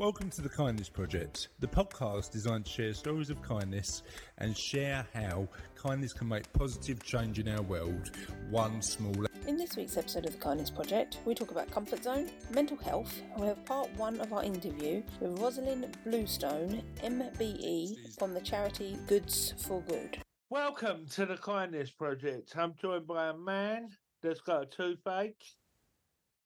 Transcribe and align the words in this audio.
Welcome 0.00 0.30
to 0.30 0.40
the 0.40 0.48
Kindness 0.48 0.88
Project, 0.88 1.48
the 1.58 1.66
podcast 1.66 2.30
designed 2.30 2.64
to 2.64 2.70
share 2.70 2.94
stories 2.94 3.28
of 3.28 3.42
kindness 3.42 4.02
and 4.38 4.56
share 4.56 5.06
how 5.12 5.46
kindness 5.74 6.14
can 6.14 6.26
make 6.26 6.50
positive 6.54 7.02
change 7.02 7.38
in 7.38 7.46
our 7.48 7.60
world, 7.60 8.10
one 8.48 8.80
small. 8.80 9.26
In 9.46 9.58
this 9.58 9.76
week's 9.76 9.98
episode 9.98 10.24
of 10.24 10.32
the 10.32 10.38
Kindness 10.38 10.70
Project, 10.70 11.18
we 11.26 11.34
talk 11.34 11.50
about 11.50 11.70
comfort 11.70 12.02
zone, 12.02 12.30
mental 12.50 12.78
health, 12.78 13.20
and 13.32 13.42
we 13.42 13.48
have 13.48 13.62
part 13.66 13.94
one 13.98 14.18
of 14.22 14.32
our 14.32 14.42
interview 14.42 15.02
with 15.20 15.38
Rosalind 15.38 15.94
Bluestone, 16.06 16.82
MBE, 17.04 18.18
from 18.18 18.32
the 18.32 18.40
charity 18.40 18.96
Goods 19.06 19.52
for 19.58 19.82
Good. 19.82 20.16
Welcome 20.48 21.08
to 21.10 21.26
the 21.26 21.36
Kindness 21.36 21.90
Project. 21.90 22.54
I'm 22.56 22.72
joined 22.80 23.06
by 23.06 23.28
a 23.28 23.36
man 23.36 23.90
that's 24.22 24.40
got 24.40 24.62
a 24.62 24.66
toothache 24.66 25.44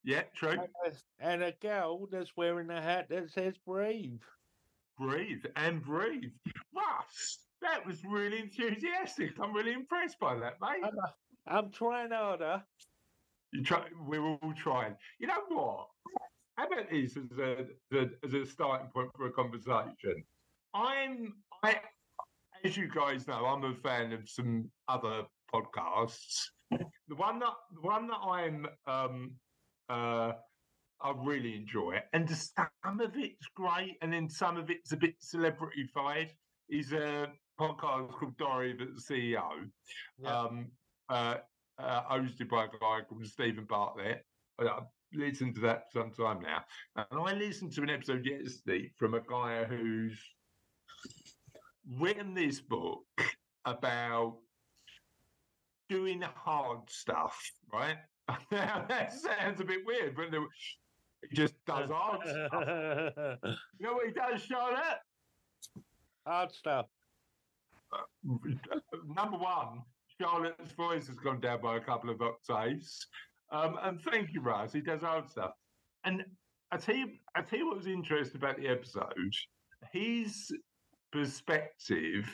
Yeah, 0.05 0.23
true. 0.35 0.59
and 1.19 1.43
a 1.43 1.53
girl 1.63 2.07
that's 2.13 2.37
wearing 2.37 2.71
a 2.71 2.81
hat 2.81 3.09
that 3.09 3.31
says 3.31 3.55
breathe. 3.67 4.21
Breathe 4.99 5.45
and 5.57 5.83
breathe. 5.83 6.31
Russ, 6.75 7.39
that 7.63 7.85
was 7.87 8.05
really 8.05 8.39
enthusiastic. 8.39 9.33
I'm 9.41 9.55
really 9.55 9.73
impressed 9.73 10.21
by 10.21 10.35
that, 10.37 10.55
mate. 10.61 10.85
I'm 11.47 11.71
trying 11.71 12.11
harder. 12.11 12.63
You 13.53 13.63
try, 13.63 13.85
we're 14.07 14.23
all 14.23 14.53
trying. 14.57 14.95
You 15.19 15.29
know 15.29 15.41
what? 15.49 15.87
How 16.57 16.67
about 16.67 16.91
this 16.91 17.17
as 17.17 17.39
a 17.39 17.67
the, 17.91 18.11
as 18.25 18.35
a 18.35 18.47
starting 18.47 18.89
point 18.89 19.11
for 19.17 19.27
a 19.27 19.33
conversation? 19.33 20.23
I'm 20.75 21.35
I, 21.63 21.81
as 22.65 22.77
you 22.77 22.89
guys 22.89 23.27
know, 23.27 23.47
I'm 23.47 23.65
a 23.65 23.75
fan 23.75 24.13
of 24.13 24.29
some 24.29 24.71
other 24.89 25.23
podcasts. 25.53 26.45
The 26.71 27.17
one 27.17 27.39
that 27.41 27.53
the 27.75 27.81
one 27.81 28.09
that 28.09 28.19
I'm 28.25 28.67
um 28.87 29.33
uh 29.89 30.33
I 31.01 31.13
really 31.17 31.55
enjoy 31.55 31.97
it, 31.97 32.05
and 32.13 32.31
some 32.31 33.01
of 33.01 33.17
it's 33.17 33.47
great, 33.55 33.99
and 34.01 34.13
then 34.13 34.29
some 34.29 34.57
of 34.57 34.71
it's 34.71 34.93
a 34.93 34.97
bit 34.97 35.17
celebrityfied. 35.21 36.31
Is 36.71 36.93
a 36.93 37.31
podcast 37.61 38.11
called 38.13 38.39
Diary 38.39 38.73
of 38.73 38.79
the 38.79 39.01
CEO. 39.01 39.69
Yeah. 40.19 40.41
Um, 40.41 40.73
uh, 41.11 41.37
uh, 41.79 42.03
hosted 42.05 42.49
by 42.49 42.65
a 42.65 42.69
guy 42.69 43.01
called 43.07 43.27
Stephen 43.27 43.65
Bartlett. 43.65 44.25
I- 44.59 44.69
I've 44.69 44.85
listened 45.13 45.57
to 45.57 45.61
that 45.63 45.93
for 45.93 46.01
some 46.01 46.13
time 46.13 46.41
now. 46.41 46.65
And 46.97 47.21
I 47.21 47.35
listened 47.35 47.73
to 47.75 47.83
an 47.83 47.91
episode 47.91 48.25
yesterday 48.25 48.91
from 48.97 49.13
a 49.15 49.21
guy 49.21 49.65
who's 49.65 50.19
written 52.01 52.35
this 52.35 52.61
book 52.61 53.05
about 53.65 54.39
doing 55.89 56.23
hard 56.23 56.89
stuff, 56.89 57.39
right? 57.73 57.99
Now, 58.51 58.85
that 58.89 59.13
sounds 59.13 59.61
a 59.61 59.65
bit 59.65 59.85
weird, 59.85 60.17
but 60.17 60.27
he 61.29 61.37
just 61.37 61.55
does 61.67 61.91
hard 61.93 62.21
stuff. 62.23 63.39
You 63.79 63.87
know 63.87 63.95
what 63.95 64.07
he 64.07 64.13
does, 64.13 64.43
Charlotte? 64.43 65.01
Hard 66.27 66.53
stuff. 66.53 66.87
number 68.25 69.37
one, 69.37 69.83
Charlotte's 70.21 70.73
voice 70.73 71.07
has 71.09 71.17
gone 71.17 71.41
down 71.41 71.61
by 71.61 71.77
a 71.77 71.81
couple 71.81 72.11
of 72.11 72.21
octaves. 72.23 73.07
Um, 73.53 73.79
and 73.83 74.01
thank 74.01 74.33
you, 74.33 74.41
Russ. 74.41 74.73
He 74.73 74.81
does 74.81 75.05
old 75.05 75.29
stuff. 75.29 75.53
And 76.05 76.25
I 76.71 76.77
tell 76.77 76.97
you, 76.97 77.09
I 77.35 77.43
tell 77.43 77.59
you 77.59 77.67
what 77.67 77.77
was 77.77 77.87
interesting 77.87 78.41
about 78.41 78.57
the 78.57 78.69
episode. 78.69 79.13
His 79.93 80.51
perspective, 81.13 82.29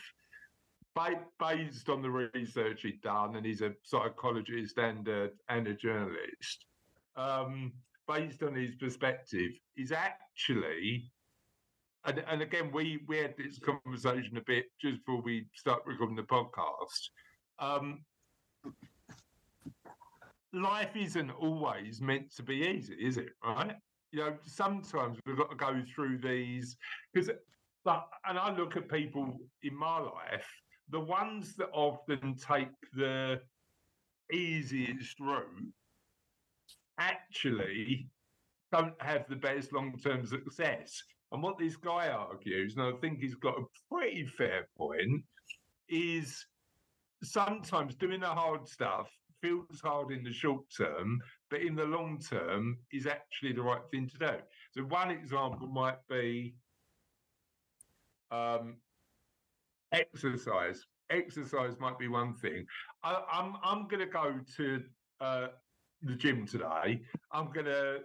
based 0.94 1.88
on 1.88 2.02
the 2.02 2.10
research 2.34 2.82
he'd 2.82 3.00
done, 3.02 3.36
and 3.36 3.46
he's 3.46 3.62
a 3.62 3.72
psychologist 3.82 4.78
and 4.78 5.06
a, 5.08 5.30
and 5.48 5.66
a 5.68 5.74
journalist. 5.74 6.66
Um, 7.16 7.72
based 8.08 8.42
on 8.42 8.54
his 8.54 8.74
perspective, 8.74 9.52
is 9.76 9.92
actually 9.92 11.10
and, 12.04 12.24
and 12.30 12.42
again, 12.42 12.70
we 12.72 13.00
we 13.06 13.18
had 13.18 13.34
this 13.36 13.58
conversation 13.58 14.36
a 14.36 14.42
bit 14.42 14.66
just 14.80 15.04
before 15.04 15.20
we 15.20 15.46
start 15.54 15.82
recording 15.86 16.16
the 16.16 16.22
podcast. 16.22 17.10
Um, 17.58 18.04
life 20.52 20.96
isn't 20.96 21.30
always 21.30 22.00
meant 22.00 22.34
to 22.36 22.42
be 22.42 22.54
easy, 22.54 22.94
is 22.94 23.18
it? 23.18 23.30
Right? 23.44 23.76
You 24.12 24.20
know, 24.20 24.36
sometimes 24.44 25.18
we've 25.26 25.36
got 25.36 25.50
to 25.50 25.56
go 25.56 25.82
through 25.94 26.18
these 26.18 26.76
because, 27.12 27.30
and 27.86 28.38
I 28.38 28.54
look 28.56 28.76
at 28.76 28.88
people 28.88 29.38
in 29.62 29.74
my 29.74 29.98
life, 29.98 30.48
the 30.90 31.00
ones 31.00 31.54
that 31.56 31.70
often 31.72 32.34
take 32.36 32.68
the 32.94 33.40
easiest 34.32 35.18
route 35.20 35.46
actually 36.98 38.08
don't 38.72 39.00
have 39.00 39.24
the 39.28 39.36
best 39.36 39.72
long 39.72 39.98
term 39.98 40.26
success. 40.26 41.02
And 41.32 41.42
what 41.42 41.58
this 41.58 41.76
guy 41.76 42.08
argues, 42.08 42.76
and 42.76 42.84
I 42.84 42.92
think 43.00 43.20
he's 43.20 43.36
got 43.36 43.54
a 43.56 43.64
pretty 43.92 44.26
fair 44.26 44.66
point, 44.76 45.22
is 45.88 46.44
sometimes 47.22 47.94
doing 47.94 48.20
the 48.20 48.26
hard 48.26 48.66
stuff 48.66 49.08
feels 49.40 49.80
hard 49.82 50.12
in 50.12 50.22
the 50.22 50.32
short 50.32 50.64
term, 50.76 51.20
but 51.50 51.62
in 51.62 51.74
the 51.74 51.84
long 51.84 52.18
term 52.18 52.78
is 52.92 53.06
actually 53.06 53.52
the 53.52 53.62
right 53.62 53.80
thing 53.90 54.08
to 54.08 54.18
do. 54.18 54.36
So 54.72 54.82
one 54.82 55.10
example 55.10 55.66
might 55.68 55.98
be 56.08 56.54
um, 58.30 58.76
exercise. 59.92 60.84
Exercise 61.10 61.74
might 61.78 61.98
be 61.98 62.08
one 62.08 62.34
thing. 62.34 62.64
I, 63.02 63.22
I'm 63.32 63.56
I'm 63.62 63.88
going 63.88 64.00
to 64.00 64.06
go 64.06 64.40
to 64.56 64.82
uh, 65.20 65.48
the 66.02 66.14
gym 66.14 66.46
today. 66.46 67.02
I'm 67.32 67.52
going 67.52 67.66
to 67.66 68.00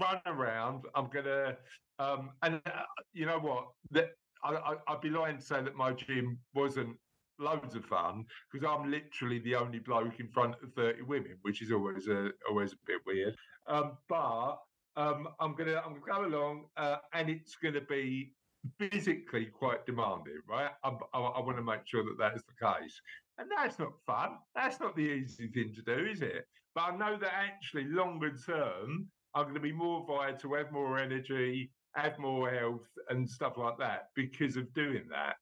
run 0.00 0.20
around. 0.26 0.84
I'm 0.94 1.08
going 1.10 1.24
to 1.24 1.56
um, 1.98 2.30
and 2.42 2.60
uh, 2.66 2.82
you 3.12 3.26
know 3.26 3.38
what? 3.38 3.68
That 3.90 4.10
I, 4.44 4.54
I, 4.54 4.74
I'd 4.88 5.00
be 5.00 5.10
lying 5.10 5.38
to 5.38 5.42
say 5.42 5.62
that 5.62 5.76
my 5.76 5.92
gym 5.92 6.38
wasn't 6.54 6.96
loads 7.38 7.74
of 7.74 7.84
fun 7.84 8.24
because 8.52 8.66
I'm 8.68 8.90
literally 8.90 9.40
the 9.40 9.54
only 9.56 9.78
bloke 9.78 10.20
in 10.20 10.28
front 10.28 10.54
of 10.62 10.72
30 10.74 11.02
women, 11.02 11.38
which 11.42 11.62
is 11.62 11.72
always 11.72 12.08
a 12.08 12.30
always 12.48 12.72
a 12.72 12.76
bit 12.86 13.00
weird. 13.06 13.36
Um, 13.66 13.98
but 14.08 14.56
um, 14.96 15.28
I'm 15.40 15.54
gonna 15.54 15.80
I'm 15.84 16.00
gonna 16.00 16.06
go 16.06 16.24
along, 16.26 16.64
uh, 16.76 16.96
and 17.12 17.30
it's 17.30 17.56
gonna 17.56 17.80
be 17.80 18.34
physically 18.78 19.46
quite 19.46 19.84
demanding, 19.86 20.40
right? 20.48 20.70
I, 20.84 20.90
I, 21.14 21.20
I 21.20 21.40
want 21.40 21.56
to 21.56 21.62
make 21.62 21.86
sure 21.86 22.04
that 22.04 22.18
that 22.18 22.36
is 22.36 22.42
the 22.44 22.66
case, 22.66 23.00
and 23.38 23.48
that's 23.56 23.78
not 23.78 23.92
fun. 24.06 24.36
That's 24.54 24.80
not 24.80 24.96
the 24.96 25.02
easy 25.02 25.48
thing 25.48 25.72
to 25.74 25.82
do, 25.82 26.06
is 26.06 26.22
it? 26.22 26.46
But 26.74 26.92
I 26.92 26.96
know 26.96 27.18
that 27.18 27.32
actually 27.34 27.84
longer 27.84 28.32
term, 28.46 29.08
I'm 29.34 29.44
going 29.44 29.54
to 29.54 29.60
be 29.60 29.72
more 29.72 30.06
vital, 30.06 30.56
have 30.56 30.72
more 30.72 30.98
energy, 30.98 31.70
have 31.94 32.18
more 32.18 32.50
health, 32.50 32.88
and 33.08 33.28
stuff 33.28 33.54
like 33.56 33.78
that 33.78 34.08
because 34.14 34.56
of 34.56 34.72
doing 34.74 35.04
that. 35.10 35.36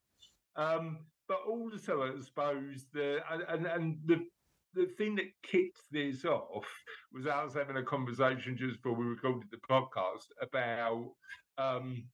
Um, 0.57 0.99
but 1.29 1.39
also, 1.47 2.03
I 2.03 2.21
suppose 2.21 2.87
the 2.93 3.21
and, 3.49 3.67
and, 3.67 3.99
the 4.07 4.27
the 4.75 4.87
thing 4.99 5.17
that 5.17 5.27
kicked 5.43 5.81
this 5.91 6.25
off 6.25 6.67
was 7.13 7.27
I 7.27 7.43
was 7.45 7.55
having 7.55 7.77
a 7.77 7.83
conversation 7.83 8.57
just 8.57 8.83
before 8.83 8.97
we 8.97 9.05
recorded 9.05 9.49
the 9.51 9.59
podcast 9.69 10.27
about 10.41 11.11
um, 11.59 12.05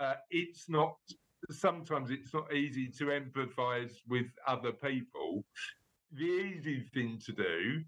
uh, 0.00 0.14
it's 0.30 0.68
not 0.68 0.96
sometimes 1.50 2.10
it's 2.10 2.34
not 2.34 2.52
easy 2.52 2.88
to 2.88 3.06
empathise 3.06 3.92
with 4.08 4.26
other 4.46 4.72
people. 4.72 5.44
The 6.12 6.24
easy 6.24 6.80
thing 6.92 7.20
to 7.26 7.32
do 7.32 7.82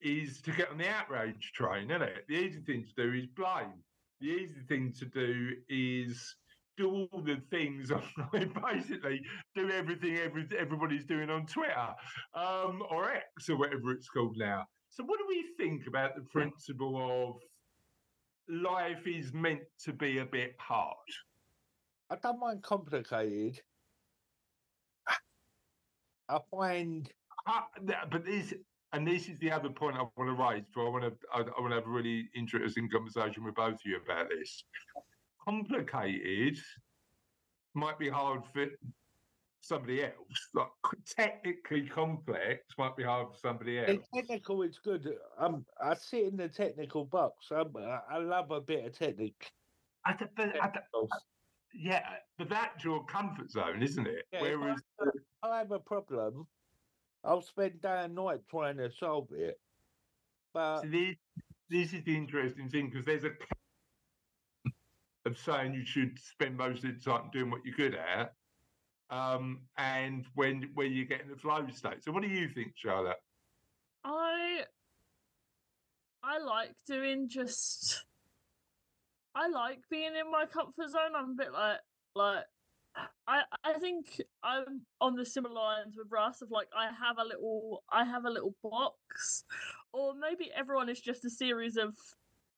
is 0.00 0.40
to 0.42 0.52
get 0.52 0.70
on 0.70 0.78
the 0.78 0.88
outrage 0.88 1.52
train, 1.54 1.90
isn't 1.90 2.02
it? 2.02 2.24
The 2.28 2.34
easy 2.34 2.60
thing 2.60 2.84
to 2.84 3.02
do 3.02 3.12
is 3.12 3.26
blame. 3.26 3.82
The 4.20 4.28
easy 4.28 4.60
thing 4.68 4.92
to 4.98 5.04
do 5.06 5.52
is 5.68 6.36
do 6.76 7.08
all 7.12 7.22
the 7.22 7.40
things 7.50 7.90
online, 7.90 8.52
basically 8.70 9.22
do 9.54 9.70
everything 9.70 10.18
every, 10.18 10.46
everybody's 10.58 11.04
doing 11.04 11.30
on 11.30 11.46
Twitter 11.46 11.94
um, 12.34 12.82
or 12.90 13.10
X 13.10 13.48
or 13.48 13.56
whatever 13.56 13.92
it's 13.92 14.08
called 14.08 14.36
now. 14.36 14.66
So, 14.88 15.04
what 15.04 15.18
do 15.18 15.26
we 15.28 15.44
think 15.58 15.86
about 15.86 16.14
the 16.14 16.22
principle 16.22 16.96
of 16.96 17.40
life 18.48 19.06
is 19.06 19.32
meant 19.32 19.60
to 19.84 19.92
be 19.92 20.18
a 20.18 20.24
bit 20.24 20.54
hard? 20.58 20.94
I 22.10 22.16
don't 22.16 22.38
mind 22.38 22.62
complicated. 22.62 23.60
I 26.28 26.38
find 26.50 27.08
Uh, 27.46 27.62
but 28.10 28.24
this, 28.24 28.52
and 28.92 29.06
this 29.06 29.28
is 29.28 29.38
the 29.38 29.50
other 29.50 29.68
point 29.70 29.96
I 29.96 30.00
want 30.16 30.28
to 30.28 30.32
raise. 30.32 30.64
So 30.74 30.86
I 30.86 30.90
want 30.90 31.04
to, 31.04 31.12
I, 31.32 31.40
I 31.40 31.60
want 31.60 31.70
to 31.70 31.76
have 31.76 31.86
a 31.86 31.90
really 31.90 32.28
interesting 32.34 32.88
conversation 32.88 33.44
with 33.44 33.54
both 33.54 33.74
of 33.74 33.80
you 33.84 33.98
about 34.04 34.28
this. 34.30 34.64
Complicated 35.44 36.58
might 37.74 37.98
be 37.98 38.08
hard 38.08 38.42
for 38.52 38.66
somebody 39.60 40.02
else. 40.02 40.48
Like 40.54 40.68
technically 41.06 41.88
complex 41.88 42.64
might 42.78 42.96
be 42.96 43.04
hard 43.04 43.28
for 43.32 43.38
somebody 43.38 43.78
else. 43.78 43.98
the 44.12 44.20
technical 44.20 44.62
is 44.62 44.78
good. 44.82 45.08
Um, 45.38 45.64
I 45.80 45.94
sit 45.94 46.24
in 46.24 46.36
the 46.36 46.48
technical 46.48 47.04
box. 47.04 47.48
I'm, 47.50 47.76
I 47.76 48.00
I 48.10 48.18
love 48.18 48.50
a 48.50 48.60
bit 48.60 48.86
of 48.86 48.98
technique. 48.98 49.50
I 50.04 50.12
th- 50.14 50.30
I 50.38 50.68
th-. 50.68 50.84
Yeah, 51.78 52.02
but 52.38 52.48
that's 52.48 52.84
your 52.84 53.04
comfort 53.04 53.50
zone, 53.50 53.82
isn't 53.82 54.06
it? 54.06 54.24
Yeah, 54.32 54.38
if 54.38 54.44
I 54.44 54.58
Whereas, 54.58 54.80
have 55.42 55.52
have 55.52 55.72
a 55.72 55.78
problem, 55.78 56.46
I'll 57.24 57.42
spend 57.42 57.82
day 57.82 58.04
and 58.04 58.14
night 58.14 58.40
trying 58.50 58.78
to 58.78 58.90
solve 58.90 59.28
it. 59.32 59.58
But 60.54 60.82
so 60.82 60.88
this, 60.88 61.16
this 61.68 61.92
is 61.92 62.04
the 62.04 62.16
interesting 62.16 62.68
thing 62.68 62.88
because 62.88 63.04
there's 63.04 63.24
a 63.24 63.30
of 65.26 65.36
saying 65.38 65.74
you 65.74 65.84
should 65.84 66.18
spend 66.18 66.56
most 66.56 66.84
of 66.84 66.94
the 66.94 67.10
time 67.10 67.30
doing 67.32 67.50
what 67.50 67.60
you're 67.64 67.76
good 67.76 67.96
at, 67.96 68.32
um, 69.10 69.60
and 69.76 70.24
when 70.34 70.70
when 70.74 70.92
you 70.92 71.04
get 71.04 71.20
in 71.20 71.28
the 71.28 71.36
flow 71.36 71.66
state. 71.74 72.04
So, 72.04 72.12
what 72.12 72.22
do 72.22 72.28
you 72.28 72.48
think, 72.48 72.72
Charlotte? 72.76 73.16
I 74.04 74.62
I 76.22 76.38
like 76.38 76.72
doing 76.86 77.28
just 77.28 78.05
I 79.36 79.48
like 79.48 79.80
being 79.90 80.16
in 80.18 80.30
my 80.32 80.46
comfort 80.46 80.90
zone. 80.90 81.14
I'm 81.14 81.32
a 81.32 81.34
bit 81.34 81.52
like 81.52 81.78
like 82.14 82.44
I 83.28 83.42
I 83.62 83.74
think 83.78 84.22
I'm 84.42 84.80
on 85.00 85.14
the 85.14 85.26
similar 85.26 85.54
lines 85.54 85.94
with 85.96 86.06
Russ 86.10 86.40
of 86.40 86.50
like 86.50 86.68
I 86.76 86.86
have 86.86 87.18
a 87.18 87.24
little 87.24 87.84
I 87.92 88.04
have 88.04 88.24
a 88.24 88.30
little 88.30 88.54
box, 88.62 89.44
or 89.92 90.14
maybe 90.14 90.50
everyone 90.56 90.88
is 90.88 91.00
just 91.00 91.24
a 91.26 91.30
series 91.30 91.76
of 91.76 91.94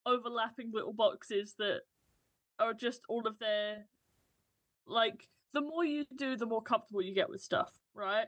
overlapping 0.06 0.70
little 0.72 0.92
boxes 0.92 1.54
that 1.58 1.80
are 2.60 2.74
just 2.74 3.00
all 3.08 3.26
of 3.26 3.38
their 3.40 3.84
like 4.86 5.28
the 5.54 5.60
more 5.60 5.84
you 5.84 6.04
do, 6.16 6.36
the 6.36 6.46
more 6.46 6.62
comfortable 6.62 7.02
you 7.02 7.14
get 7.14 7.28
with 7.28 7.40
stuff, 7.40 7.72
right? 7.92 8.26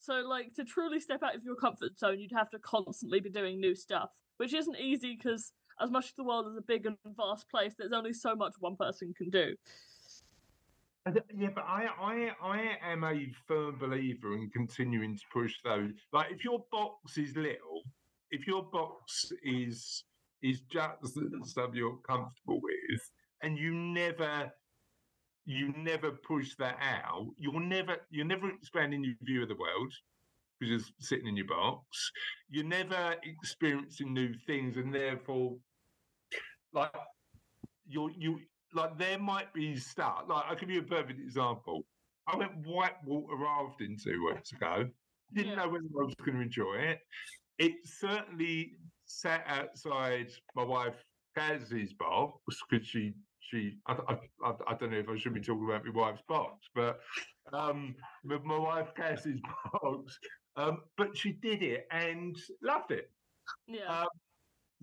So 0.00 0.16
like 0.16 0.52
to 0.56 0.64
truly 0.64 1.00
step 1.00 1.22
out 1.22 1.34
of 1.34 1.44
your 1.44 1.56
comfort 1.56 1.98
zone, 1.98 2.18
you'd 2.18 2.32
have 2.32 2.50
to 2.50 2.58
constantly 2.58 3.20
be 3.20 3.30
doing 3.30 3.58
new 3.58 3.74
stuff, 3.74 4.10
which 4.36 4.52
isn't 4.52 4.78
easy 4.78 5.16
because 5.16 5.52
as 5.80 5.90
much 5.90 6.06
as 6.06 6.12
the 6.14 6.24
world 6.24 6.46
is 6.48 6.56
a 6.56 6.62
big 6.62 6.86
and 6.86 6.96
vast 7.16 7.48
place, 7.48 7.74
there's 7.78 7.92
only 7.92 8.12
so 8.12 8.34
much 8.34 8.54
one 8.60 8.76
person 8.76 9.14
can 9.16 9.30
do. 9.30 9.54
Yeah, 11.36 11.50
but 11.54 11.64
I, 11.64 11.86
I, 12.00 12.30
I 12.42 12.92
am 12.92 13.04
a 13.04 13.30
firm 13.46 13.76
believer 13.78 14.32
in 14.32 14.48
continuing 14.50 15.16
to 15.16 15.22
push 15.32 15.56
those. 15.62 15.90
Like, 16.12 16.30
if 16.30 16.44
your 16.44 16.64
box 16.72 17.18
is 17.18 17.36
little, 17.36 17.82
if 18.30 18.46
your 18.46 18.62
box 18.62 19.30
is 19.42 20.04
is 20.42 20.60
just 20.70 21.18
stuff 21.44 21.70
you're 21.72 21.96
comfortable 22.06 22.60
with, 22.60 23.10
and 23.42 23.58
you 23.58 23.74
never, 23.74 24.52
you 25.46 25.72
never 25.76 26.10
push 26.10 26.54
that 26.58 26.76
out, 26.80 27.28
you're 27.38 27.60
never, 27.60 27.96
you're 28.10 28.26
never 28.26 28.50
expanding 28.50 29.04
your 29.04 29.14
view 29.22 29.42
of 29.42 29.48
the 29.48 29.56
world 29.56 29.92
you're 30.68 30.80
sitting 31.00 31.26
in 31.26 31.36
your 31.36 31.46
box. 31.46 32.10
You're 32.48 32.64
never 32.64 33.16
experiencing 33.22 34.12
new 34.12 34.34
things, 34.46 34.76
and 34.76 34.94
therefore, 34.94 35.56
like, 36.72 36.90
you're 37.86 38.10
you 38.16 38.40
like 38.72 38.98
there 38.98 39.18
might 39.18 39.52
be 39.54 39.76
stuff. 39.76 40.24
Like 40.28 40.44
I'll 40.48 40.56
give 40.56 40.70
you 40.70 40.80
a 40.80 40.84
perfect 40.84 41.20
example. 41.20 41.84
I 42.26 42.36
went 42.36 42.52
whitewater 42.66 43.36
rafting 43.36 43.96
two 44.02 44.24
weeks 44.26 44.52
ago. 44.52 44.88
Didn't 45.32 45.50
Yeah. 45.50 45.56
know 45.56 45.68
whether 45.68 45.84
I 45.84 46.04
was 46.04 46.14
going 46.14 46.36
to 46.38 46.42
enjoy 46.42 46.74
it. 46.76 47.00
It 47.58 47.74
certainly 47.84 48.76
sat 49.04 49.44
outside 49.46 50.30
my 50.54 50.64
wife 50.64 51.04
Kaz's 51.36 51.92
box 51.92 52.40
because 52.68 52.86
she 52.86 53.12
she 53.40 53.78
I, 53.86 53.92
I, 53.92 54.52
I, 54.68 54.74
don't 54.74 54.90
know 54.90 54.98
if 54.98 55.08
I 55.08 55.18
should 55.18 55.34
be 55.34 55.40
talking 55.40 55.64
about 55.64 55.84
my 55.84 55.92
wife's 55.92 56.22
box, 56.28 56.66
but 56.74 57.00
um, 57.52 57.94
my 58.24 58.58
wife 58.58 58.88
Kaz's 58.96 59.40
box. 59.72 60.18
Um, 60.56 60.82
but 60.96 61.16
she 61.16 61.32
did 61.32 61.62
it 61.62 61.86
and 61.90 62.36
loved 62.62 62.92
it. 62.92 63.10
Yeah. 63.66 64.02
Um, 64.02 64.08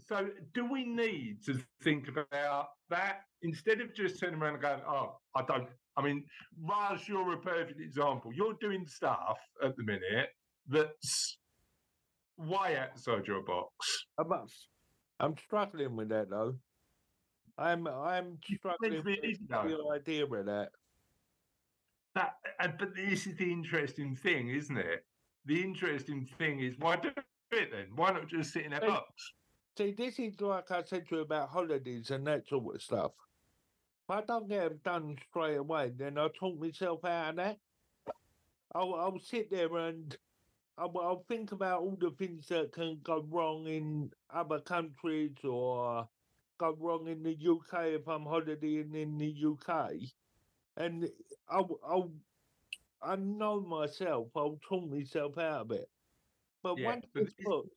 so, 0.03 0.29
do 0.53 0.69
we 0.69 0.83
need 0.85 1.43
to 1.45 1.59
think 1.83 2.07
about 2.07 2.69
that 2.89 3.21
instead 3.43 3.81
of 3.81 3.93
just 3.93 4.19
turning 4.19 4.41
around 4.41 4.53
and 4.53 4.61
going, 4.61 4.81
"Oh, 4.87 5.17
I 5.35 5.43
don't." 5.43 5.67
I 5.97 6.01
mean, 6.01 6.25
Raj, 6.61 7.07
you're 7.07 7.33
a 7.33 7.37
perfect 7.37 7.79
example. 7.79 8.31
You're 8.33 8.55
doing 8.59 8.85
stuff 8.87 9.37
at 9.63 9.75
the 9.75 9.83
minute 9.83 10.29
that's 10.67 11.37
way 12.37 12.77
outside 12.77 13.27
your 13.27 13.43
box. 13.43 14.05
I'm, 14.17 14.31
uh, 14.31 14.37
I'm 15.19 15.37
struggling 15.37 15.95
with 15.95 16.09
that 16.09 16.29
though. 16.29 16.55
I'm 17.57 17.87
I'm 17.87 18.39
struggling 18.57 18.93
It's 18.93 19.05
with 19.05 19.23
easy, 19.23 19.45
the 19.49 19.83
idea 19.93 20.25
with 20.25 20.45
that. 20.47 20.69
That, 22.15 22.35
but 22.79 22.95
this 22.95 23.27
is 23.27 23.35
the 23.37 23.51
interesting 23.51 24.15
thing, 24.15 24.49
isn't 24.49 24.77
it? 24.77 25.05
The 25.45 25.61
interesting 25.61 26.27
thing 26.37 26.59
is, 26.59 26.75
why 26.79 26.97
do 26.97 27.09
it 27.51 27.71
then? 27.71 27.87
Why 27.95 28.11
not 28.11 28.27
just 28.27 28.53
sit 28.53 28.65
in 28.65 28.73
a 28.73 28.79
box? 28.79 29.33
See, 29.77 29.91
this 29.91 30.19
is 30.19 30.39
like 30.39 30.69
I 30.71 30.83
said 30.83 31.07
to 31.09 31.15
you 31.15 31.21
about 31.21 31.49
holidays 31.49 32.11
and 32.11 32.27
that 32.27 32.47
sort 32.47 32.75
of 32.75 32.81
stuff. 32.81 33.11
If 34.07 34.15
I 34.15 34.21
don't 34.21 34.49
get 34.49 34.69
them 34.69 34.79
done 34.83 35.17
straight 35.29 35.55
away, 35.55 35.91
then 35.95 36.17
I'll 36.17 36.29
talk 36.29 36.59
myself 36.59 37.03
out 37.05 37.29
of 37.31 37.35
that. 37.37 37.57
I'll, 38.75 38.93
I'll 38.95 39.19
sit 39.19 39.49
there 39.49 39.75
and 39.77 40.15
I'll, 40.77 40.93
I'll 40.97 41.25
think 41.27 41.51
about 41.51 41.81
all 41.81 41.97
the 41.99 42.11
things 42.11 42.47
that 42.47 42.71
can 42.73 42.99
go 43.03 43.25
wrong 43.29 43.67
in 43.67 44.11
other 44.33 44.59
countries 44.59 45.35
or 45.43 46.07
go 46.57 46.75
wrong 46.79 47.07
in 47.07 47.23
the 47.23 47.31
UK 47.31 47.85
if 47.87 48.07
I'm 48.07 48.23
holidaying 48.25 48.93
in 48.95 49.17
the 49.17 49.35
UK. 49.45 49.93
And 50.77 51.09
I'll, 51.49 51.79
I'll, 51.85 52.11
I 53.01 53.15
know 53.15 53.61
myself, 53.61 54.31
I'll 54.35 54.57
talk 54.57 54.89
myself 54.89 55.37
out 55.37 55.61
of 55.61 55.71
it. 55.71 55.89
But 56.63 56.75
Yeah, 56.75 56.83
once 56.83 57.05
but 57.13 57.23
it's 57.23 57.35
booked, 57.43 57.75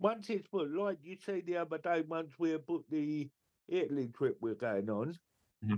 once 0.00 0.30
it's 0.30 0.48
booked, 0.48 0.72
like 0.72 0.98
you 1.02 1.16
said 1.16 1.46
the 1.46 1.58
other 1.58 1.78
day, 1.78 2.02
once 2.02 2.38
we 2.38 2.50
had 2.50 2.66
booked 2.66 2.90
the 2.90 3.30
Italy 3.68 4.08
trip 4.08 4.38
we're 4.40 4.54
going 4.56 4.90
on, 4.90 5.20
Mhm. 5.62 5.76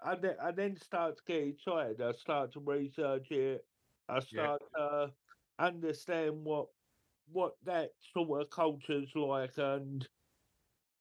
I, 0.00 0.16
then, 0.16 0.38
I 0.40 0.52
then 0.52 0.76
start 0.76 1.16
to 1.18 1.22
get 1.26 1.46
excited. 1.48 2.00
I 2.00 2.12
start 2.12 2.52
to 2.52 2.60
research 2.60 3.30
it. 3.30 3.66
I 4.08 4.20
start 4.20 4.62
to 4.76 5.14
understand 5.58 6.44
what 6.44 6.68
what 7.26 7.56
that 7.62 7.92
sort 8.00 8.42
of 8.42 8.50
culture's 8.50 9.14
like, 9.16 9.56
and 9.58 10.06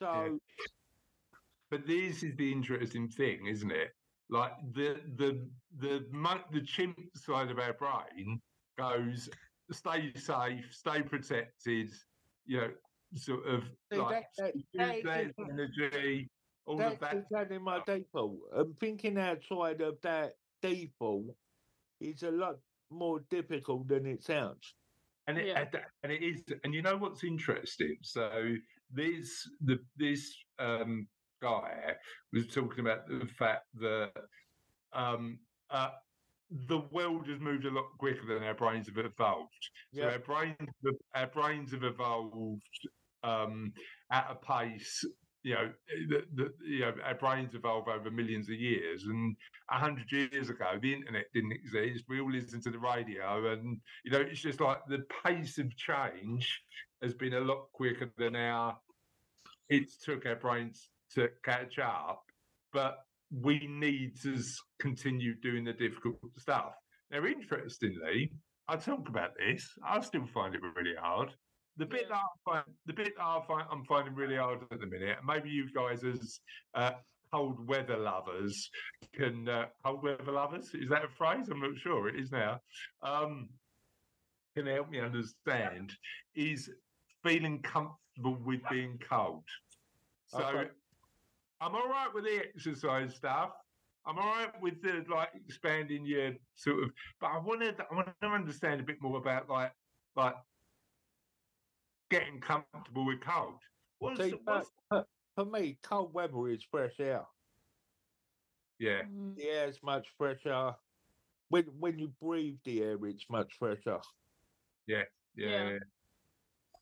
so 0.01 0.39
But 1.69 1.87
this 1.87 2.23
is 2.23 2.37
the 2.37 2.53
interesting 2.53 3.09
thing, 3.09 3.47
isn't 3.47 3.71
it? 3.71 3.91
Like 4.29 4.53
the 4.73 5.01
the 5.17 5.49
the 5.77 6.05
mon- 6.11 6.43
the 6.51 6.61
chimp 6.61 6.97
side 7.15 7.51
of 7.51 7.59
our 7.59 7.73
brain 7.73 8.41
goes, 8.77 9.29
stay 9.71 10.13
safe, 10.15 10.65
stay 10.73 11.01
protected. 11.03 11.89
You 12.45 12.57
know, 12.61 12.71
sort 13.15 13.45
of 13.47 13.63
See, 13.91 13.99
like 13.99 14.25
that- 14.37 14.53
that- 14.73 14.93
use 14.95 15.03
that 15.03 15.25
is 15.25 15.33
energy, 15.49 16.29
all 16.65 16.77
that's 16.77 16.95
of 16.95 16.99
that. 17.01 17.15
exactly 17.17 17.57
my 17.59 17.81
default. 17.85 18.39
And 18.53 18.77
thinking 18.79 19.17
outside 19.17 19.81
of 19.81 19.99
that 20.01 20.33
default 20.61 21.35
is 21.99 22.23
a 22.23 22.31
lot 22.31 22.55
more 22.89 23.19
difficult 23.29 23.87
than 23.87 24.05
it 24.05 24.23
sounds. 24.23 24.75
And 25.27 25.37
it, 25.37 25.47
Yeah. 25.47 25.61
and 25.61 25.85
and 26.03 26.11
it 26.11 26.23
is, 26.23 26.43
and 26.63 26.73
you 26.73 26.81
know 26.81 26.97
what's 26.97 27.23
interesting? 27.23 27.97
So 28.01 28.55
this 28.89 29.47
the 29.61 29.79
this 29.95 30.35
um, 30.59 31.07
guy 31.43 31.95
was 32.33 32.47
talking 32.47 32.79
about 32.79 33.07
the 33.07 33.27
fact 33.27 33.65
that 33.81 34.11
um, 34.93 35.39
uh, 35.69 35.91
the 36.67 36.79
world 36.91 37.27
has 37.27 37.39
moved 37.39 37.65
a 37.65 37.71
lot 37.71 37.85
quicker 37.99 38.25
than 38.27 38.43
our 38.43 38.53
brains 38.53 38.87
have 38.87 38.97
evolved. 38.97 39.69
So 39.93 40.03
our 40.09 40.19
brains 40.19 40.55
have- 40.85 40.95
our 41.15 41.27
brains 41.27 41.71
have 41.71 41.83
evolved 41.83 42.63
um, 43.23 43.73
at 44.11 44.29
a 44.31 44.35
pace. 44.35 45.03
You 45.43 45.55
know, 45.55 45.73
the, 46.09 46.25
the, 46.35 46.53
you 46.65 46.79
know, 46.81 46.93
our 47.03 47.15
brains 47.15 47.53
evolve 47.53 47.87
over 47.89 48.09
millions 48.09 48.49
of 48.49 48.55
years, 48.55 49.03
and 49.03 49.35
a 49.69 49.77
hundred 49.77 50.09
years 50.11 50.49
ago, 50.49 50.79
the 50.81 50.93
internet 50.93 51.25
didn't 51.33 51.51
exist. 51.51 52.05
We 52.07 52.21
all 52.21 52.31
listened 52.31 52.63
to 52.63 52.71
the 52.71 52.79
radio, 52.79 53.51
and 53.51 53.81
you 54.05 54.11
know, 54.11 54.21
it's 54.21 54.41
just 54.41 54.61
like 54.61 54.79
the 54.87 55.03
pace 55.25 55.57
of 55.57 55.75
change 55.75 56.63
has 57.01 57.13
been 57.13 57.33
a 57.33 57.41
lot 57.41 57.67
quicker 57.73 58.09
than 58.17 58.35
our. 58.37 58.79
It's 59.69 59.97
took 59.97 60.25
our 60.25 60.35
brains 60.37 60.89
to 61.15 61.29
catch 61.43 61.79
up, 61.79 62.23
but 62.71 62.99
we 63.31 63.67
need 63.67 64.19
to 64.21 64.37
continue 64.79 65.35
doing 65.41 65.63
the 65.63 65.73
difficult 65.73 66.17
stuff. 66.37 66.73
Now, 67.11 67.25
interestingly, 67.25 68.31
I 68.67 68.75
talk 68.77 69.09
about 69.09 69.31
this. 69.37 69.67
I 69.85 69.99
still 70.01 70.25
find 70.27 70.55
it 70.55 70.61
really 70.75 70.95
hard. 70.95 71.29
The 71.77 71.85
bit 71.85 72.03
Yeah. 72.03 72.09
that 72.09 72.15
I 72.15 72.51
find, 72.51 72.77
the 72.85 72.93
bit 72.93 73.13
that 73.17 73.23
I 73.23 73.41
find, 73.47 73.67
I'm 73.71 73.83
finding 73.85 74.13
really 74.13 74.37
hard 74.37 74.61
at 74.71 74.79
the 74.79 74.85
minute, 74.85 75.17
and 75.17 75.25
maybe 75.25 75.49
you 75.49 75.71
guys 75.73 76.03
as 76.03 76.39
uh, 76.75 76.91
cold 77.31 77.67
weather 77.67 77.97
lovers 77.97 78.69
can 79.13 79.49
uh, 79.49 79.65
cold 79.83 80.03
weather 80.03 80.31
lovers 80.31 80.73
is 80.75 80.89
that 80.89 81.03
a 81.03 81.07
phrase? 81.07 81.49
I'm 81.49 81.59
not 81.59 81.75
sure. 81.77 82.07
It 82.07 82.15
is 82.19 82.31
now. 82.31 82.59
Um, 83.01 83.49
can 84.55 84.67
help 84.67 84.91
me 84.91 84.99
understand 84.99 85.91
is 86.35 86.69
feeling 87.23 87.59
comfortable 87.63 88.37
with 88.45 88.61
being 88.69 88.99
cold. 89.09 89.43
So 90.27 90.43
Okay. 90.43 90.69
I'm 91.63 91.75
all 91.75 91.87
right 91.87 92.09
with 92.13 92.25
the 92.25 92.39
exercise 92.39 93.15
stuff. 93.15 93.51
I'm 94.05 94.17
all 94.17 94.25
right 94.25 94.51
with 94.61 94.81
the 94.81 95.05
like 95.09 95.29
expanding 95.47 96.05
your 96.05 96.31
sort 96.55 96.83
of, 96.83 96.89
but 97.21 97.27
I 97.27 97.37
wanted 97.37 97.75
I 97.79 97.95
want 97.95 98.09
to 98.21 98.27
understand 98.27 98.81
a 98.81 98.83
bit 98.83 98.97
more 99.01 99.17
about 99.17 99.49
like 99.49 99.71
like 100.17 100.35
getting 102.11 102.41
comfortable 102.41 103.05
with 103.05 103.21
cold. 103.21 103.55
What's, 103.99 104.19
See, 104.19 104.33
what's 104.43 104.69
but 104.89 105.07
for 105.35 105.45
me, 105.45 105.77
cold 105.83 106.13
weather 106.13 106.49
is 106.49 106.65
fresh 106.69 106.99
air. 106.99 107.23
yeah 108.79 109.03
Mm. 109.03 109.37
The 109.37 109.45
air's 109.49 109.79
much 109.83 110.07
fresher. 110.17 110.73
When 111.47 111.63
when 111.79 111.97
you 111.97 112.11
breathe 112.21 112.57
the 112.65 112.81
air, 112.81 112.97
it's 113.05 113.25
much 113.29 113.53
fresher. 113.57 113.99
yeah 114.85 115.03
Yeah. 115.37 115.47
yeah. 115.47 115.79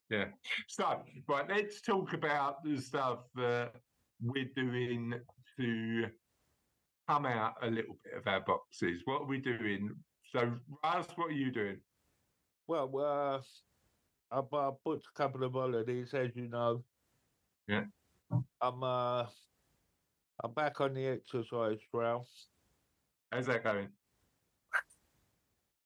yeah. 0.09 0.25
So, 0.67 1.03
right, 1.27 1.47
let's 1.47 1.81
talk 1.81 2.13
about 2.13 2.63
the 2.63 2.81
stuff 2.81 3.19
that 3.35 3.75
we're 4.21 4.49
doing 4.55 5.13
to 5.59 6.05
come 7.07 7.25
out 7.25 7.55
a 7.61 7.69
little 7.69 7.97
bit 8.03 8.13
of 8.17 8.27
our 8.27 8.41
boxes. 8.41 9.01
What 9.05 9.21
are 9.21 9.27
we 9.27 9.39
doing? 9.39 9.89
So, 10.31 10.51
Raz, 10.83 11.07
what 11.15 11.29
are 11.29 11.33
you 11.33 11.51
doing? 11.51 11.77
Well, 12.67 12.91
uh, 12.99 13.41
I've 14.31 14.53
uh, 14.53 14.71
booked 14.85 15.07
a 15.07 15.17
couple 15.17 15.43
of 15.43 15.53
holidays, 15.53 16.13
as 16.13 16.29
you 16.35 16.47
know. 16.47 16.83
Yeah. 17.67 17.83
I'm 18.61 18.83
uh, 18.83 19.25
I'm 20.43 20.53
back 20.55 20.79
on 20.79 20.93
the 20.93 21.05
exercise 21.05 21.79
trail. 21.93 22.25
How's 23.31 23.47
that 23.47 23.63
going? 23.63 23.89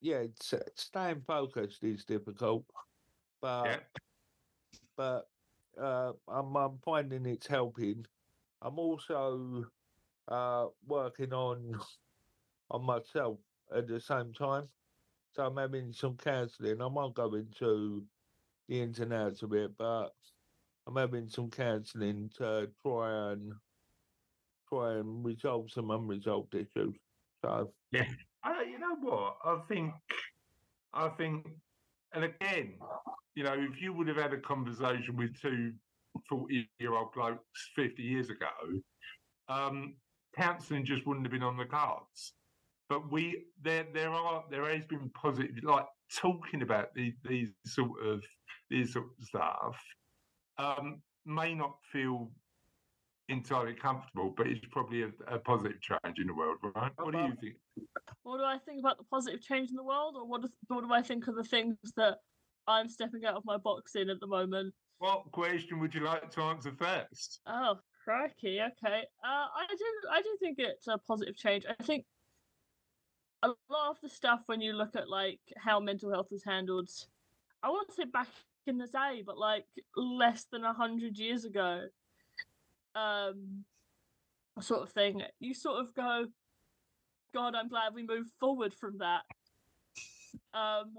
Yeah, 0.02 0.18
it's, 0.18 0.54
uh, 0.54 0.60
staying 0.76 1.22
focused 1.26 1.84
is 1.84 2.06
difficult, 2.06 2.66
but 3.42 3.66
Yeah. 3.66 3.80
but 4.96 5.30
uh, 5.82 6.14
I'm 6.28 6.56
I'm 6.56 6.78
finding 6.84 7.26
it's 7.26 7.48
helping. 7.48 8.06
I'm 8.66 8.80
also 8.80 9.66
uh 10.28 10.68
working 10.84 11.34
on 11.34 11.80
on 12.72 12.84
myself 12.84 13.40
at 13.74 13.88
the 13.88 14.00
same 14.02 14.34
time. 14.34 14.68
So 15.34 15.46
I'm 15.46 15.58
having 15.58 15.94
some 15.94 16.18
counselling. 16.18 16.82
I 16.82 16.88
won't 16.88 17.16
go 17.16 17.36
into 17.36 18.08
the 18.68 18.82
ins 18.82 19.00
and 19.00 19.14
outs 19.14 19.44
of 19.44 19.54
it, 19.54 19.78
but 19.78 20.10
I'm 20.88 20.96
having 20.96 21.28
some 21.30 21.52
counselling 21.52 22.30
to 22.38 22.72
try 22.82 23.32
and 23.32 23.54
try 24.68 24.94
and 24.94 25.24
resolve 25.24 25.72
some 25.72 25.92
unresolved 25.92 26.56
issues. 26.56 26.96
So 27.44 27.74
I, 28.44 28.64
you 28.64 28.80
know 28.80 28.96
what? 28.96 29.38
I 29.44 29.62
think, 29.68 29.94
I 30.94 31.10
think, 31.10 31.46
and 32.14 32.24
again, 32.24 32.80
you 33.36 33.44
know, 33.44 33.54
if 33.54 33.80
you 33.82 33.94
would 33.94 34.08
have 34.08 34.18
had 34.18 34.34
a 34.34 34.40
conversation 34.42 35.18
with 35.18 35.40
two 35.40 35.74
40 36.30 36.70
year 36.80 36.94
old 36.94 37.14
blokes 37.14 37.70
50 37.76 38.02
years 38.02 38.30
ago, 38.30 38.48
um, 39.50 39.96
counselling 40.38 40.86
just 40.86 41.06
wouldn't 41.06 41.26
have 41.26 41.32
been 41.32 41.44
on 41.44 41.58
the 41.58 41.66
cards. 41.66 42.34
But 42.90 43.12
we, 43.12 43.46
there, 43.62 43.86
there 43.94 44.12
are, 44.12 44.44
there 44.52 44.70
has 44.70 44.86
been 44.86 45.10
positive, 45.10 45.64
like 45.64 45.86
talking 46.16 46.62
about 46.62 46.94
these, 46.94 47.14
these 47.28 47.50
sort 47.66 48.06
of, 48.06 48.24
these 48.70 48.94
sort 48.94 49.06
of 49.06 49.26
stuff, 49.26 49.78
um, 50.58 51.02
may 51.26 51.56
not 51.56 51.76
feel 51.92 52.32
entirely 53.30 53.74
comfortable, 53.74 54.34
but 54.36 54.48
it's 54.48 54.66
probably 54.72 55.04
a, 55.04 55.10
a 55.28 55.40
positive 55.40 55.82
change 55.82 56.20
in 56.20 56.28
the 56.28 56.34
world, 56.34 56.58
right? 56.76 56.92
What 56.98 57.14
do 57.14 57.20
you 57.20 57.34
think? 57.42 57.56
What 58.24 58.38
do 58.38 58.44
I 58.44 58.58
think 58.60 58.80
about 58.80 58.98
the 58.98 59.04
positive 59.06 59.42
change 59.42 59.70
in 59.70 59.76
the 59.76 59.84
world, 59.84 60.16
or 60.16 60.28
what 60.28 60.42
do, 60.42 60.50
what 60.68 60.82
do 60.82 60.94
I 60.94 61.02
think 61.02 61.28
of 61.28 61.36
the 61.36 61.44
things 61.44 61.76
that 61.98 62.18
I'm 62.68 62.90
stepping 62.90 63.26
out 63.26 63.36
of 63.36 63.46
my 63.46 63.58
box 63.58 63.96
in 63.96 64.10
at 64.10 64.20
the 64.20 64.28
moment? 64.28 64.74
What 65.00 65.32
question 65.32 65.80
would 65.80 65.94
you 65.94 66.02
like 66.02 66.30
to 66.32 66.42
answer 66.42 66.72
first? 66.72 67.42
Oh, 67.46 67.76
crikey. 68.04 68.60
Okay. 68.62 69.04
Uh, 69.24 69.48
I 69.56 69.66
do. 69.78 69.86
I 70.12 70.22
do 70.22 70.38
think 70.40 70.58
it's 70.60 70.88
a 70.88 70.98
positive 70.98 71.36
change. 71.36 71.66
I 71.68 71.84
think 71.84 72.06
a 73.44 73.50
lot 73.70 73.92
of 73.92 73.98
the 74.02 74.10
stuff 74.10 74.42
when 74.46 74.62
you 74.62 74.74
look 74.74 74.96
at 74.96 75.10
like 75.10 75.40
how 75.58 75.80
mental 75.80 76.12
health 76.12 76.30
is 76.32 76.44
handled, 76.44 76.90
I 77.62 77.70
won't 77.70 77.94
say 77.94 78.06
back 78.06 78.28
in 78.68 78.78
the 78.78 78.88
day, 78.88 79.22
but 79.26 79.38
like 79.38 79.66
less 79.96 80.46
than 80.52 80.64
a 80.64 80.74
hundred 80.74 81.18
years 81.18 81.46
ago, 81.46 81.84
um, 82.96 83.66
sort 84.62 84.82
of 84.82 84.92
thing. 84.92 85.22
You 85.40 85.54
sort 85.54 85.82
of 85.82 85.94
go, 85.94 86.26
God, 87.34 87.54
I'm 87.56 87.68
glad 87.68 87.94
we 87.94 88.04
moved 88.06 88.32
forward 88.40 88.74
from 88.74 89.00
that. 89.00 89.22
Um, 90.54 90.94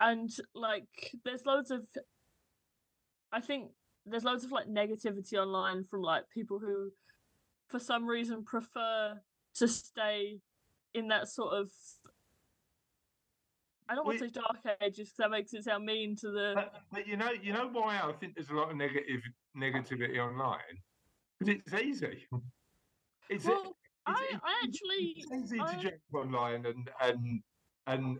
and 0.00 0.30
like, 0.54 0.88
there's 1.24 1.44
loads 1.44 1.70
of 1.70 1.86
I 3.32 3.40
think 3.40 3.70
there's 4.06 4.24
loads 4.24 4.44
of 4.44 4.52
like 4.52 4.68
negativity 4.68 5.34
online 5.34 5.84
from 5.84 6.02
like 6.02 6.24
people 6.30 6.58
who, 6.58 6.90
for 7.68 7.78
some 7.78 8.06
reason, 8.06 8.44
prefer 8.44 9.18
to 9.56 9.68
stay 9.68 10.40
in 10.94 11.08
that 11.08 11.28
sort 11.28 11.52
of. 11.54 11.70
I 13.90 13.94
don't 13.94 14.04
want 14.06 14.18
to 14.18 14.26
say 14.26 14.30
dark 14.32 14.58
ages 14.82 15.08
because 15.08 15.16
that 15.18 15.30
makes 15.30 15.52
it 15.54 15.64
sound 15.64 15.84
mean 15.86 16.14
to 16.16 16.30
the. 16.30 16.52
But, 16.54 16.74
but 16.92 17.06
you 17.06 17.16
know, 17.16 17.30
you 17.30 17.52
know 17.52 17.68
why 17.72 17.98
I 18.02 18.12
think 18.12 18.34
there's 18.34 18.50
a 18.50 18.54
lot 18.54 18.70
of 18.70 18.76
negative 18.76 19.22
negativity 19.56 20.18
online 20.18 20.58
because 21.38 21.60
it's 21.66 21.82
easy. 21.82 22.26
It's, 23.30 23.44
Well, 23.44 23.62
it's, 23.64 23.74
I, 24.06 24.24
it's- 24.24 24.40
I 24.42 24.64
actually, 24.64 25.14
it's 25.16 25.32
easy 25.52 25.60
I- 25.60 25.74
to 25.74 25.82
jump 25.82 25.94
online 26.14 26.64
and 26.66 26.90
and 27.02 27.42
and 27.86 28.18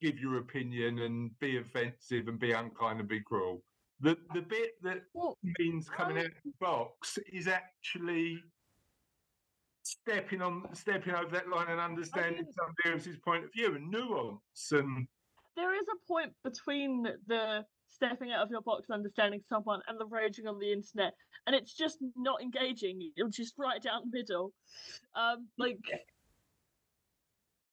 give 0.00 0.18
your 0.18 0.38
opinion 0.38 0.98
and 1.00 1.38
be 1.38 1.58
offensive 1.58 2.28
and 2.28 2.38
be 2.38 2.52
unkind 2.52 3.00
and 3.00 3.08
be 3.08 3.20
cruel. 3.20 3.62
The 4.00 4.16
the 4.34 4.42
bit 4.42 4.72
that 4.82 5.02
well, 5.14 5.38
means 5.58 5.88
coming 5.88 6.18
I- 6.18 6.20
out 6.20 6.26
of 6.26 6.32
the 6.44 6.52
box 6.60 7.18
is 7.32 7.48
actually 7.48 8.42
stepping 9.82 10.42
on 10.42 10.66
stepping 10.74 11.14
over 11.14 11.30
that 11.30 11.48
line 11.48 11.68
and 11.68 11.80
understanding 11.80 12.42
mean- 12.44 12.52
somebody 12.52 12.92
else's 12.92 13.16
point 13.18 13.44
of 13.44 13.52
view 13.52 13.74
and 13.76 13.88
nuance 13.90 14.72
and 14.72 15.06
there 15.56 15.74
is 15.74 15.86
a 15.88 16.06
point 16.12 16.32
between 16.44 17.04
the 17.28 17.64
stepping 17.88 18.32
out 18.32 18.42
of 18.42 18.50
your 18.50 18.60
box 18.60 18.88
and 18.88 18.96
understanding 18.96 19.40
someone 19.48 19.80
and 19.88 19.98
the 19.98 20.04
raging 20.04 20.46
on 20.46 20.58
the 20.58 20.70
internet, 20.70 21.14
and 21.46 21.56
it's 21.56 21.72
just 21.72 21.96
not 22.14 22.42
engaging. 22.42 23.10
You're 23.16 23.30
just 23.30 23.54
right 23.56 23.80
down 23.80 24.02
the 24.10 24.18
middle. 24.18 24.52
Um, 25.14 25.48
like 25.56 25.78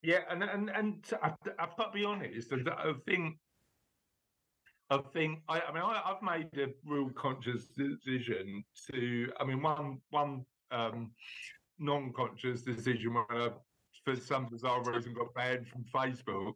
Yeah, 0.01 0.19
and 0.29 0.43
and 0.43 0.69
and 0.69 1.05
i've, 1.21 1.35
got 1.75 1.87
to 1.87 1.91
be 1.91 2.05
honest. 2.05 2.53
I, 2.53 2.71
I 2.71 2.93
think, 3.05 3.37
I 4.93 5.01
think, 5.13 5.39
I, 5.49 5.61
I 5.61 5.73
mean, 5.73 5.83
I, 5.83 6.01
I've 6.05 6.21
made 6.21 6.49
a 6.59 6.67
real 6.85 7.09
conscious 7.09 7.67
decision 7.67 8.63
to. 8.91 9.31
I 9.39 9.43
mean, 9.43 9.61
one 9.61 9.99
one 10.11 10.45
um, 10.71 11.11
non-conscious 11.79 12.61
decision 12.61 13.15
when 13.15 13.25
I, 13.29 13.49
for 14.05 14.15
some 14.15 14.47
bizarre 14.51 14.83
reason, 14.83 15.13
got 15.13 15.33
banned 15.33 15.67
from 15.67 15.85
Facebook 15.93 16.53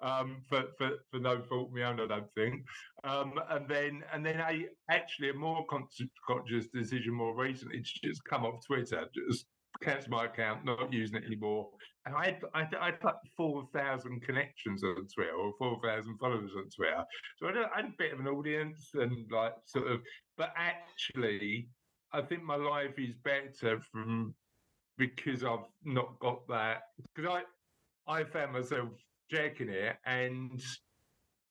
um, 0.00 0.42
for, 0.48 0.64
for 0.78 0.90
for 1.10 1.18
no 1.18 1.42
fault 1.42 1.68
of 1.68 1.74
my 1.74 1.82
own. 1.82 2.00
I 2.00 2.06
don't 2.06 2.32
think. 2.34 2.64
Um, 3.04 3.34
and 3.50 3.68
then 3.68 4.04
and 4.12 4.24
then 4.24 4.40
I 4.40 4.66
actually 4.90 5.30
a 5.30 5.34
more 5.34 5.64
conscious, 5.66 6.08
conscious 6.26 6.68
decision 6.68 7.14
more 7.14 7.34
recently 7.34 7.80
to 7.80 8.08
just 8.08 8.24
come 8.24 8.44
off 8.44 8.64
Twitter, 8.66 9.06
just 9.14 9.46
cancel 9.82 10.10
my 10.10 10.26
account, 10.26 10.64
not 10.64 10.92
using 10.92 11.16
it 11.16 11.24
anymore. 11.24 11.70
And 12.06 12.14
I 12.14 12.24
had, 12.26 12.40
I 12.54 12.66
I 12.80 12.84
had 12.86 12.98
like 13.04 13.16
4,000 13.36 14.20
connections 14.22 14.82
on 14.84 15.06
Twitter 15.14 15.32
or 15.32 15.52
4,000 15.58 16.18
followers 16.18 16.52
on 16.56 16.68
Twitter. 16.74 17.04
So 17.38 17.46
I 17.46 17.48
had, 17.48 17.56
a- 17.58 17.70
I 17.72 17.76
had 17.76 17.84
a 17.86 17.94
bit 17.98 18.12
of 18.12 18.20
an 18.20 18.28
audience 18.28 18.90
and 18.94 19.30
like 19.30 19.54
sort 19.64 19.86
of, 19.90 20.00
but 20.36 20.52
actually, 20.56 21.68
I 22.12 22.22
think 22.22 22.42
my 22.42 22.56
life 22.56 22.98
is 22.98 23.14
better 23.24 23.80
from 23.92 24.34
because 24.98 25.44
I've 25.44 25.66
not 25.84 26.18
got 26.20 26.46
that. 26.48 26.82
Because 27.14 27.42
I, 28.06 28.12
I 28.12 28.24
found 28.24 28.52
myself 28.52 28.88
checking 29.30 29.68
it 29.68 29.96
and 30.04 30.60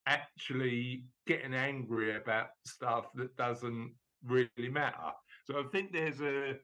actually 0.06 1.06
getting 1.28 1.54
angry 1.54 2.16
about 2.16 2.48
stuff 2.66 3.06
that 3.16 3.36
doesn't 3.38 3.94
really 4.24 4.70
matter. 4.70 5.12
So 5.46 5.60
I 5.60 5.64
think 5.72 5.94
there's 5.94 6.22
a 6.22 6.56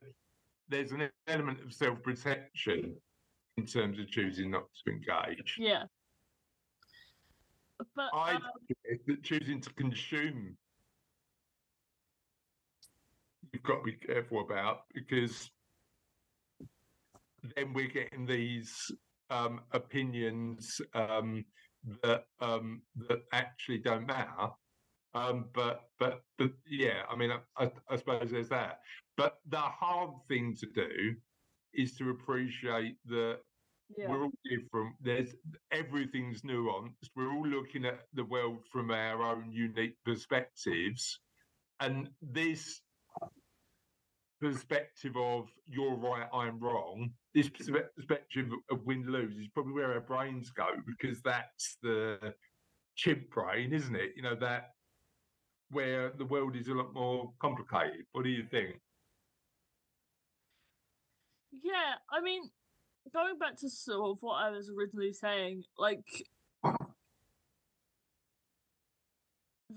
there's 0.69 0.91
an 0.91 1.09
element 1.27 1.59
of 1.63 1.73
self 1.73 2.01
protection 2.01 2.95
in 3.57 3.65
terms 3.65 3.99
of 3.99 4.09
choosing 4.09 4.51
not 4.51 4.65
to 4.85 4.91
engage. 4.91 5.55
yeah. 5.57 5.83
But 7.95 8.09
I 8.13 8.35
um, 8.35 8.41
that 9.07 9.23
choosing 9.23 9.59
to 9.61 9.73
consume 9.73 10.55
you've 13.51 13.63
got 13.63 13.79
to 13.79 13.83
be 13.83 13.93
careful 13.93 14.41
about 14.41 14.81
because 14.93 15.49
then 17.55 17.73
we're 17.73 17.87
getting 17.87 18.25
these 18.25 18.91
um, 19.29 19.61
opinions 19.71 20.81
um, 20.93 21.45
that 22.03 22.25
um, 22.41 22.81
that 23.07 23.19
actually 23.33 23.77
don't 23.77 24.07
matter. 24.07 24.49
Um, 25.15 25.45
but 25.53 25.81
but 25.97 26.23
but 26.37 26.51
yeah, 26.69 27.03
I 27.09 27.15
mean, 27.15 27.31
I, 27.31 27.63
I, 27.63 27.71
I 27.89 27.95
suppose 27.95 28.29
there's 28.31 28.49
that. 28.49 28.81
But 29.17 29.37
the 29.49 29.57
hard 29.57 30.11
thing 30.27 30.55
to 30.59 30.67
do 30.67 31.15
is 31.73 31.95
to 31.97 32.09
appreciate 32.09 32.97
that 33.05 33.39
yeah. 33.97 34.09
we're 34.09 34.23
all 34.23 34.31
different. 34.49 34.95
There's 35.01 35.33
everything's 35.71 36.41
nuanced. 36.41 37.09
We're 37.15 37.31
all 37.31 37.47
looking 37.47 37.85
at 37.85 38.01
the 38.13 38.25
world 38.25 38.57
from 38.71 38.91
our 38.91 39.21
own 39.23 39.51
unique 39.51 39.95
perspectives, 40.03 41.19
and 41.79 42.09
this 42.21 42.81
perspective 44.41 45.15
of 45.15 45.47
you're 45.65 45.95
right, 45.95 46.27
I'm 46.33 46.59
wrong. 46.59 47.11
This 47.33 47.49
perspective 47.49 48.49
of 48.69 48.85
win 48.85 49.05
lose 49.07 49.37
is 49.37 49.47
probably 49.53 49.73
where 49.73 49.93
our 49.93 50.01
brains 50.01 50.49
go 50.49 50.67
because 50.85 51.21
that's 51.21 51.77
the 51.81 52.33
chimp 52.97 53.29
brain, 53.29 53.71
isn't 53.71 53.95
it? 53.95 54.11
You 54.17 54.23
know 54.23 54.35
that 54.35 54.74
where 55.71 56.11
the 56.17 56.25
world 56.25 56.55
is 56.55 56.67
a 56.67 56.73
lot 56.73 56.93
more 56.93 57.31
complicated. 57.39 58.05
What 58.11 58.23
do 58.23 58.29
you 58.29 58.43
think? 58.43 58.79
Yeah, 61.51 61.95
I 62.11 62.21
mean, 62.21 62.43
going 63.13 63.37
back 63.37 63.57
to 63.57 63.69
sort 63.69 64.11
of 64.11 64.17
what 64.21 64.35
I 64.35 64.49
was 64.49 64.69
originally 64.69 65.13
saying, 65.13 65.63
like 65.77 66.03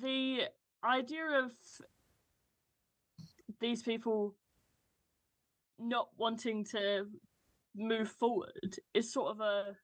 the 0.01 0.43
idea 0.85 1.25
of 1.45 1.53
these 3.61 3.83
people 3.83 4.35
not 5.79 6.09
wanting 6.17 6.65
to 6.65 7.07
move 7.77 8.11
forward 8.11 8.77
is 8.95 9.13
sort 9.13 9.31
of 9.31 9.41
a 9.41 9.77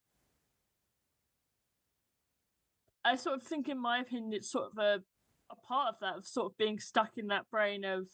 I 3.05 3.17
sort 3.17 3.37
of 3.37 3.43
think 3.43 3.69
in 3.69 3.79
my 3.79 3.99
opinion 3.99 4.33
it's 4.33 4.51
sort 4.51 4.71
of 4.73 4.79
a 4.79 5.03
a 5.51 5.57
part 5.57 5.89
of 5.89 6.01
that 6.01 6.17
of 6.17 6.27
sort 6.27 6.47
of 6.53 6.59
being 6.59 6.79
stuck 6.79 7.17
in 7.17 7.29
that 7.29 7.51
brain 7.51 7.85
of 7.85 8.07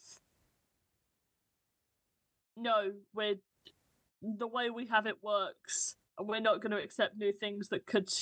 no, 2.57 2.93
we're 3.15 3.37
the 4.23 4.47
way 4.47 4.71
we 4.71 4.87
have 4.87 5.07
it 5.07 5.23
works 5.23 5.97
and 6.19 6.29
we're 6.29 6.41
not 6.41 6.61
going 6.61 6.73
to 6.73 6.83
accept 6.83 7.17
new 7.17 7.33
things 7.33 7.69
that 7.69 7.87
could 7.87 8.13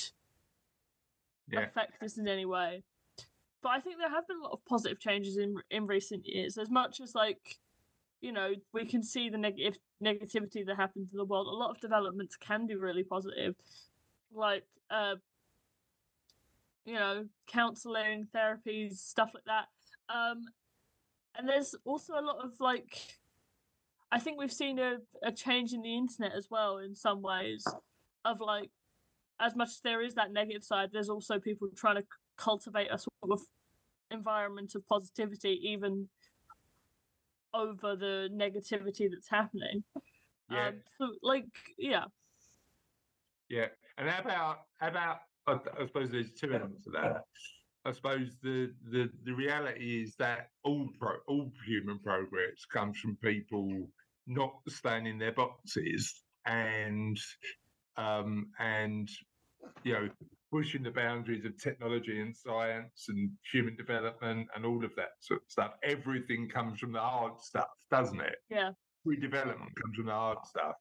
Yeah. 1.51 1.61
affect 1.61 2.01
us 2.03 2.17
in 2.17 2.27
any 2.27 2.45
way. 2.45 2.83
But 3.61 3.69
I 3.69 3.81
think 3.81 3.97
there 3.97 4.09
have 4.09 4.27
been 4.27 4.37
a 4.37 4.43
lot 4.43 4.53
of 4.53 4.63
positive 4.65 4.99
changes 4.99 5.37
in 5.37 5.55
in 5.69 5.87
recent 5.87 6.25
years. 6.25 6.57
As 6.57 6.69
much 6.69 7.01
as 7.01 7.13
like, 7.13 7.59
you 8.21 8.31
know, 8.31 8.53
we 8.71 8.85
can 8.85 9.03
see 9.03 9.29
the 9.29 9.37
negative 9.37 9.77
negativity 10.01 10.65
that 10.65 10.77
happens 10.77 11.11
in 11.11 11.17
the 11.17 11.25
world. 11.25 11.47
A 11.47 11.49
lot 11.49 11.71
of 11.71 11.81
developments 11.81 12.37
can 12.37 12.67
be 12.67 12.75
really 12.75 13.03
positive, 13.03 13.55
like 14.31 14.63
uh, 14.89 15.15
you 16.89 16.95
know, 16.95 17.25
counseling, 17.47 18.27
therapies, 18.35 18.97
stuff 18.97 19.29
like 19.33 19.43
that. 19.45 19.67
Um, 20.13 20.41
and 21.37 21.47
there's 21.47 21.75
also 21.85 22.13
a 22.13 22.21
lot 22.21 22.43
of 22.43 22.53
like, 22.59 22.97
I 24.11 24.19
think 24.19 24.39
we've 24.39 24.51
seen 24.51 24.79
a, 24.79 24.97
a 25.23 25.31
change 25.31 25.73
in 25.73 25.83
the 25.83 25.95
internet 25.95 26.33
as 26.35 26.47
well 26.49 26.79
in 26.79 26.95
some 26.95 27.21
ways, 27.21 27.63
of 28.25 28.41
like 28.41 28.71
as 29.39 29.55
much 29.55 29.69
as 29.69 29.81
there 29.83 30.01
is 30.01 30.15
that 30.15 30.33
negative 30.33 30.63
side, 30.63 30.89
there's 30.91 31.09
also 31.09 31.39
people 31.39 31.67
trying 31.75 31.97
to 31.97 32.03
cultivate 32.37 32.87
a 32.91 32.97
sort 32.97 33.31
of 33.31 33.41
environment 34.09 34.73
of 34.73 34.85
positivity, 34.87 35.59
even 35.63 36.09
over 37.53 37.95
the 37.95 38.29
negativity 38.33 39.07
that's 39.09 39.29
happening. 39.29 39.83
Yeah. 40.51 40.69
Um, 40.69 40.73
so, 40.97 41.11
like, 41.21 41.45
yeah, 41.77 42.05
Yeah, 43.49 43.65
and 43.97 44.07
how 44.07 44.21
about 44.21 44.57
how 44.79 44.87
about? 44.87 45.17
I, 45.49 45.81
I 45.81 45.85
suppose 45.87 46.11
there's 46.11 46.31
two 46.31 46.53
elements 46.53 46.87
of 46.87 46.93
that. 46.93 47.23
I 47.85 47.91
suppose 47.91 48.35
the 48.43 48.71
the 48.91 49.09
the 49.23 49.33
reality 49.33 50.03
is 50.03 50.15
that 50.19 50.49
all 50.63 50.89
pro, 50.99 51.13
all 51.27 51.51
human 51.65 51.99
progress 51.99 52.65
comes 52.71 52.97
from 52.99 53.17
people 53.23 53.89
not 54.27 54.53
staying 54.67 55.07
in 55.07 55.17
their 55.17 55.31
boxes 55.31 56.21
and 56.45 57.17
um 57.97 58.47
and 58.59 59.09
you 59.83 59.93
know 59.93 60.09
pushing 60.51 60.83
the 60.83 60.91
boundaries 60.91 61.45
of 61.45 61.55
technology 61.61 62.19
and 62.21 62.35
science 62.35 63.05
and 63.09 63.29
human 63.51 63.75
development 63.75 64.47
and 64.55 64.65
all 64.65 64.83
of 64.83 64.91
that 64.95 65.11
sort 65.19 65.41
of 65.41 65.51
stuff. 65.51 65.71
Everything 65.83 66.49
comes 66.49 66.79
from 66.79 66.91
the 66.91 66.99
hard 66.99 67.39
stuff, 67.39 67.67
doesn't 67.91 68.19
it? 68.19 68.35
yeah. 68.49 68.71
Every 69.05 69.19
development 69.21 69.71
comes 69.81 69.95
from 69.95 70.07
the 70.07 70.11
hard 70.11 70.39
stuff. 70.45 70.75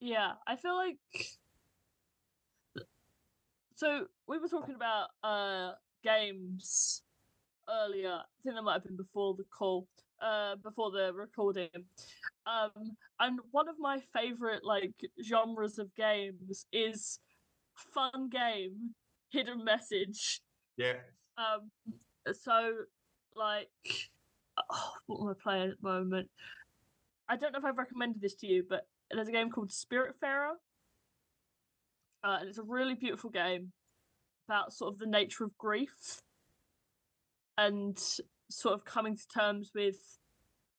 Yeah, 0.00 0.32
I 0.46 0.56
feel 0.56 0.76
like 0.76 0.96
so 3.80 4.04
we 4.28 4.38
were 4.38 4.48
talking 4.48 4.74
about 4.74 5.08
uh 5.24 5.72
games 6.04 7.02
earlier. 7.66 8.10
I 8.10 8.24
think 8.42 8.54
that 8.54 8.62
might 8.62 8.74
have 8.74 8.84
been 8.84 8.96
before 8.96 9.34
the 9.34 9.44
call, 9.44 9.88
uh 10.20 10.56
before 10.56 10.90
the 10.90 11.12
recording. 11.14 11.70
Um 12.46 12.96
and 13.18 13.40
one 13.52 13.68
of 13.70 13.76
my 13.78 14.00
favorite 14.14 14.64
like 14.64 14.92
genres 15.24 15.78
of 15.78 15.94
games 15.94 16.66
is 16.72 17.20
fun 17.94 18.28
game, 18.30 18.94
hidden 19.30 19.64
message. 19.64 20.42
Yeah, 20.76 20.96
Um 21.38 21.70
so 22.32 22.72
like 23.34 23.70
oh, 24.70 24.92
what 25.06 25.22
am 25.22 25.28
I 25.30 25.42
playing 25.42 25.70
at 25.70 25.80
the 25.80 25.88
moment? 25.88 26.28
I 27.30 27.36
don't 27.36 27.52
know 27.52 27.60
if 27.60 27.64
I've 27.64 27.78
recommended 27.78 28.20
this 28.20 28.34
to 28.36 28.46
you, 28.46 28.62
but 28.68 28.86
there's 29.10 29.28
a 29.28 29.32
game 29.32 29.48
called 29.48 29.70
Spiritfarer. 29.70 30.56
Uh, 32.22 32.38
and 32.40 32.48
it's 32.48 32.58
a 32.58 32.62
really 32.62 32.94
beautiful 32.94 33.30
game 33.30 33.72
about 34.48 34.72
sort 34.72 34.92
of 34.92 34.98
the 34.98 35.06
nature 35.06 35.44
of 35.44 35.56
grief 35.56 36.20
and 37.56 37.98
sort 38.50 38.74
of 38.74 38.84
coming 38.84 39.16
to 39.16 39.28
terms 39.28 39.70
with 39.74 39.96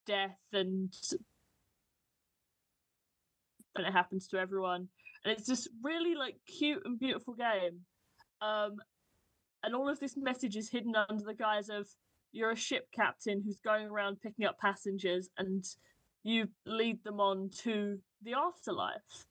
death 0.05 0.37
and 0.53 0.93
and 3.75 3.87
it 3.87 3.93
happens 3.93 4.27
to 4.27 4.37
everyone. 4.37 4.89
And 5.23 5.31
it's 5.31 5.47
just 5.47 5.69
really 5.81 6.15
like 6.15 6.35
cute 6.45 6.81
and 6.85 6.99
beautiful 6.99 7.33
game. 7.33 7.79
Um 8.41 8.75
and 9.63 9.75
all 9.75 9.87
of 9.87 9.99
this 9.99 10.17
message 10.17 10.57
is 10.57 10.69
hidden 10.69 10.95
under 10.95 11.23
the 11.23 11.33
guise 11.33 11.69
of 11.69 11.87
you're 12.33 12.51
a 12.51 12.55
ship 12.55 12.87
captain 12.93 13.41
who's 13.45 13.59
going 13.59 13.87
around 13.87 14.21
picking 14.21 14.45
up 14.45 14.57
passengers 14.59 15.29
and 15.37 15.63
you 16.23 16.47
lead 16.65 17.03
them 17.03 17.19
on 17.19 17.49
to 17.63 17.99
the 18.23 18.33
afterlife. 18.33 19.25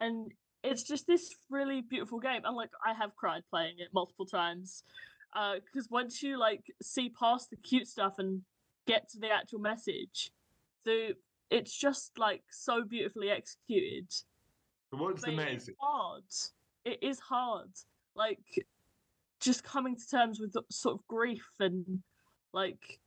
And 0.00 0.32
it's 0.62 0.82
just 0.82 1.06
this 1.06 1.34
really 1.48 1.80
beautiful 1.80 2.18
game 2.18 2.42
and 2.44 2.56
like 2.56 2.70
i 2.84 2.92
have 2.92 3.14
cried 3.16 3.42
playing 3.50 3.74
it 3.78 3.88
multiple 3.92 4.26
times 4.26 4.84
uh, 5.32 5.54
because 5.64 5.88
once 5.90 6.24
you 6.24 6.36
like 6.36 6.64
see 6.82 7.08
past 7.10 7.50
the 7.50 7.56
cute 7.56 7.86
stuff 7.86 8.14
and 8.18 8.42
get 8.88 9.08
to 9.08 9.18
the 9.18 9.30
actual 9.30 9.60
message 9.60 10.32
the 10.84 11.14
it's 11.50 11.76
just 11.76 12.18
like 12.18 12.42
so 12.50 12.84
beautifully 12.84 13.30
executed 13.30 14.12
what's 14.90 15.22
the 15.22 15.28
but 15.28 15.36
message? 15.36 15.68
it's 15.68 15.70
hard 15.78 16.24
it 16.84 16.98
is 17.02 17.20
hard 17.20 17.70
like 18.16 18.66
just 19.40 19.62
coming 19.62 19.96
to 19.96 20.08
terms 20.08 20.40
with 20.40 20.52
the 20.52 20.62
sort 20.70 20.96
of 20.96 21.06
grief 21.06 21.48
and 21.60 22.02
like 22.52 22.98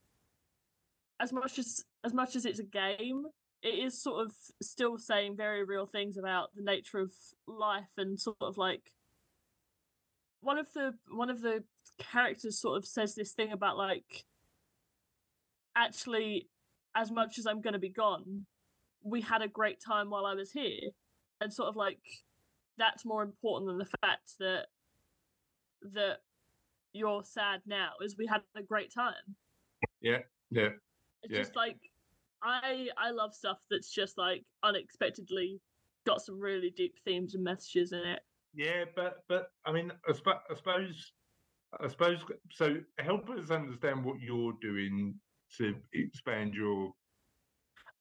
as 1.19 1.33
much 1.33 1.59
as 1.59 1.83
as 2.03 2.13
much 2.13 2.35
as 2.35 2.45
it's 2.45 2.59
a 2.59 2.63
game 2.63 3.25
it 3.63 3.79
is 3.79 4.01
sort 4.01 4.25
of 4.25 4.33
still 4.61 4.97
saying 4.97 5.37
very 5.37 5.63
real 5.63 5.85
things 5.85 6.17
about 6.17 6.49
the 6.55 6.61
nature 6.61 6.99
of 6.99 7.11
life 7.47 7.87
and 7.97 8.19
sort 8.19 8.35
of 8.41 8.57
like 8.57 8.91
one 10.41 10.57
of 10.57 10.71
the 10.73 10.93
one 11.09 11.29
of 11.29 11.41
the 11.41 11.63
characters 11.97 12.59
sort 12.59 12.77
of 12.77 12.85
says 12.85 13.15
this 13.15 13.31
thing 13.31 13.53
about 13.53 13.77
like 13.77 14.25
actually 15.75 16.49
as 16.95 17.09
much 17.09 17.39
as 17.39 17.47
i'm 17.47 17.61
going 17.61 17.73
to 17.73 17.79
be 17.79 17.89
gone 17.89 18.45
we 19.01 19.21
had 19.21 19.41
a 19.41 19.47
great 19.47 19.79
time 19.81 20.09
while 20.09 20.25
i 20.25 20.33
was 20.33 20.51
here 20.51 20.89
and 21.41 21.51
sort 21.51 21.69
of 21.69 21.75
like 21.75 21.99
that's 22.77 23.05
more 23.05 23.23
important 23.23 23.69
than 23.69 23.77
the 23.77 23.97
fact 24.01 24.33
that 24.39 24.67
that 25.93 26.17
you're 26.91 27.23
sad 27.23 27.61
now 27.65 27.91
is 28.03 28.17
we 28.17 28.27
had 28.27 28.41
a 28.55 28.61
great 28.61 28.93
time 28.93 29.13
Yeah, 30.01 30.19
yeah. 30.51 30.69
it's 31.23 31.31
Yeah. 31.31 31.39
just 31.39 31.55
like 31.55 31.77
i 32.43 32.89
i 32.97 33.09
love 33.11 33.33
stuff 33.33 33.57
that's 33.69 33.91
just 33.91 34.17
like 34.17 34.43
unexpectedly 34.63 35.59
got 36.05 36.21
some 36.21 36.39
really 36.39 36.69
deep 36.71 36.95
themes 37.05 37.35
and 37.35 37.43
messages 37.43 37.93
in 37.93 37.99
it 37.99 38.21
Yeah, 38.53 38.85
but 38.95 39.23
but 39.27 39.47
I 39.65 39.71
mean, 39.71 39.91
I, 40.07 40.13
sp- 40.13 40.43
I 40.49 40.53
suppose, 40.55 41.13
I 41.79 41.87
suppose. 41.87 42.19
So 42.51 42.75
help 42.99 43.29
us 43.29 43.49
understand 43.49 44.03
what 44.03 44.19
you're 44.19 44.53
doing 44.61 45.19
to 45.57 45.75
expand 45.93 46.53
your. 46.53 46.93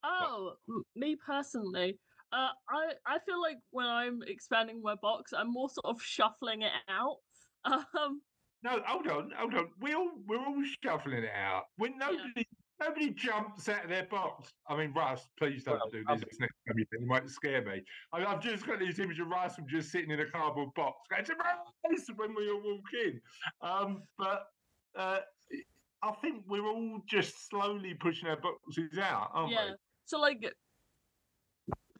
oh 0.04 0.56
me 0.96 1.16
personally 1.16 1.98
uh 2.32 2.48
i 2.68 2.92
i 3.06 3.18
feel 3.20 3.40
like 3.40 3.58
when 3.70 3.86
i'm 3.86 4.20
expanding 4.26 4.80
my 4.82 4.94
box 4.96 5.32
i'm 5.32 5.52
more 5.52 5.68
sort 5.70 5.86
of 5.86 6.02
shuffling 6.02 6.62
it 6.62 6.72
out 6.88 7.18
um 7.64 8.20
No, 8.64 8.80
hold 8.86 9.08
on, 9.08 9.30
hold 9.36 9.54
on. 9.54 9.70
We 9.80 9.94
all 9.94 10.10
we're 10.26 10.38
all 10.38 10.62
shuffling 10.84 11.24
it 11.24 11.32
out. 11.34 11.64
When 11.76 11.98
nobody 11.98 12.46
nobody 12.82 13.10
jumps 13.10 13.68
out 13.68 13.84
of 13.84 13.90
their 13.90 14.04
box. 14.04 14.52
I 14.68 14.76
mean, 14.76 14.92
Russ, 14.94 15.28
please 15.38 15.64
don't 15.64 15.74
Well, 15.74 15.90
do 15.90 16.04
this 16.04 16.40
next 16.40 16.54
time. 16.66 16.76
It 16.78 17.06
might 17.06 17.28
scare 17.28 17.64
me. 17.64 17.82
I, 18.12 18.24
I've 18.24 18.40
just 18.40 18.66
got 18.66 18.78
this 18.78 18.98
image 18.98 19.20
of 19.20 19.28
Russ 19.28 19.56
from 19.56 19.66
just 19.68 19.90
sitting 19.90 20.10
in 20.10 20.20
a 20.20 20.26
cardboard 20.26 20.74
box, 20.74 20.98
going 21.10 21.24
"Surprise!" 21.24 21.56
when 22.16 22.34
we 22.34 22.50
all 22.50 22.62
walk 22.62 22.88
in. 23.04 23.20
Um, 23.60 24.02
but 24.18 24.46
uh, 24.96 25.18
I 26.02 26.12
think 26.20 26.44
we're 26.48 26.66
all 26.66 27.00
just 27.08 27.48
slowly 27.48 27.94
pushing 27.94 28.28
our 28.28 28.36
boxes 28.36 28.98
out, 28.98 29.30
aren't 29.32 29.52
yeah 29.52 29.70
so 30.04 30.18
like 30.18 30.52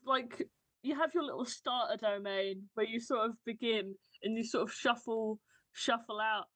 like 0.07 0.47
you 0.83 0.95
have 0.95 1.11
your 1.14 1.23
little 1.23 1.45
starter 1.45 1.97
domain 1.97 2.62
where 2.75 2.87
you 2.87 3.01
sort 3.01 3.31
of 3.31 3.37
begin 3.47 3.95
and 4.23 4.37
you 4.37 4.45
sort 4.45 4.64
of 4.64 4.73
shuffle 4.73 5.38
shuffle 5.73 6.21
out 6.21 6.47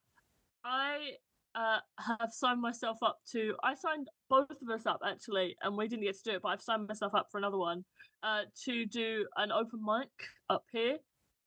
i 0.64 1.12
uh 1.54 1.78
have 1.98 2.30
signed 2.30 2.60
myself 2.60 2.98
up 3.02 3.18
to 3.30 3.54
i 3.62 3.74
signed 3.74 4.08
both 4.28 4.50
of 4.50 4.68
us 4.70 4.86
up 4.86 5.00
actually 5.04 5.56
and 5.62 5.76
we 5.76 5.86
didn't 5.88 6.04
get 6.04 6.16
to 6.16 6.22
do 6.30 6.36
it 6.36 6.42
but 6.42 6.48
i've 6.48 6.62
signed 6.62 6.86
myself 6.88 7.14
up 7.14 7.28
for 7.30 7.38
another 7.38 7.58
one 7.58 7.84
uh 8.22 8.42
to 8.64 8.84
do 8.86 9.26
an 9.36 9.52
open 9.52 9.80
mic 9.84 10.10
up 10.50 10.64
here 10.72 10.98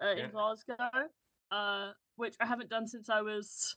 uh, 0.04 0.12
Yeah. 0.12 0.26
in 0.26 0.32
glasgow 0.32 0.76
uh 1.52 1.92
which 2.15 2.36
i 2.39 2.46
haven't 2.46 2.70
done 2.70 2.88
since 2.88 3.10
i 3.10 3.22
was 3.22 3.76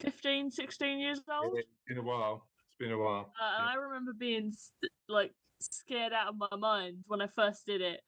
15 0.00 0.50
16 0.50 0.98
years 0.98 1.20
old 1.30 1.58
It's 1.58 1.68
been 1.86 1.98
a 1.98 2.02
while. 2.02 2.48
It's 2.66 2.76
been 2.78 2.92
a 2.92 2.98
while. 2.98 3.32
uh, 3.40 3.54
and 3.58 3.64
Yeah. 3.66 3.70
I 3.72 3.74
remember 3.74 4.12
being 4.12 4.52
like 5.08 5.32
scared 5.60 6.12
out 6.12 6.28
of 6.28 6.36
my 6.36 6.56
mind 6.56 7.04
when 7.06 7.20
I 7.22 7.28
first 7.28 7.64
did 7.66 7.80
it. 7.80 8.00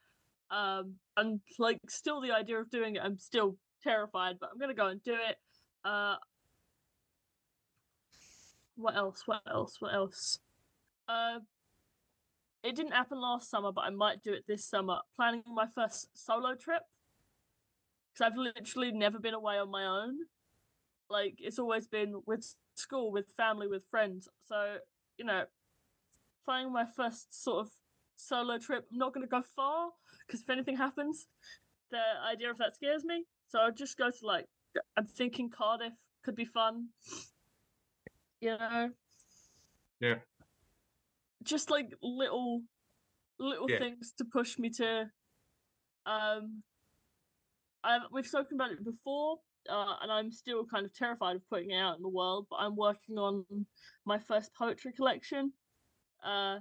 Um, 0.51 0.95
and 1.17 1.41
like 1.59 1.79
still 1.89 2.21
the 2.21 2.33
idea 2.33 2.59
of 2.59 2.69
doing 2.71 2.97
it, 2.97 3.03
I'm 3.03 3.17
still 3.19 3.59
terrified, 3.83 4.39
but 4.41 4.51
I'm 4.53 4.59
gonna 4.59 4.75
go 4.75 4.87
and 4.89 5.03
do 5.03 5.15
it. 5.15 5.37
Uh, 5.85 6.17
what 8.79 8.97
else? 8.97 9.23
What 9.27 9.43
else? 9.51 9.77
What 9.81 9.95
else? 9.95 10.39
Uh, 11.09 11.41
it 12.63 12.77
didn't 12.77 12.93
happen 12.93 13.21
last 13.21 13.51
summer, 13.51 13.73
but 13.73 13.83
I 13.83 13.91
might 13.91 14.23
do 14.23 14.33
it 14.33 14.45
this 14.47 14.65
summer. 14.65 14.99
Planning 15.17 15.43
my 15.47 15.67
first 15.75 16.09
solo 16.15 16.55
trip 16.55 16.83
because 18.13 18.33
I've 18.33 18.39
literally 18.39 18.93
never 18.93 19.19
been 19.19 19.35
away 19.35 19.59
on 19.59 19.71
my 19.71 19.85
own. 19.85 20.17
Like 21.11 21.37
it's 21.39 21.59
always 21.59 21.87
been 21.87 22.23
with 22.27 22.55
school, 22.75 23.13
with 23.13 23.27
family, 23.37 23.67
with 23.67 23.83
friends. 23.91 24.29
So 24.47 24.77
you 25.19 25.25
know, 25.25 25.45
planning 26.45 26.73
my 26.73 26.85
first 26.97 27.43
sort 27.43 27.67
of 27.67 27.73
solo 28.17 28.59
trip. 28.59 28.87
I'm 28.93 28.99
not 28.99 29.15
going 29.15 29.27
to 29.27 29.31
go 29.31 29.43
far 29.57 29.91
because 30.27 30.41
if 30.41 30.51
anything 30.51 30.77
happens, 30.77 31.27
the 31.91 32.03
idea 32.31 32.51
of 32.51 32.59
that 32.59 32.75
scares 32.75 33.05
me. 33.05 33.25
So 33.49 33.59
I'll 33.59 33.73
just 33.73 33.97
go 33.99 34.11
to 34.11 34.27
like 34.27 34.47
I'm 34.97 35.07
thinking 35.07 35.51
Cardiff 35.51 35.95
could 36.25 36.37
be 36.37 36.45
fun. 36.45 36.89
You 38.41 38.57
know. 38.59 38.91
Yeah. 40.01 40.15
Just 41.43 41.71
like 41.71 41.93
little 42.03 42.63
little 43.39 43.71
Yeah. 43.71 43.79
things 43.79 44.13
to 44.19 44.25
push 44.25 44.59
me 44.59 44.71
to 44.71 45.11
um 46.07 46.63
I've, 47.85 48.03
we've 48.13 48.27
spoken 48.27 48.57
about 48.57 48.73
it 48.73 48.85
before 48.85 49.37
uh, 49.71 49.95
and 50.03 50.11
I'm 50.11 50.33
still 50.33 50.65
kind 50.67 50.85
of 50.87 50.93
terrified 50.95 51.37
of 51.37 51.49
putting 51.49 51.71
it 51.71 51.77
out 51.79 51.97
in 51.97 52.03
the 52.03 52.09
world 52.09 52.47
but 52.51 52.57
I'm 52.57 52.75
working 52.75 53.17
on 53.19 53.45
my 54.05 54.19
first 54.19 54.51
poetry 54.55 54.93
collection 54.93 55.53
uh 56.25 56.59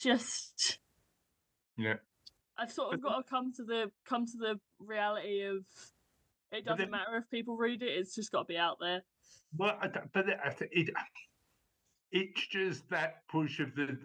just 0.00 0.78
Yeah. 1.76 1.96
I've 2.58 2.72
sort 2.72 2.94
of 2.94 3.02
got 3.02 3.18
to 3.18 3.22
come 3.30 3.52
to 3.56 3.64
the 3.64 3.90
come 4.08 4.26
to 4.26 4.36
the 4.38 4.60
reality 4.80 5.42
of 5.42 5.64
it 6.50 6.64
doesn't 6.64 6.78
then- 6.78 6.90
matter 6.90 7.16
if 7.16 7.30
people 7.30 7.56
read 7.56 7.82
it 7.82 7.90
it's 7.96 8.14
just 8.14 8.32
got 8.32 8.40
to 8.40 8.44
be 8.46 8.56
out 8.58 8.78
there 8.80 9.02
Well, 9.56 9.78
but 10.14 10.28
it, 10.28 10.90
it's 12.12 12.46
just 12.48 12.88
that 12.90 13.26
push 13.30 13.60
of 13.60 13.74
the. 13.74 13.98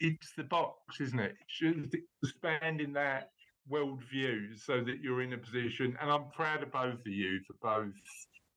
It's 0.00 0.32
the 0.36 0.44
box, 0.44 1.00
isn't 1.00 1.18
it? 1.18 1.34
It's 1.40 1.58
just 1.58 1.96
expanding 2.22 2.92
that 2.94 3.30
worldview 3.70 4.58
so 4.58 4.82
that 4.82 5.00
you're 5.02 5.22
in 5.22 5.32
a 5.32 5.38
position. 5.38 5.96
And 6.00 6.10
I'm 6.10 6.30
proud 6.34 6.62
of 6.62 6.72
both 6.72 7.00
of 7.00 7.06
you 7.06 7.40
for 7.46 7.54
both 7.60 7.94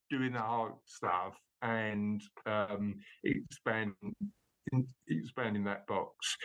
doing 0.09 0.33
the 0.33 0.39
hard 0.39 0.73
stuff 0.85 1.35
and 1.61 2.21
um, 2.45 2.95
expanding 3.23 4.15
expanding 5.07 5.63
that 5.65 5.85
box. 5.87 6.37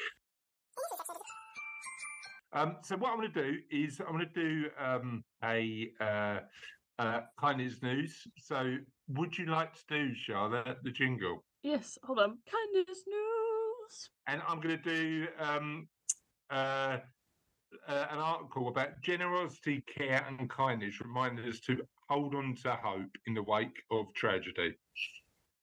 Um, 2.52 2.76
so 2.82 2.96
what 2.96 3.12
I'm 3.12 3.18
going 3.18 3.32
to 3.32 3.42
do 3.52 3.58
is 3.70 4.00
I'm 4.00 4.16
going 4.16 4.28
to 4.32 4.40
do 4.40 4.70
um, 4.82 5.24
a 5.44 5.90
uh, 6.00 6.38
uh, 6.98 7.20
kindness 7.38 7.82
news. 7.82 8.26
So 8.38 8.76
would 9.08 9.36
you 9.36 9.46
like 9.46 9.72
to 9.74 9.82
do 9.88 10.14
Charlotte 10.14 10.78
the 10.82 10.90
jingle? 10.90 11.44
yes 11.62 11.98
hold 12.04 12.20
on 12.20 12.38
kindness 12.48 13.02
news 13.08 14.10
And 14.28 14.40
I'm 14.46 14.60
going 14.60 14.80
to 14.80 14.96
do 14.96 15.26
um, 15.38 15.88
uh, 16.50 16.98
uh, 17.88 18.06
an 18.10 18.18
article 18.18 18.68
about 18.68 19.00
generosity, 19.02 19.82
care, 19.92 20.24
and 20.28 20.48
kindness, 20.48 21.00
reminding 21.00 21.44
us 21.48 21.60
to 21.60 21.78
hold 22.08 22.34
on 22.34 22.54
to 22.62 22.72
hope 22.72 23.10
in 23.26 23.34
the 23.34 23.42
wake 23.42 23.82
of 23.90 24.12
tragedy. 24.14 24.74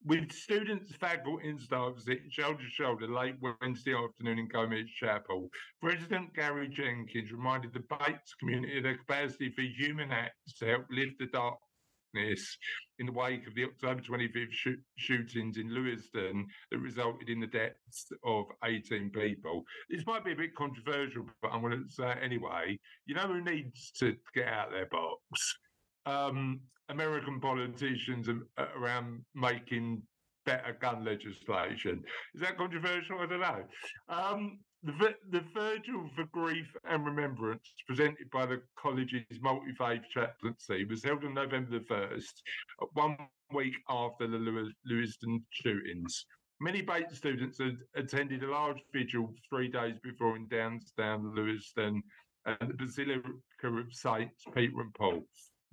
With 0.05 0.33
students 0.33 0.93
faculty 0.97 1.47
and 1.47 1.61
staff 1.61 1.93
sitting 1.97 2.29
shoulder 2.29 2.61
to 2.61 2.69
shoulder 2.69 3.07
late 3.07 3.35
Wednesday 3.39 3.93
afternoon 3.95 4.37
in 4.37 4.49
Gomes 4.49 4.89
Chapel, 4.99 5.47
President 5.81 6.33
Garry 6.33 6.67
Jenkins 6.67 7.31
reminded 7.31 7.73
the 7.73 7.83
Bates 7.89 8.33
community 8.37 8.77
of 8.77 8.83
their 8.83 8.97
capacity 8.97 9.49
for 9.51 9.61
human 9.61 10.11
acts 10.11 10.55
to 10.59 10.65
help 10.65 10.87
lift 10.89 11.19
the 11.19 11.27
darkness 11.27 12.57
in 12.99 13.05
the 13.05 13.13
wake 13.13 13.47
of 13.47 13.55
the 13.55 13.63
October 13.63 14.01
25th 14.01 14.51
shoo- 14.51 14.81
shootings 14.97 15.55
in 15.55 15.73
Lewiston 15.73 16.47
that 16.69 16.79
resulted 16.79 17.29
in 17.29 17.39
the 17.39 17.47
deaths 17.47 18.11
of 18.25 18.45
18 18.65 19.09
people. 19.09 19.63
This 19.89 20.05
might 20.05 20.25
be 20.25 20.33
a 20.33 20.35
bit 20.35 20.53
controversial, 20.53 21.25
but 21.41 21.53
I'm 21.53 21.61
going 21.61 21.81
to 21.81 21.89
say 21.89 22.13
anyway. 22.21 22.77
You 23.05 23.15
know 23.15 23.27
who 23.27 23.41
needs 23.41 23.93
to 23.99 24.17
get 24.35 24.49
out 24.49 24.71
their 24.71 24.87
box? 24.87 25.57
Um, 26.05 26.61
American 26.89 27.39
politicians 27.39 28.27
around 28.75 29.23
making 29.33 30.01
better 30.45 30.77
gun 30.79 31.05
legislation. 31.05 32.03
Is 32.35 32.41
that 32.41 32.57
controversial? 32.57 33.19
I 33.19 33.25
don't 33.25 33.39
know. 33.39 33.63
Um, 34.09 34.59
the, 34.83 35.15
the 35.29 35.43
Virgil 35.53 36.09
for 36.15 36.25
Grief 36.25 36.67
and 36.83 37.05
Remembrance, 37.05 37.73
presented 37.87 38.29
by 38.31 38.45
the 38.45 38.61
college's 38.77 39.23
multi 39.41 39.73
faith 39.77 40.01
chaplaincy, 40.13 40.83
was 40.85 41.03
held 41.03 41.23
on 41.23 41.33
November 41.33 41.79
the 41.79 41.85
1st, 41.85 42.33
uh, 42.81 42.85
one 42.93 43.15
week 43.53 43.73
after 43.89 44.27
the 44.27 44.37
Lew- 44.37 44.71
Lewiston 44.85 45.45
shootings. 45.51 46.25
Many 46.59 46.81
Bates 46.81 47.17
students 47.17 47.57
had 47.59 47.77
attended 47.95 48.43
a 48.43 48.51
large 48.51 48.81
vigil 48.93 49.33
three 49.49 49.69
days 49.69 49.95
before 50.03 50.35
in 50.35 50.47
downtown 50.47 51.33
Lewiston 51.33 52.01
and 52.45 52.69
the 52.69 52.73
Basilica 52.73 53.29
of 53.63 53.93
Saints 53.93 54.43
Peter 54.53 54.81
and 54.81 54.93
Paul. 54.93 55.23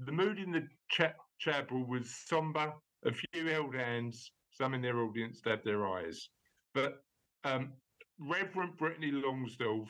The 0.06 0.12
mood 0.12 0.38
in 0.38 0.50
the 0.50 0.66
cha- 0.88 1.14
chapel 1.38 1.84
was 1.84 2.16
somber. 2.26 2.72
A 3.04 3.12
few 3.12 3.46
held 3.48 3.74
hands. 3.74 4.32
Some 4.50 4.72
in 4.74 4.80
their 4.80 4.98
audience 4.98 5.40
dabbed 5.42 5.64
their 5.64 5.86
eyes. 5.86 6.28
But 6.74 7.02
um, 7.44 7.74
Reverend 8.18 8.76
Brittany 8.78 9.10
Longsdorf 9.12 9.88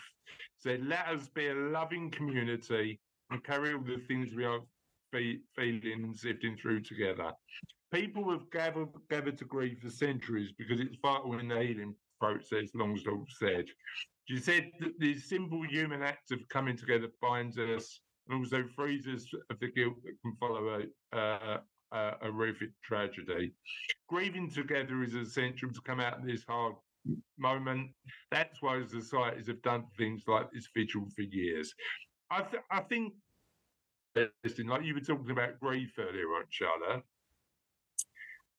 said, 0.59 0.85
"Let 0.85 1.07
us 1.07 1.29
be 1.29 1.47
a 1.49 1.55
loving 1.55 2.11
community 2.11 3.01
and 3.31 3.45
carry 3.45 3.73
all 3.73 3.83
the 3.83 3.99
things 4.09 4.35
we 4.35 4.45
are 4.45 4.61
fe- 5.13 5.43
feeling 5.55 6.05
and 6.05 6.19
sifting 6.19 6.57
through 6.57 6.83
together. 6.83 7.33
People 7.93 8.31
have 8.31 8.51
gathered 8.51 8.89
gathered 9.09 9.39
to 9.39 9.45
grieve 9.45 9.79
for 9.81 9.91
centuries 9.91 10.53
because 10.59 10.81
it's 10.81 10.97
vital 11.03 11.39
in 11.39 11.49
the 11.49 11.63
healing 11.63 11.95
process." 12.21 12.71
Longsdorf 12.75 13.29
said. 13.39 13.67
She 14.29 14.39
said 14.39 14.71
that 14.81 14.99
the 14.99 15.15
simple 15.19 15.63
human 15.63 16.03
act 16.03 16.33
of 16.33 16.49
coming 16.49 16.77
together 16.77 17.09
binds 17.21 17.59
us 17.59 18.01
and 18.31 18.41
also 18.41 18.65
frees 18.75 19.07
us 19.07 19.27
of 19.51 19.59
the 19.61 19.69
guilt 19.69 19.95
that 20.05 20.15
can 20.23 20.37
follow 20.39 20.83
a, 21.13 21.17
uh, 21.17 21.59
a, 21.93 22.15
horrific 22.23 22.71
tragedy. 22.83 23.53
Grieving 24.09 24.51
together 24.51 25.03
is 25.03 25.15
essential 25.15 25.71
to 25.71 25.81
come 25.83 26.01
out 26.01 26.21
of 26.21 26.27
this 26.27 26.45
hard 26.49 26.75
moment. 27.39 27.91
That's 28.31 28.63
why 28.63 28.83
societies 28.87 29.49
have 29.49 29.63
done 29.63 29.85
things 29.99 30.23
like 30.27 30.51
this 30.53 30.69
vigil 30.75 31.07
for 31.15 31.23
years. 31.23 31.73
I, 32.31 32.43
th- 32.43 32.63
I 32.71 32.81
think, 32.81 33.15
like 34.15 34.85
you 34.85 34.95
were 34.95 35.01
talking 35.01 35.31
about 35.31 35.59
grief 35.61 35.93
earlier 35.99 36.27
on, 36.37 36.45
Charlotte, 36.51 37.03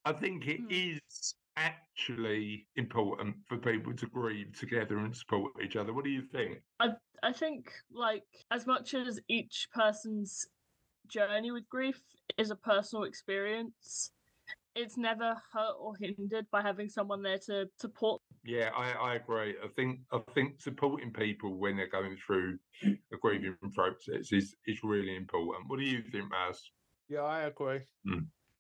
I 0.04 0.14
think 0.14 0.48
it 0.48 0.60
Hmm. 0.60 0.68
is 0.70 1.36
actually 1.58 2.68
important 2.76 3.36
for 3.48 3.58
people 3.58 3.94
to 3.94 4.06
grieve 4.08 4.58
together 4.58 4.98
and 5.00 5.16
support 5.16 5.52
each 5.64 5.76
other. 5.76 5.94
What 5.94 6.06
do 6.06 6.12
you 6.12 6.22
think? 6.22 6.62
I 6.80 6.90
I 7.24 7.34
think 7.34 7.72
like 7.92 8.24
as 8.52 8.66
much 8.66 8.94
as 8.94 9.20
each 9.28 9.68
person's 9.74 10.48
journey 11.08 11.52
with 11.52 11.68
grief 11.70 12.02
is 12.38 12.52
a 12.52 12.56
personal 12.56 13.04
experience, 13.04 14.12
it's 14.76 14.98
never 14.98 15.36
hurt 15.54 15.76
or 15.80 15.94
hindered 16.00 16.48
by 16.52 16.62
having 16.62 16.90
someone 16.90 17.22
there 17.22 17.40
to 17.48 17.68
support. 17.78 18.22
Yeah, 18.44 18.70
I, 18.76 18.92
I 18.92 19.16
agree. 19.16 19.56
I 19.64 19.68
think 19.76 20.00
I 20.12 20.20
think 20.34 20.60
supporting 20.60 21.12
people 21.12 21.58
when 21.58 21.76
they're 21.78 21.90
going 21.90 22.18
through 22.26 22.58
a 22.84 23.18
grieving 23.22 23.56
process 23.76 24.32
is 24.32 24.56
is 24.66 24.80
really 24.84 25.16
important. 25.16 25.70
What 25.70 25.80
do 25.80 25.86
you 25.86 26.02
think, 26.12 26.26
Maz? 26.32 26.58
Yeah, 27.10 27.22
I 27.22 27.44
agree. 27.44 27.82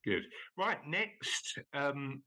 Good. 0.04 0.24
Right, 0.58 0.80
next 0.86 1.60
um 1.74 2.22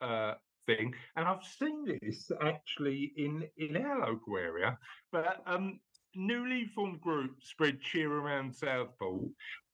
uh 0.00 0.34
thing, 0.66 0.94
and 1.16 1.26
I've 1.26 1.44
seen 1.44 1.84
this 2.00 2.30
actually 2.42 3.12
in 3.16 3.48
in 3.56 3.76
our 3.76 4.10
local 4.10 4.36
area, 4.36 4.78
but 5.12 5.42
um 5.46 5.80
newly 6.14 6.66
formed 6.74 7.00
groups 7.00 7.48
spread 7.48 7.80
cheer 7.80 8.12
around 8.12 8.54
Southport 8.54 9.30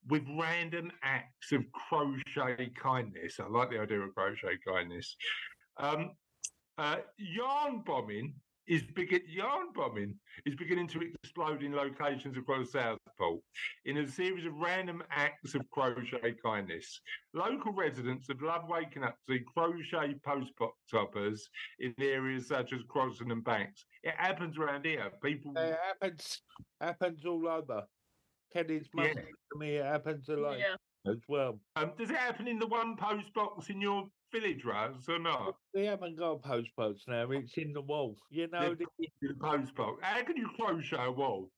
with 0.06 0.22
random 0.38 0.90
acts 1.02 1.52
of 1.52 1.64
crochet 1.72 2.70
kindness. 2.76 3.40
I 3.40 3.46
like 3.48 3.70
the 3.70 3.80
idea 3.80 4.00
of 4.00 4.14
crochet 4.14 4.58
kindness. 4.66 5.16
Um 5.78 6.12
uh, 6.76 6.96
yarn 7.18 7.82
bombing 7.86 8.34
is 8.66 8.82
begin 8.94 9.20
yarn 9.28 9.66
bombing 9.74 10.14
is 10.46 10.54
beginning 10.56 10.88
to 10.88 11.00
explode 11.22 11.62
in 11.62 11.74
locations 11.74 12.36
across 12.36 12.72
Southport 12.72 13.40
in 13.84 13.98
a 13.98 14.08
series 14.08 14.46
of 14.46 14.54
random 14.54 15.02
acts 15.10 15.54
of 15.54 15.68
crochet 15.70 16.34
kindness. 16.44 17.00
Local 17.34 17.72
residents 17.72 18.26
have 18.28 18.40
loved 18.40 18.68
waking 18.68 19.04
up 19.04 19.16
to 19.28 19.34
see 19.36 19.44
crochet 19.54 20.14
post 20.24 20.52
box 20.58 20.74
toppers 20.90 21.48
in 21.78 21.94
areas 22.00 22.48
such 22.48 22.72
as 22.72 22.80
Crossens 22.84 23.30
and 23.30 23.44
Banks. 23.44 23.84
It 24.02 24.14
happens 24.16 24.56
around 24.58 24.84
here. 24.86 25.10
People, 25.22 25.52
It 25.56 25.76
happens 25.82 26.40
happens 26.80 27.24
all 27.26 27.46
over. 27.48 27.82
Kenny's 28.52 28.88
mum 28.94 29.06
Yeah. 29.06 29.14
said 29.14 29.24
to 29.52 29.58
me 29.58 29.76
it 29.76 29.84
happens 29.84 30.28
a 30.28 30.36
lot 30.36 30.58
Yeah. 30.58 30.76
as 31.06 31.18
well. 31.28 31.60
um, 31.76 31.92
does 31.98 32.10
it 32.10 32.16
happen 32.16 32.48
in 32.48 32.58
the 32.58 32.66
one 32.66 32.96
post 32.96 33.32
box 33.34 33.68
in 33.68 33.80
your 33.80 34.08
village, 34.34 34.64
Raz, 34.64 35.08
or 35.08 35.18
not? 35.18 35.54
We 35.74 35.84
haven't 35.84 36.16
got 36.18 36.32
a 36.32 36.38
post 36.38 36.70
post 36.76 37.02
now, 37.08 37.30
it's 37.30 37.56
in 37.56 37.72
the 37.72 37.80
wall. 37.82 38.16
You 38.30 38.48
know, 38.48 38.74
The, 38.74 38.86
the, 38.98 39.08
the 39.22 39.34
post 39.40 39.74
box. 39.74 40.02
How 40.02 40.22
can 40.22 40.36
you 40.36 40.48
crochet 40.56 41.04
a 41.04 41.10
wall? 41.12 41.50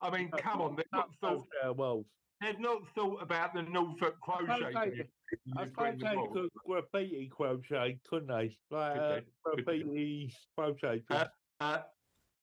I 0.00 0.10
mean, 0.10 0.30
come 0.30 0.60
on, 0.60 0.76
they've 0.76 0.84
not 0.92 1.08
thought 1.20 1.46
uh, 1.64 1.72
wall. 1.72 2.04
they've 2.40 2.60
not 2.60 2.82
thought 2.94 3.22
about 3.22 3.54
the 3.54 3.62
Norfolk 3.62 4.16
crochet. 4.20 4.46
Crochet, 4.72 4.90
thing. 4.96 5.08
I 5.56 5.64
you 5.64 5.70
put 5.70 5.88
in 5.94 5.98
suppose 5.98 6.00
the 6.00 6.08
they 6.10 6.16
wall. 6.16 6.28
could 6.32 6.50
graffiti 6.66 7.28
crochet, 7.28 8.00
couldn't 8.08 8.28
they? 8.28 8.56
Like 8.70 8.94
Could 8.94 9.02
uh, 9.02 9.14
they? 9.14 9.22
Could 9.44 9.66
they? 9.66 9.78
graffiti 9.82 10.34
crochet. 10.56 11.02
Uh, 11.10 11.24
Uh, 11.60 11.82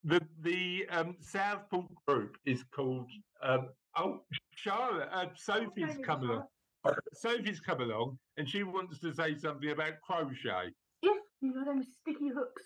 the 0.04 0.19
the 0.41 0.86
um, 0.89 1.15
Southport 1.21 1.88
group 2.06 2.38
is 2.45 2.63
called. 2.76 3.10
Um, 3.41 3.69
oh, 3.95 4.19
Charlotte, 4.56 5.08
uh, 5.12 5.28
Sophie's 5.36 5.98
coming 6.04 6.30
along. 6.30 6.48
Sophie's 7.13 7.60
come 7.60 7.82
along, 7.82 8.17
and 8.38 8.48
she 8.48 8.63
wants 8.63 9.00
to 9.00 9.13
say 9.13 9.36
something 9.36 9.69
about 9.71 9.93
crochet. 10.06 10.71
Yes, 11.02 11.17
you 11.41 11.54
know 11.54 11.65
them 11.65 11.84
sticky 11.84 12.30
hooks. 12.34 12.63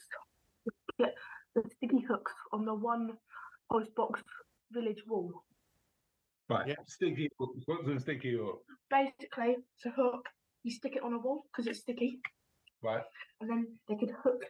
Yeah, 0.98 1.08
the 1.56 1.64
sticky 1.78 2.02
hooks 2.08 2.34
on 2.52 2.66
the 2.66 2.74
one 2.74 3.12
post 3.72 3.94
box 3.96 4.22
village 4.72 5.04
wall. 5.08 5.32
Right, 6.50 6.68
Yeah. 6.68 6.76
sticky 6.88 7.30
hooks. 7.40 7.64
What's 7.66 7.88
a 7.88 8.00
sticky 8.00 8.38
hook? 8.38 8.64
Basically, 8.90 9.58
it's 9.76 9.86
a 9.86 9.92
hook. 9.92 10.28
You 10.64 10.72
stick 10.72 10.96
it 10.96 11.04
on 11.04 11.14
a 11.14 11.20
wall 11.20 11.46
because 11.52 11.68
it's 11.68 11.80
sticky, 11.80 12.20
Right. 12.82 13.04
and 13.40 13.50
then 13.50 13.80
they 13.88 13.96
could 13.96 14.12
hook. 14.24 14.44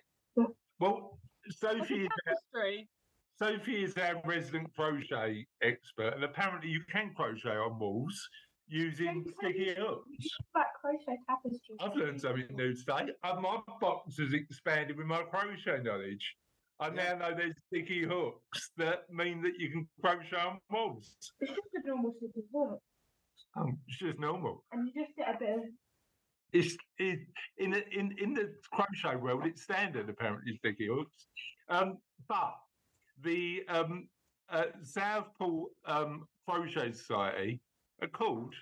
Well, 0.80 1.20
Sophie 1.50 2.02
a 2.02 2.04
is 2.06 2.10
tapestry. 2.26 2.90
Sophie 3.38 3.84
is 3.84 3.98
our 3.98 4.22
resident 4.26 4.74
crochet 4.76 5.46
expert, 5.62 6.14
and 6.14 6.24
apparently 6.24 6.70
you 6.70 6.82
can 6.90 7.14
crochet 7.14 7.56
on 7.58 7.78
walls 7.80 8.30
using 8.70 9.26
sticky 9.40 9.74
hooks. 9.78 10.28
Crochet 10.82 11.18
tapestry. 11.28 11.76
I've 11.80 11.96
learned 11.96 12.22
something 12.22 12.46
new 12.56 12.74
today. 12.74 13.12
My 13.24 13.58
box 13.82 14.18
has 14.18 14.34
expanded 14.34 14.98
with 14.98 15.08
my 15.08 15.24
crochet 15.24 15.82
knowledge. 15.84 16.36
I 16.80 16.90
now 16.90 17.16
know 17.18 17.36
there's 17.36 17.56
sticky 17.68 18.04
hooks 18.04 18.72
that 18.78 19.12
mean 19.12 19.42
that 19.42 19.60
you 19.60 19.70
can 19.72 19.88
crochet 20.02 20.38
on 20.38 20.60
walls. 20.72 21.14
It's 21.42 21.52
just 21.52 21.68
a 21.84 21.88
normal 21.88 22.14
sticky 22.18 22.48
hook, 22.54 22.80
Um, 23.58 23.78
it's 23.88 23.98
just 23.98 24.20
normal. 24.20 24.64
and 24.72 24.88
you 24.88 25.04
just 25.04 25.16
get 25.18 25.36
a 25.36 25.38
bit 25.38 25.50
of 25.50 25.64
It's 26.54 26.78
it, 26.98 27.20
in 27.58 27.72
the 27.72 27.88
in 27.90 28.16
in 28.18 28.34
the 28.34 28.54
crochet 28.72 29.18
world. 29.18 29.46
It's 29.46 29.64
standard 29.64 30.08
apparently 30.10 30.56
sticky 30.58 30.88
hooks, 30.88 31.28
um, 31.68 31.98
but 32.30 32.56
the 33.22 33.64
um, 33.68 34.08
uh, 34.50 34.66
Southport 34.82 35.72
um, 35.86 36.26
Crochet 36.48 36.94
Society 36.94 37.60
are 38.02 38.08
called 38.08 38.54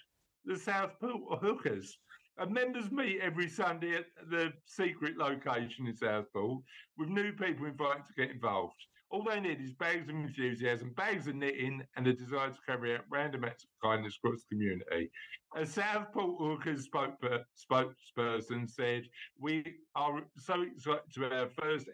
the 0.46 0.58
Southport 0.58 1.42
Hookers. 1.42 1.98
And 2.38 2.54
members 2.54 2.92
meet 2.92 3.20
every 3.20 3.50
Sunday 3.50 3.96
at 3.96 4.06
the 4.30 4.54
secret 4.66 5.18
location 5.18 5.88
in 5.88 5.96
Southport 5.96 6.62
with 6.98 7.10
new 7.10 7.32
people 7.34 7.66
invited 7.66 8.04
to 8.08 8.14
get 8.16 8.30
involved. 8.32 8.76
All 9.10 9.24
they 9.24 9.40
need 9.40 9.62
is 9.62 9.74
bags 9.74 10.10
of 10.10 10.16
enthusiasm, 10.16 10.92
bags 10.96 11.28
of 11.28 11.36
knitting, 11.36 11.82
and 11.96 12.06
a 12.06 12.14
desire 12.14 12.50
to 12.50 12.58
carry 12.68 12.94
out 12.94 13.06
random 13.10 13.46
acts 13.46 13.64
of 13.64 13.70
kindness 13.82 14.18
across 14.22 14.42
the 14.42 14.56
community. 14.56 15.10
A 15.56 15.66
Southport 15.66 16.36
Hookers 16.40 16.90
spokesperson 16.90 18.70
said, 18.70 19.10
"We 19.40 19.78
are 19.96 20.22
so 20.36 20.62
excited 20.62 21.10
to 21.14 21.34
our 21.34 21.50
first 21.50 21.88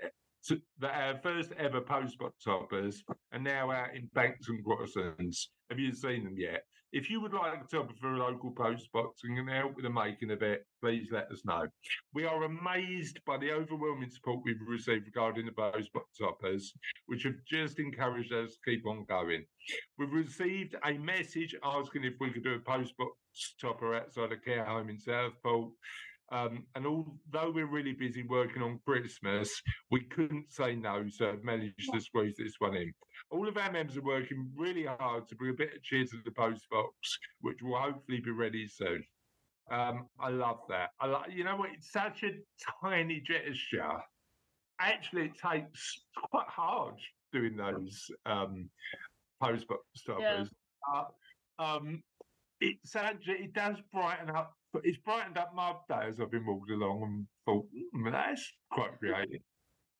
that 0.79 0.93
our 0.93 1.17
first 1.21 1.53
ever 1.53 1.79
post 1.79 2.17
box 2.17 2.43
hoppers 2.43 3.03
are 3.32 3.39
now 3.39 3.71
out 3.71 3.95
in 3.95 4.08
Banks 4.13 4.49
and 4.49 4.65
Crossens. 4.65 5.47
Have 5.73 5.79
you 5.79 5.91
seen 5.91 6.23
them 6.23 6.36
yet? 6.38 6.65
If 6.91 7.09
you 7.09 7.19
would 7.19 7.33
like 7.33 7.67
to 7.67 7.77
top 7.77 7.97
for 7.99 8.13
a 8.13 8.19
local 8.19 8.51
post 8.51 8.91
box 8.93 9.21
and 9.23 9.49
help 9.49 9.75
with 9.75 9.86
the 9.86 9.89
making 9.89 10.29
of 10.29 10.43
it, 10.43 10.67
please 10.83 11.07
let 11.12 11.31
us 11.31 11.41
know. 11.45 11.65
We 12.13 12.25
are 12.25 12.43
amazed 12.43 13.19
by 13.25 13.39
the 13.39 13.53
overwhelming 13.53 14.12
support 14.12 14.41
we've 14.45 14.57
received 14.67 15.07
regarding 15.07 15.47
the 15.47 15.51
post 15.51 15.91
box 15.91 16.19
hoppers, 16.21 16.73
which 17.07 17.23
have 17.23 17.33
just 17.47 17.79
encouraged 17.79 18.31
us 18.31 18.51
to 18.51 18.71
keep 18.71 18.86
on 18.86 19.05
going. 19.09 19.45
We've 19.97 20.13
received 20.13 20.75
a 20.86 20.93
message 20.93 21.55
asking 21.63 22.03
if 22.03 22.13
we 22.19 22.29
could 22.29 22.43
do 22.43 22.53
a 22.53 22.59
post 22.59 22.95
box 22.97 23.15
topper 23.59 23.95
outside 23.95 24.31
a 24.31 24.38
care 24.38 24.63
home 24.63 24.89
in 24.89 24.99
Southport. 24.99 25.71
Um, 26.31 26.65
and 26.75 26.88
although 26.88 27.51
we're 27.51 27.67
really 27.67 27.93
busy 27.93 28.23
working 28.23 28.62
on 28.62 28.79
Christmas, 28.88 29.51
we 29.91 30.01
couldn't 30.05 30.51
say 30.51 30.75
no, 30.75 31.05
so 31.09 31.29
I've 31.29 31.43
managed 31.43 31.91
to 31.93 32.01
squeeze 32.01 32.36
this 32.38 32.55
one 32.59 32.75
in. 32.75 32.91
All 33.29 33.47
of 33.47 33.57
our 33.57 33.71
members 33.71 33.97
are 33.97 34.01
working 34.01 34.49
really 34.55 34.86
hard 34.86 35.27
to 35.27 35.36
bring 35.36 35.51
a 35.51 35.57
bit 35.57 35.75
of 35.75 35.83
cheer 35.83 36.05
to 36.05 36.17
the 36.25 36.31
post 36.31 36.63
box, 36.71 36.93
which 37.41 37.59
will 37.62 37.77
hopefully 37.77 38.21
be 38.21 38.31
ready 38.31 38.67
soon. 38.67 39.03
Um, 39.71 40.07
I 40.19 40.29
love 40.29 40.59
that. 40.69 40.89
I 40.99 41.07
like, 41.07 41.31
you 41.31 41.43
know 41.43 41.55
what? 41.55 41.69
It's 41.75 41.91
such 41.91 42.23
a 42.23 42.31
tiny 42.81 43.21
gesture. 43.21 43.99
Actually, 44.79 45.25
it 45.25 45.38
takes 45.38 46.01
quite 46.29 46.47
hard 46.47 46.95
doing 47.31 47.55
those 47.55 48.05
um, 48.25 48.69
post 49.41 49.67
box 49.67 49.81
stoppers. 49.95 50.49
Uh, 50.93 51.63
um, 51.63 52.01
it's 52.59 52.95
actually 52.95 53.36
it 53.36 53.53
does 53.53 53.77
brighten 53.93 54.29
up. 54.29 54.53
But 54.73 54.86
it's 54.86 54.97
brightened 54.97 55.38
up 55.38 55.53
my 55.53 55.75
day 55.88 56.07
as 56.07 56.19
I've 56.19 56.31
been 56.31 56.47
walking 56.47 56.73
along 56.75 57.03
and 57.03 57.27
thought, 57.45 57.67
mm, 57.95 58.12
that's 58.12 58.51
quite 58.71 58.97
creative. 58.97 59.41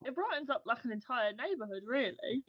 It 0.04 0.16
brightens 0.16 0.50
up 0.50 0.64
like 0.66 0.84
an 0.84 0.92
entire 0.92 1.32
neighbourhood, 1.32 1.84
really. 1.86 2.44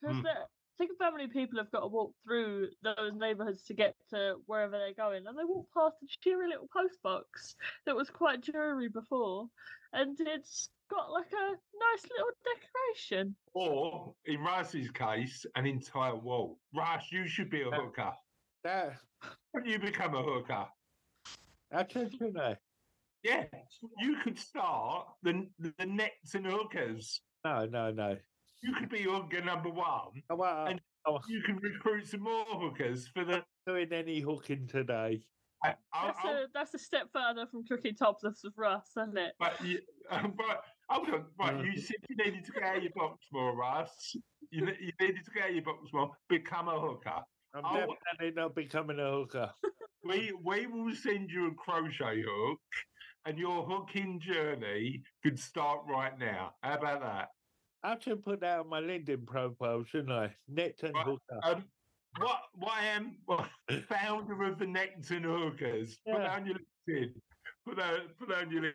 Because 0.00 0.16
Mm. 0.16 0.46
think 0.76 0.90
of 0.90 0.96
how 1.00 1.10
many 1.12 1.28
people 1.28 1.58
have 1.58 1.70
got 1.70 1.80
to 1.80 1.86
walk 1.86 2.14
through 2.24 2.70
those 2.82 3.14
neighbourhoods 3.14 3.62
to 3.64 3.74
get 3.74 3.96
to 4.10 4.42
wherever 4.46 4.76
they're 4.76 4.92
going, 4.92 5.26
and 5.26 5.38
they 5.38 5.44
walk 5.44 5.68
past 5.72 5.96
a 6.02 6.06
cheery 6.20 6.48
little 6.48 6.68
post 6.72 7.00
box 7.02 7.56
that 7.86 7.96
was 7.96 8.10
quite 8.10 8.42
dreary 8.42 8.88
before, 8.88 9.48
and 9.92 10.18
it's 10.20 10.70
got 10.90 11.10
like 11.10 11.32
a 11.32 11.50
nice 11.78 12.10
little 12.10 12.30
decoration. 12.44 13.36
Or 13.54 14.14
in 14.24 14.40
Russ's 14.40 14.90
case, 14.90 15.46
an 15.54 15.66
entire 15.66 16.16
wall. 16.16 16.60
Russ, 16.74 17.10
you 17.12 17.26
should 17.26 17.50
be 17.50 17.62
a 17.62 17.70
hooker. 17.70 18.12
That, 18.64 18.98
When 19.52 19.64
you 19.64 19.78
become 19.78 20.14
a 20.14 20.22
hooker, 20.22 20.66
that's 21.70 21.94
it, 21.96 22.14
you 22.20 22.32
know. 22.32 22.54
yeah, 23.22 23.44
you 23.98 24.16
could 24.22 24.38
start 24.38 25.06
the 25.22 25.48
the 25.58 25.72
Necton 25.80 26.44
hookers. 26.50 27.20
No, 27.44 27.66
no, 27.66 27.90
no. 27.92 28.16
You 28.62 28.74
could 28.74 28.88
be 28.88 29.02
hooker 29.02 29.40
number 29.42 29.70
one. 29.70 30.22
I 30.30 30.34
won't, 30.34 30.70
And- 30.70 30.80
I 31.06 31.10
won't 31.10 31.24
You 31.28 31.40
can 31.42 31.56
recruit 31.58 32.08
some 32.08 32.20
more 32.22 32.44
hookers 32.46 33.06
for 33.08 33.24
the. 33.24 33.44
doing 33.66 33.92
any 33.92 34.20
hooking 34.20 34.66
today. 34.66 35.22
I, 35.64 35.74
I, 35.92 36.06
That's 36.06 36.18
I'll- 36.24 36.30
a 36.32 36.46
that's 36.54 36.74
a 36.74 36.78
step 36.78 37.08
further 37.12 37.46
from 37.46 37.64
cooking 37.64 37.94
topless 37.94 38.40
with 38.44 38.54
Russ, 38.56 38.90
isn't 38.96 39.16
it? 39.18 39.34
But, 39.38 39.60
you, 39.64 39.80
um, 40.10 40.34
but 40.36 40.62
hold 40.88 41.08
on, 41.10 41.24
right? 41.38 41.54
Mm. 41.54 41.64
You 41.74 41.80
said 41.80 41.96
you 42.08 42.16
needed 42.16 42.44
to 42.44 42.52
get 42.52 42.62
out 42.62 42.76
of 42.78 42.82
your 42.82 42.92
box 42.94 43.26
more, 43.32 43.54
Russ. 43.56 44.16
You, 44.50 44.64
ne- 44.66 44.76
you 44.80 44.92
needed 45.00 45.24
to 45.24 45.30
get 45.32 45.42
out 45.44 45.48
of 45.50 45.54
your 45.56 45.64
box 45.64 45.92
more. 45.92 46.10
Become 46.28 46.68
a 46.68 46.80
hooker. 46.80 47.22
I'm 47.54 47.64
Oh. 47.64 47.74
definitely 47.74 48.32
not 48.40 48.54
becoming 48.54 48.98
a 49.00 49.10
hooker. 49.10 49.50
We 50.04 50.32
we 50.44 50.66
will 50.66 50.94
send 50.94 51.30
you 51.30 51.48
a 51.48 51.54
crochet 51.54 52.22
hook, 52.22 52.60
and 53.24 53.38
your 53.38 53.64
hooking 53.64 54.20
journey 54.20 55.02
could 55.22 55.38
start 55.38 55.80
right 55.88 56.16
now. 56.18 56.54
How 56.62 56.78
about 56.78 57.00
that? 57.00 57.28
I 57.82 57.98
should 57.98 58.24
put 58.24 58.40
that 58.40 58.60
on 58.60 58.68
my 58.68 58.80
LinkedIn 58.80 59.26
profile, 59.26 59.84
shouldn't 59.84 60.12
I? 60.12 60.34
Net 60.46 60.78
and 60.82 60.94
Right. 60.94 61.06
hooker. 61.06 61.40
Um, 61.42 61.64
what 62.18 62.42
what 62.54 62.72
I 62.74 62.86
am 62.86 63.18
well, 63.26 63.48
founder 63.88 64.42
of 64.44 64.58
the 64.58 64.66
Necton 64.66 65.22
Hookers. 65.22 65.98
Put 66.06 66.18
that 66.18 66.22
Yeah. 66.22 66.34
on 66.36 66.46
your 66.46 66.56
LinkedIn. 66.88 67.20
Put 67.64 67.76
that 67.76 68.18
put 68.18 68.28
that 68.28 68.38
on 68.44 68.50
your 68.50 68.62
LinkedIn. 68.62 68.74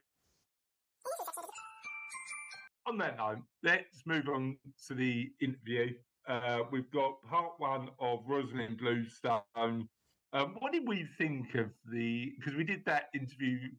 On 2.86 2.98
that 2.98 3.16
note, 3.18 3.40
let's 3.64 4.06
move 4.06 4.28
on 4.28 4.60
to 4.88 4.94
the 4.94 5.34
interview. 5.40 5.98
Uh, 6.28 6.64
we've 6.70 6.92
got 6.92 7.22
part 7.24 7.58
one 7.60 7.90
of 8.00 8.26
Rosalind 8.28 8.78
Bluestone. 8.78 9.90
Um, 10.34 10.56
what 10.60 10.72
did 10.74 10.88
we 10.88 11.08
think 11.18 11.54
of 11.56 11.70
the? 11.86 12.34
Because 12.38 12.56
we 12.56 12.64
did 12.64 12.84
that 12.86 13.10
interview 13.14 13.70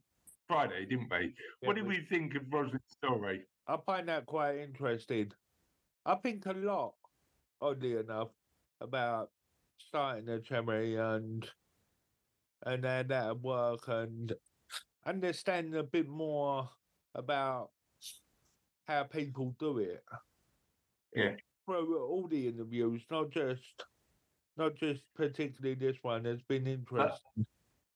Friday, 0.47 0.87
didn't 0.87 1.11
we? 1.11 1.35
what 1.63 1.75
did 1.75 1.85
we- 1.87 1.99
we 1.99 2.05
think 2.07 2.35
of 2.37 2.43
Rosalind's 2.53 2.93
story? 2.93 3.45
I 3.67 3.77
find 3.79 4.09
that 4.09 4.27
quite 4.27 4.59
interesting. 4.59 5.33
I 6.05 6.15
think 6.17 6.47
a 6.47 6.53
lot, 6.53 6.95
oddly 7.61 7.97
enough, 7.97 8.31
about 8.81 9.33
starting 9.79 10.29
a 10.29 10.41
charity 10.41 10.97
and 10.97 11.51
and 12.67 12.85
how 12.85 13.03
that 13.03 13.41
work 13.41 13.89
and 13.89 14.33
understanding 15.05 15.75
a 15.75 15.83
bit 15.83 16.09
more 16.09 16.71
about 17.15 17.73
how 18.87 19.05
people 19.05 19.51
do 19.59 19.79
it. 19.79 20.05
Yeah. 21.15 21.37
Through 21.67 21.99
all 22.07 22.27
the 22.29 22.49
interviews, 22.49 23.05
not 23.11 23.31
just 23.31 23.85
not 24.57 24.75
just 24.77 25.03
particularly 25.17 25.75
this 25.75 25.97
one. 26.03 26.27
It's 26.27 26.43
been 26.43 26.67
interesting. 26.67 27.47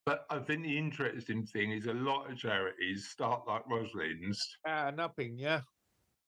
But 0.05 0.25
I 0.31 0.39
think 0.39 0.63
the 0.63 0.79
interesting 0.79 1.45
thing 1.45 1.73
is 1.73 1.87
a 1.87 1.93
lot 1.93 2.31
of 2.31 2.39
charities 2.39 3.09
start 3.09 3.43
like 3.47 3.63
Rosalind's 3.69 4.57
Out 4.67 4.89
of 4.89 4.95
nothing, 4.97 5.39
yeah. 5.39 5.61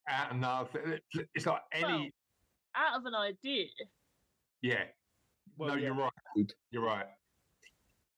out 0.09 0.33
of 0.33 0.37
nothing. 0.37 0.99
It's 1.35 1.47
like 1.47 1.63
any, 1.73 2.13
Out 2.77 2.99
of 2.99 3.07
an 3.07 3.15
idea. 3.15 3.69
yeah. 4.61 4.85
Well, 5.57 5.71
no, 5.71 5.75
yeah. 5.77 5.87
you're 5.87 5.95
right. 5.95 6.53
You're 6.71 6.85
right. 6.85 7.07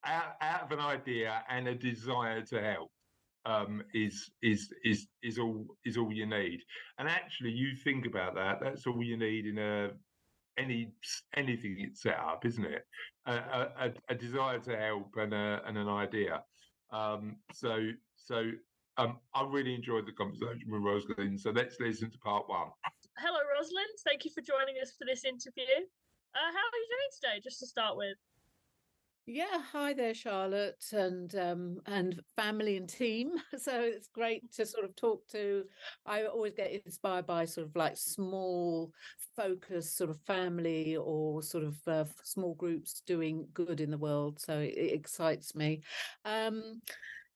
Out, 0.04 0.34
out 0.40 0.62
of 0.62 0.72
an 0.72 0.80
idea 0.80 1.44
and 1.48 1.68
a 1.68 1.74
desire 1.76 2.42
to 2.42 2.60
help 2.60 2.90
um, 3.46 3.82
is 3.94 4.30
is 4.42 4.72
is 4.84 5.06
is 5.22 5.38
all 5.38 5.66
is 5.84 5.96
all 5.96 6.12
you 6.12 6.26
need. 6.26 6.60
And 6.98 7.08
actually, 7.08 7.50
you 7.50 7.74
think 7.76 8.06
about 8.06 8.34
that. 8.34 8.58
That's 8.60 8.86
all 8.86 9.02
you 9.02 9.16
need 9.16 9.46
in 9.46 9.58
a 9.58 9.90
any 10.58 10.92
anything 11.36 11.76
it's 11.78 12.02
set 12.02 12.18
up, 12.18 12.44
isn't 12.44 12.64
it? 12.64 12.84
A, 13.26 13.32
a, 13.32 13.92
a- 14.10 14.14
desire 14.14 14.58
to 14.60 14.76
help 14.76 15.14
and 15.16 15.32
a, 15.32 15.62
and 15.66 15.78
an 15.78 15.88
idea. 15.88 16.42
Um, 16.92 17.36
so 17.52 17.88
so 18.16 18.50
um, 18.98 19.18
I 19.34 19.44
really 19.48 19.74
enjoyed 19.74 20.06
the 20.06 20.12
conversation 20.12 20.70
with 20.70 20.82
Rosalind. 20.82 21.40
So 21.40 21.50
let's 21.50 21.76
listen 21.80 22.10
to 22.10 22.18
part 22.18 22.48
one. 22.48 22.68
Hello, 23.18 23.38
Rosalind. 23.56 23.88
Thank 24.04 24.24
you 24.24 24.30
for 24.34 24.40
joining 24.42 24.76
us 24.82 24.92
for 24.98 25.04
this 25.06 25.24
interview. 25.24 25.86
Uh, 26.34 26.48
how 26.48 26.64
are 26.64 26.80
you 26.80 26.88
doing 26.88 27.12
today? 27.20 27.40
Just 27.42 27.60
to 27.60 27.66
start 27.66 27.96
with. 27.96 28.16
Yeah, 29.34 29.62
hi 29.72 29.94
there, 29.94 30.12
Charlotte, 30.12 30.84
and 30.92 31.34
um, 31.36 31.80
and 31.86 32.20
family 32.36 32.76
and 32.76 32.86
team. 32.86 33.32
So 33.58 33.80
it's 33.80 34.08
great 34.08 34.52
to 34.52 34.66
sort 34.66 34.84
of 34.84 34.94
talk 34.94 35.26
to. 35.28 35.64
I 36.04 36.24
always 36.24 36.52
get 36.52 36.82
inspired 36.84 37.26
by 37.26 37.46
sort 37.46 37.66
of 37.66 37.74
like 37.74 37.96
small, 37.96 38.92
focused 39.34 39.96
sort 39.96 40.10
of 40.10 40.20
family 40.26 40.98
or 40.98 41.42
sort 41.42 41.64
of 41.64 41.76
uh, 41.86 42.04
small 42.24 42.54
groups 42.56 43.00
doing 43.06 43.48
good 43.54 43.80
in 43.80 43.90
the 43.90 43.96
world. 43.96 44.38
So 44.38 44.58
it, 44.58 44.74
it 44.76 44.92
excites 44.92 45.54
me. 45.54 45.80
Um, 46.26 46.82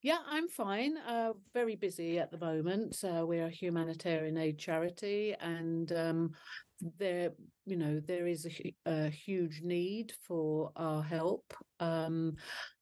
yeah, 0.03 0.19
I'm 0.27 0.49
fine. 0.49 0.99
Uh, 0.99 1.33
very 1.55 1.77
busy 1.77 2.19
at 2.19 2.31
the 2.31 2.39
moment. 2.39 3.03
Uh, 3.03 3.25
we're 3.27 3.47
a 3.47 3.51
humanitarian 3.51 4.37
aid 4.37 4.59
charity, 4.59 5.35
and 5.41 5.91
um, 5.93 6.33
there 6.99 7.33
you 7.65 7.77
know 7.77 8.01
there 8.07 8.27
is 8.27 8.47
a, 8.47 8.75
a, 8.87 9.11
huge 9.11 9.61
need 9.63 10.13
for 10.27 10.71
our 10.77 11.03
help 11.03 11.55
um, 11.81 12.35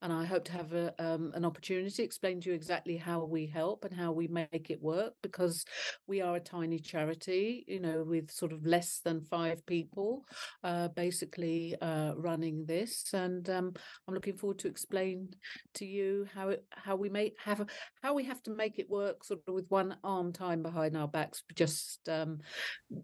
and 0.03 0.13
i 0.13 0.25
hope 0.25 0.45
to 0.45 0.53
have 0.53 0.73
a, 0.73 0.93
um, 0.99 1.33
an 1.35 1.45
opportunity 1.45 1.91
to 1.91 2.03
explain 2.03 2.41
to 2.41 2.51
you 2.51 2.55
exactly 2.55 2.97
how 2.97 3.25
we 3.25 3.47
help 3.47 3.85
and 3.85 3.95
how 3.95 4.13
we 4.13 4.27
make 4.29 4.67
it 4.71 4.83
work 4.83 5.15
because 5.23 5.65
we 6.07 6.21
are 6.21 6.37
a 6.37 6.41
tiny 6.41 6.79
charity 6.79 7.65
you 7.67 7.81
know 7.81 8.05
with 8.05 8.31
sort 8.31 8.53
of 8.53 8.67
less 8.67 9.01
than 9.05 9.23
five 9.23 9.65
people 9.67 10.25
uh, 10.65 10.89
basically 10.89 11.75
uh, 11.81 12.13
running 12.17 12.67
this 12.67 13.05
and 13.15 13.49
um, 13.49 13.73
i'm 14.07 14.15
looking 14.15 14.37
forward 14.37 14.59
to 14.59 14.69
explain 14.69 15.29
to 15.73 15.87
you 15.87 16.27
how 16.35 16.49
it 16.49 16.65
how 16.71 16.97
we 16.97 17.09
make 17.09 17.35
have 17.43 17.65
how 18.03 18.13
we 18.13 18.25
have 18.25 18.43
to 18.43 18.51
make 18.51 18.79
it 18.79 18.91
work 18.91 19.25
sort 19.25 19.41
of 19.47 19.55
with 19.55 19.67
one 19.69 19.97
arm 20.05 20.33
time 20.33 20.63
behind 20.63 20.97
our 20.97 21.09
backs 21.09 21.43
just 21.55 22.01
um, 22.09 22.39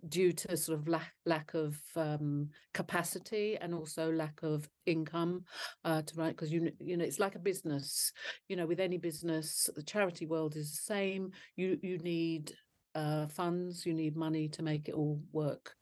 due 0.08 0.32
to 0.32 0.56
sort 0.56 0.78
of 0.78 0.79
lack 0.88 1.12
lack 1.26 1.54
of 1.54 1.78
um, 1.96 2.48
capacity 2.74 3.56
and 3.60 3.74
also 3.74 4.12
lack 4.12 4.42
of 4.42 4.68
income 4.86 5.44
uh, 5.84 6.02
to 6.02 6.14
write 6.16 6.36
because 6.36 6.52
you 6.52 6.70
you 6.78 6.96
know 6.96 7.04
it's 7.04 7.18
like 7.18 7.34
a 7.34 7.40
business 7.40 8.12
you 8.48 8.56
know 8.56 8.66
with 8.66 8.80
any 8.80 8.98
business 8.98 9.68
the 9.76 9.82
charity 9.82 10.26
world 10.26 10.56
is 10.56 10.70
the 10.70 10.82
same 10.82 11.30
you 11.56 11.78
you 11.82 11.98
need 11.98 12.52
uh, 12.94 13.26
funds 13.28 13.86
you 13.86 13.94
need 13.94 14.16
money 14.16 14.48
to 14.48 14.62
make 14.62 14.88
it 14.88 14.94
all 14.94 15.20
work 15.32 15.74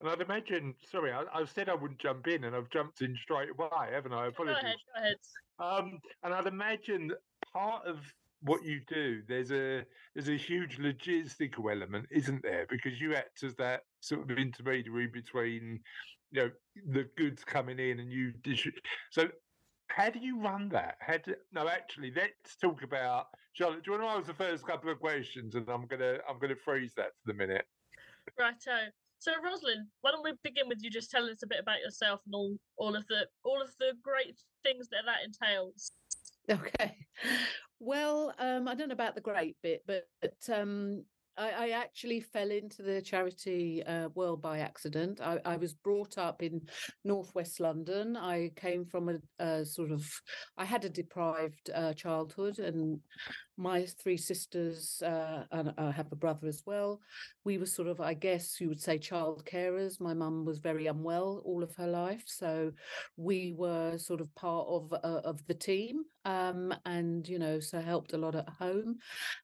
and 0.00 0.08
I'd 0.08 0.22
imagine, 0.22 0.74
sorry, 0.90 1.12
I, 1.12 1.24
I, 1.34 1.44
said 1.44 1.68
I 1.68 1.74
wouldn't 1.74 2.00
jump 2.00 2.26
in, 2.26 2.44
and 2.44 2.56
I've 2.56 2.70
jumped 2.70 3.02
in 3.02 3.14
straight 3.22 3.50
away, 3.50 3.90
haven't 3.92 4.14
I? 4.14 4.28
Apologies. 4.28 4.62
Go 4.62 4.66
ahead. 5.02 5.16
Go 5.58 5.64
ahead. 5.68 5.84
Um, 5.84 5.98
and 6.22 6.32
I'd 6.32 6.46
imagine 6.46 7.12
part 7.52 7.86
of 7.86 7.98
what 8.42 8.64
you 8.64 8.80
do, 8.88 9.22
there's 9.28 9.50
a 9.50 9.84
there's 10.14 10.28
a 10.28 10.36
huge 10.36 10.78
logistical 10.78 11.70
element, 11.70 12.06
isn't 12.10 12.42
there? 12.42 12.66
Because 12.68 13.00
you 13.00 13.14
act 13.14 13.42
as 13.42 13.54
that 13.56 13.82
sort 14.00 14.30
of 14.30 14.38
intermediary 14.38 15.06
between, 15.06 15.80
you 16.30 16.42
know, 16.42 16.50
the 16.92 17.08
goods 17.16 17.44
coming 17.44 17.78
in 17.78 18.00
and 18.00 18.10
you 18.10 18.32
distribute. 18.42 18.82
So, 19.10 19.28
how 19.88 20.10
do 20.10 20.18
you 20.18 20.40
run 20.40 20.68
that? 20.70 20.96
How 21.00 21.18
do, 21.18 21.34
no, 21.52 21.68
actually, 21.68 22.12
let's 22.16 22.56
talk 22.56 22.82
about 22.82 23.26
Charlotte. 23.52 23.84
Do 23.84 23.92
you 23.92 23.98
want 23.98 24.10
to 24.10 24.18
ask 24.18 24.26
the 24.26 24.44
first 24.44 24.66
couple 24.66 24.90
of 24.90 25.00
questions, 25.00 25.54
and 25.54 25.68
I'm 25.68 25.86
gonna 25.86 26.18
I'm 26.28 26.38
gonna 26.38 26.56
freeze 26.56 26.94
that 26.96 27.12
for 27.22 27.32
the 27.32 27.34
minute. 27.34 27.66
Righto. 28.38 28.70
Uh, 28.70 28.90
so, 29.18 29.32
Rosalind, 29.44 29.86
why 30.00 30.12
don't 30.12 30.24
we 30.24 30.32
begin 30.42 30.66
with 30.66 30.78
you 30.82 30.90
just 30.90 31.10
telling 31.10 31.30
us 31.30 31.42
a 31.42 31.46
bit 31.46 31.60
about 31.60 31.80
yourself 31.80 32.20
and 32.24 32.34
all 32.34 32.56
all 32.78 32.96
of 32.96 33.06
the 33.08 33.26
all 33.44 33.60
of 33.60 33.68
the 33.78 33.92
great 34.02 34.40
things 34.62 34.88
that 34.88 35.02
that 35.04 35.24
entails. 35.24 35.92
Okay. 36.48 36.96
Well, 37.78 38.34
um, 38.38 38.68
I 38.68 38.74
don't 38.74 38.88
know 38.88 38.94
about 38.94 39.14
the 39.14 39.20
great 39.20 39.56
bit, 39.62 39.82
but, 39.86 40.04
but 40.20 40.36
um, 40.52 41.04
I, 41.36 41.50
I, 41.50 41.68
actually 41.70 42.20
fell 42.20 42.50
into 42.50 42.82
the 42.82 43.00
charity 43.00 43.82
uh, 43.84 44.08
world 44.14 44.42
by 44.42 44.58
accident. 44.58 45.20
I, 45.22 45.38
I, 45.46 45.56
was 45.56 45.72
brought 45.72 46.18
up 46.18 46.42
in 46.42 46.60
northwest 47.04 47.58
London. 47.58 48.16
I 48.16 48.50
came 48.56 48.84
from 48.84 49.08
a, 49.08 49.44
a 49.44 49.64
sort 49.64 49.92
of, 49.92 50.06
I 50.58 50.66
had 50.66 50.84
a 50.84 50.90
deprived 50.90 51.70
uh, 51.74 51.94
childhood, 51.94 52.58
and 52.58 53.00
my 53.60 53.84
three 53.84 54.16
sisters, 54.16 55.02
uh, 55.02 55.44
and 55.52 55.72
I 55.76 55.90
have 55.90 56.10
a 56.10 56.16
brother 56.16 56.48
as 56.48 56.62
well. 56.64 57.00
We 57.44 57.58
were 57.58 57.66
sort 57.66 57.88
of, 57.88 58.00
I 58.00 58.14
guess 58.14 58.60
you 58.60 58.68
would 58.68 58.80
say, 58.80 58.98
child 58.98 59.44
carers. 59.44 60.00
My 60.00 60.14
mum 60.14 60.44
was 60.46 60.58
very 60.58 60.86
unwell 60.86 61.42
all 61.44 61.62
of 61.62 61.74
her 61.76 61.86
life, 61.86 62.24
so 62.26 62.72
we 63.16 63.54
were 63.56 63.98
sort 63.98 64.20
of 64.22 64.34
part 64.34 64.66
of 64.68 64.92
uh, 64.92 65.20
of 65.24 65.46
the 65.46 65.54
team, 65.54 66.04
um, 66.24 66.74
and 66.86 67.28
you 67.28 67.38
know, 67.38 67.60
so 67.60 67.80
helped 67.80 68.14
a 68.14 68.18
lot 68.18 68.34
at 68.34 68.48
home. 68.48 68.96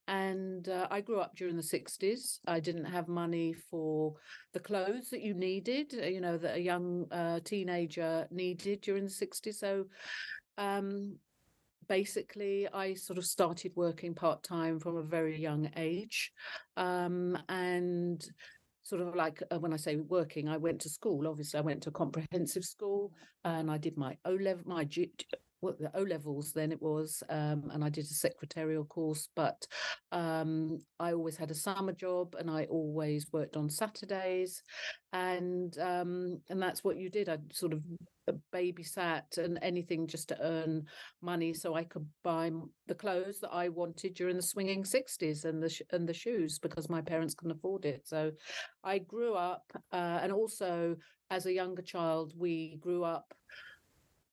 And 0.09 0.69
uh, 0.69 0.89
I 0.91 1.03
grew 1.03 1.21
up 1.21 1.37
during 1.37 1.57
the 1.57 1.63
'60s. 1.63 2.41
I 2.47 2.59
didn't 2.61 2.87
have 2.87 3.09
money 3.09 3.55
for 3.71 4.15
the 4.55 4.61
clothes 4.61 5.11
that 5.11 5.23
you 5.23 5.35
needed, 5.35 5.95
uh, 6.03 6.07
you 6.07 6.23
know, 6.23 6.39
that 6.39 6.57
a 6.57 6.61
young 6.61 7.07
uh, 7.13 7.41
teenager 7.45 8.27
needed 8.31 8.81
during 8.81 9.05
the 9.05 9.11
'60s. 9.11 9.59
So 9.59 9.85
um, 10.59 11.17
basically 11.89 12.69
i 12.73 12.95
sort 12.95 13.19
of 13.19 13.25
started 13.25 13.73
working 13.75 14.15
part-time 14.15 14.79
from 14.79 14.97
a 14.97 15.03
very 15.03 15.39
young 15.39 15.71
age 15.77 16.33
um, 16.77 17.39
and 17.49 18.29
sort 18.83 19.03
of 19.03 19.15
like 19.15 19.43
uh, 19.51 19.59
when 19.59 19.73
i 19.73 19.77
say 19.77 19.97
working 19.97 20.49
i 20.49 20.57
went 20.57 20.81
to 20.81 20.89
school 20.89 21.27
obviously 21.27 21.59
i 21.59 21.63
went 21.63 21.83
to 21.83 21.91
comprehensive 21.91 22.65
school 22.65 23.13
and 23.45 23.71
i 23.71 23.77
did 23.77 23.97
my 23.97 24.17
o 24.25 24.33
level 24.33 24.63
my 24.67 24.85
G, 24.85 25.11
well, 25.61 25.75
the 25.79 25.91
O 25.97 26.03
levels 26.03 26.53
then 26.53 26.73
it 26.73 26.81
was, 26.81 27.23
um, 27.29 27.71
and 27.73 27.83
I 27.85 27.89
did 27.89 28.05
a 28.05 28.09
secretarial 28.09 28.85
course. 28.85 29.29
But 29.35 29.67
um, 30.13 30.79
I 31.01 31.13
always 31.13 31.37
had 31.37 31.51
a 31.51 31.55
summer 31.55 31.93
job, 31.93 32.35
and 32.39 32.51
I 32.51 32.65
always 32.65 33.27
worked 33.33 33.57
on 33.57 33.71
Saturdays, 33.71 34.63
and 35.13 35.77
um, 35.79 36.41
and 36.51 36.63
that's 36.63 36.85
what 36.85 36.97
you 36.97 37.11
did. 37.11 37.29
I 37.29 37.39
sort 37.53 37.73
of 37.73 37.83
babysat 38.53 39.39
and 39.39 39.59
anything 39.63 40.07
just 40.07 40.29
to 40.29 40.37
earn 40.41 40.85
money 41.23 41.53
so 41.53 41.75
I 41.75 41.85
could 41.85 42.07
buy 42.25 42.51
the 42.87 42.95
clothes 42.95 43.41
that 43.41 43.53
I 43.53 43.69
wanted 43.69 44.15
during 44.15 44.37
the 44.37 44.43
swinging 44.43 44.85
60s 44.85 45.45
and 45.45 45.63
the 45.63 45.69
sh- 45.69 45.83
and 45.93 46.09
the 46.09 46.15
shoes 46.15 46.59
because 46.59 46.89
my 46.89 47.01
parents 47.01 47.35
couldn't 47.35 47.57
afford 47.57 47.85
it. 47.85 48.03
So 48.07 48.33
I 48.85 48.99
grew 48.99 49.35
up 49.35 49.65
uh, 49.93 50.19
and 50.23 50.33
also 50.33 50.97
as 51.31 51.47
a 51.47 51.53
younger 51.53 51.83
child 51.83 52.33
we 52.37 52.77
grew 52.81 53.05
up 53.05 53.35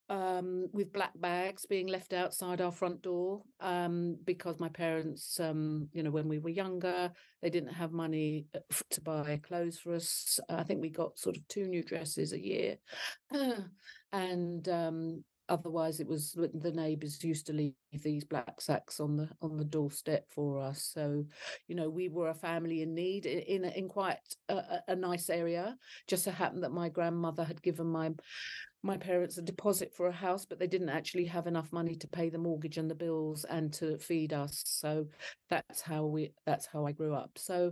um, 0.10 0.68
with 0.74 0.94
black 0.94 1.12
bags 1.16 1.66
being 1.66 1.88
left 1.88 2.14
outside 2.14 2.62
our 2.62 2.72
front 2.72 3.02
door 3.02 3.42
um, 3.60 4.18
because 4.26 4.60
my 4.60 4.70
parents, 4.70 5.40
um, 5.40 5.88
you 5.94 6.04
know, 6.04 6.12
when 6.12 6.28
we 6.28 6.40
were 6.40 6.50
younger, 6.50 7.12
they 7.42 7.50
didn't 7.50 7.74
have 7.74 7.92
money 7.92 8.46
uh, 8.56 8.60
to 8.92 9.02
buy 9.02 9.40
clothes 9.48 9.80
for 9.80 9.94
us. 9.94 10.40
I 10.50 10.64
think 10.64 10.82
we 10.82 10.90
got 10.90 11.18
sort 11.18 11.38
of 11.38 11.48
two 11.48 11.68
new 11.68 11.84
dresses 11.84 12.34
a 12.34 12.44
year, 12.44 12.78
and 14.12 14.70
um, 14.70 15.24
otherwise 15.50 16.00
it 16.00 16.08
was 16.08 16.34
the 16.34 16.72
neighbours 16.72 17.24
used 17.24 17.46
to 17.48 17.54
leave 17.54 17.74
these 18.02 18.24
black 18.24 18.62
sacks 18.62 19.00
on 19.00 19.18
the 19.18 19.30
on 19.42 19.58
the 19.58 19.66
doorstep 19.66 20.26
for 20.30 20.62
us 20.62 20.90
so 20.94 21.26
you 21.68 21.76
know 21.76 21.90
we 21.90 22.08
were 22.08 22.30
a 22.30 22.34
family 22.34 22.82
in 22.82 22.94
need 22.94 23.26
in 23.26 23.40
in, 23.40 23.66
in 23.72 23.90
quite 23.90 24.18
a, 24.50 24.80
a 24.88 24.96
nice 24.96 25.30
area 25.30 25.76
just 26.08 26.24
so 26.24 26.32
happened 26.32 26.64
that 26.64 26.72
my 26.72 26.90
grandmother 26.90 27.44
had 27.44 27.62
given 27.62 27.88
my 27.88 28.12
my 28.84 28.98
parents 28.98 29.38
a 29.38 29.42
deposit 29.42 29.94
for 29.96 30.08
a 30.08 30.12
house, 30.12 30.46
but 30.46 30.60
they 30.60 30.68
didn't 30.68 30.90
actually 30.90 31.24
have 31.26 31.48
enough 31.48 31.72
money 31.72 31.96
to 31.96 32.08
pay 32.08 32.30
the 32.30 32.38
mortgage 32.38 32.78
and 32.78 32.92
the 32.92 32.96
bills 32.96 33.46
and 33.46 33.72
to 33.72 33.98
feed 33.98 34.34
us. 34.34 34.62
So 34.66 35.08
that's 35.50 35.82
how 35.82 36.06
we 36.06 36.34
that's 36.46 36.66
how 36.66 36.86
I 36.86 36.92
grew 36.92 37.14
up. 37.14 37.32
So 37.38 37.72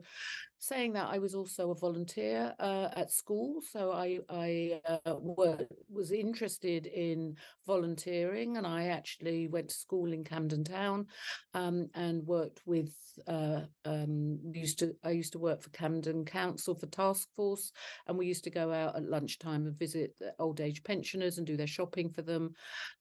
saying 0.62 0.94
that 0.94 1.10
I 1.12 1.18
was 1.18 1.34
also 1.34 1.72
a 1.72 1.76
volunteer 1.76 2.54
uh, 2.60 2.90
at 2.96 3.12
school, 3.12 3.62
so 3.68 3.92
I 3.92 4.20
I 4.30 4.80
uh, 4.88 5.16
were, 5.20 5.58
was 5.90 6.12
interested 6.12 6.86
in 6.86 7.36
volunteering, 7.66 8.58
and 8.58 8.68
I 8.68 8.86
actually 8.86 9.48
went 9.48 9.70
to 9.70 9.76
school 9.76 10.14
in 10.14 10.24
Camden 10.24 10.64
Town 10.64 11.08
um, 11.56 11.90
and 11.96 12.26
worked 12.26 12.62
with. 12.66 12.94
Uh, 13.28 13.62
um, 13.86 14.40
used 14.54 14.80
to 14.80 14.96
I 15.04 15.12
used 15.12 15.34
to 15.34 15.40
work 15.40 15.64
for 15.64 15.70
Camden 15.72 16.26
Council 16.26 16.76
for 16.76 16.86
Task 16.86 17.28
Force, 17.36 17.72
and 18.08 18.16
we 18.16 18.28
used 18.28 18.44
to 18.44 18.52
go 18.52 18.72
out 18.72 18.96
at 18.96 19.10
lunchtime 19.10 19.66
and 19.66 19.78
visit 19.78 20.14
old 20.38 20.62
age 20.62 20.84
pensioners 20.84 21.40
and 21.40 21.48
do 21.48 21.58
their 21.58 21.68
shopping 21.68 22.12
for 22.12 22.22
them. 22.22 22.54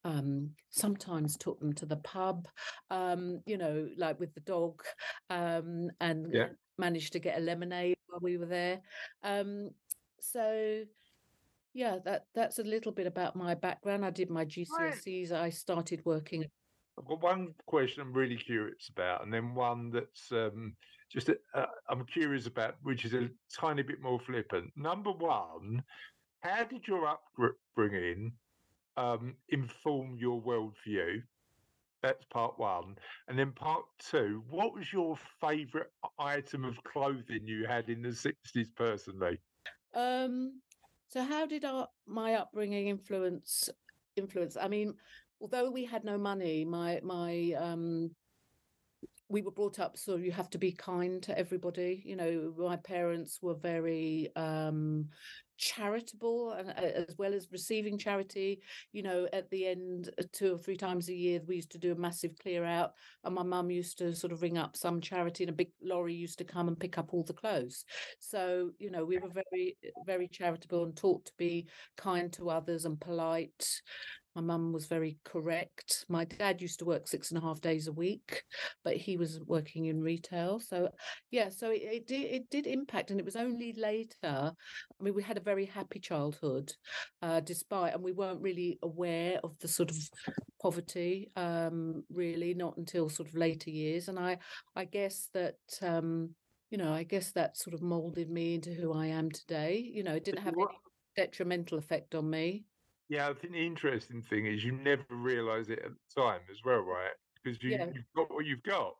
Um, 0.05 0.51
sometimes 0.71 1.37
took 1.37 1.61
them 1.61 1.75
to 1.75 1.87
the 1.87 1.97
pub, 1.97 2.49
um, 2.91 3.43
you 3.45 3.59
know, 3.59 3.87
like 3.99 4.19
with 4.19 4.33
the 4.35 4.41
dog, 4.41 4.83
um, 5.29 5.91
and 6.01 6.27
yeah 6.33 6.49
managed 6.81 7.13
to 7.13 7.21
get 7.21 7.39
a 7.39 7.41
lemonade 7.41 7.97
while 8.09 8.21
we 8.21 8.37
were 8.37 8.47
there. 8.47 8.81
Um, 9.23 9.71
so 10.21 10.83
yeah, 11.73 11.99
that 12.05 12.27
that's 12.35 12.59
a 12.59 12.65
little 12.65 12.93
bit 12.93 13.07
about 13.07 13.37
my 13.37 13.55
background. 13.55 14.05
I 14.05 14.11
did 14.11 14.31
my 14.31 14.45
GCSEs. 14.45 15.31
I 15.31 15.51
started 15.51 16.03
working. 16.05 16.45
I've 16.99 17.07
got 17.07 17.23
one 17.23 17.55
question 17.67 18.03
I'm 18.03 18.13
really 18.13 18.37
curious 18.37 18.91
about, 18.91 19.23
and 19.23 19.33
then 19.33 19.55
one 19.55 19.91
that's 19.91 20.33
um, 20.33 20.75
just 21.11 21.31
uh, 21.31 21.67
I'm 21.89 22.05
curious 22.07 22.47
about, 22.47 22.75
which 22.83 23.05
is 23.05 23.15
a 23.15 23.29
tiny 23.57 23.83
bit 23.83 24.03
more 24.03 24.21
flippant. 24.21 24.73
Number 24.77 25.13
one, 25.13 25.83
how 26.41 26.65
did 26.65 26.87
your 26.89 27.07
upbringing 27.07 28.33
um, 28.97 29.37
inform 29.51 30.17
your 30.19 30.43
worldview? 30.43 31.23
That's 32.03 32.25
part 32.27 32.59
one, 32.59 32.97
and 33.29 33.39
then 33.39 33.53
part 33.53 33.83
two. 33.99 34.43
What 34.49 34.75
was 34.75 34.93
your 34.93 35.17
favourite 35.41 35.89
item 36.19 36.65
of 36.65 36.83
clothing 36.85 37.47
you 37.47 37.67
had 37.67 37.89
in 37.89 38.03
the 38.03 38.15
sixties, 38.15 38.71
personally? 38.71 39.39
Um, 39.95 40.61
so 41.09 41.23
how 41.25 41.47
did 41.47 41.65
our 41.65 41.89
my 42.07 42.35
upbringing 42.35 42.89
influence 42.89 43.69
influence? 44.17 44.57
I 44.57 44.69
mean, 44.69 44.95
although 45.41 45.71
we 45.71 45.85
had 45.85 46.05
no 46.05 46.19
money, 46.19 46.65
my 46.65 47.01
my 47.03 47.53
um 47.59 48.11
we 49.31 49.43
were 49.43 49.51
brought 49.51 49.79
up 49.79 49.97
so 49.97 50.17
you 50.17 50.33
have 50.33 50.51
to 50.51 50.59
be 50.59 50.73
kind 50.73 51.23
to 51.23 51.39
everybody 51.39 52.03
you 52.05 52.17
know 52.17 52.53
my 52.59 52.77
parents 52.77 53.39
were 53.41 53.55
very 53.55 54.29
um 54.37 55.07
charitable 55.61 56.53
and 56.53 56.71
uh, 56.71 57.03
as 57.09 57.15
well 57.19 57.35
as 57.35 57.53
receiving 57.53 57.99
charity 57.99 58.61
you 58.93 59.03
know 59.03 59.29
at 59.35 59.49
the 59.51 59.67
end 59.67 60.11
uh, 60.19 60.23
two 60.33 60.55
or 60.55 60.59
three 60.59 60.77
times 60.77 61.09
a 61.09 61.15
year 61.15 61.41
we 61.47 61.57
used 61.57 61.71
to 61.71 61.79
do 61.79 61.93
a 61.93 61.97
massive 61.97 62.33
clear 62.41 62.65
out 62.65 62.93
and 63.25 63.35
my 63.35 63.43
mum 63.43 63.71
used 63.71 63.99
to 63.99 64.15
sort 64.15 64.33
of 64.33 64.41
ring 64.41 64.57
up 64.57 64.75
some 64.75 65.01
charity 65.01 65.45
and 65.45 65.51
a 65.51 65.55
big 65.55 65.71
lorry 65.83 66.15
used 66.15 66.39
to 66.39 66.45
come 66.45 66.69
and 66.69 66.81
pick 66.81 66.97
up 66.97 67.13
all 67.13 67.23
the 67.25 67.33
clothes. 67.35 67.85
So 68.19 68.71
you 68.79 68.91
know 68.91 69.05
we 69.05 69.19
were 69.19 69.29
very 69.29 69.77
very 70.07 70.29
charitable 70.29 70.85
and 70.85 70.97
taught 70.97 71.27
to 71.27 71.33
be 71.37 71.67
kind 71.97 72.33
to 72.35 72.51
others 72.51 72.87
and 72.87 72.99
polite 72.99 73.67
my 74.37 74.43
mum 74.43 74.73
was 74.73 74.87
very 74.87 75.19
correct. 75.25 76.05
My 76.09 76.25
dad 76.25 76.63
used 76.63 76.79
to 76.79 76.85
work 76.85 77.09
six 77.09 77.31
and 77.31 77.39
a 77.39 77.41
half 77.41 77.61
days 77.61 77.89
a 77.89 77.93
week, 77.93 78.45
but 78.85 78.97
he 78.97 79.17
was 79.17 79.41
working 79.47 79.87
in 79.87 80.01
retail. 80.01 80.61
So, 80.61 80.91
yeah, 81.31 81.49
so 81.49 81.71
it, 81.71 81.83
it 81.83 82.07
did 82.07 82.31
it 82.31 82.51
did 82.51 82.67
impact, 82.67 83.11
and 83.11 83.19
it 83.19 83.25
was 83.25 83.37
only 83.37 83.73
later. 83.73 84.15
I 84.23 85.03
mean, 85.03 85.15
we 85.15 85.23
had 85.23 85.37
a 85.37 85.43
very 85.43 85.67
happy 85.67 85.99
childhood, 85.99 86.73
uh, 87.23 87.41
despite, 87.41 87.95
and 87.95 88.03
we 88.03 88.13
weren't 88.13 88.41
really 88.41 88.79
aware 88.83 89.41
of 89.43 89.59
the 89.59 89.69
sort 89.69 89.91
of 89.91 89.97
poverty, 90.63 91.31
um, 91.37 92.05
really, 92.13 92.55
not 92.55 92.77
until 92.77 93.09
sort 93.09 93.29
of 93.29 93.35
later 93.35 93.71
years. 93.71 94.09
And 94.09 94.19
I, 94.19 94.39
I 94.77 94.85
guess 94.85 95.29
that. 95.35 95.57
Um, 95.83 96.31
you 96.71 96.79
know, 96.79 96.93
I 96.93 97.03
guess 97.03 97.33
that 97.33 97.57
sort 97.57 97.75
of 97.75 97.83
molded 97.83 98.31
me 98.31 98.55
into 98.55 98.73
who 98.73 98.93
I 98.93 99.07
am 99.07 99.29
today. 99.29 99.91
You 99.93 100.05
know, 100.05 100.15
it 100.15 100.25
didn't 100.25 100.45
have 100.45 100.55
any 100.55 100.67
detrimental 101.17 101.79
effect 101.79 102.15
on 102.15 102.31
me. 102.31 102.65
Yeah, 103.11 103.29
I 103.29 103.35
think 103.35 103.55
the 103.55 103.67
interesting 103.67 104.23
thing 104.23 104.47
is 104.47 104.63
you 104.65 104.71
never 104.71 105.05
realise 105.11 105.69
it 105.69 105.81
at 105.81 105.91
the 105.91 106.21
time 106.23 106.43
as 106.49 106.59
well, 106.65 106.79
right? 106.79 107.11
Because 107.43 107.61
you, 107.61 107.71
Yeah. 107.71 107.87
you've 107.93 108.05
got 108.15 108.31
what 108.31 108.47
you've 108.47 108.63
got. 108.63 108.95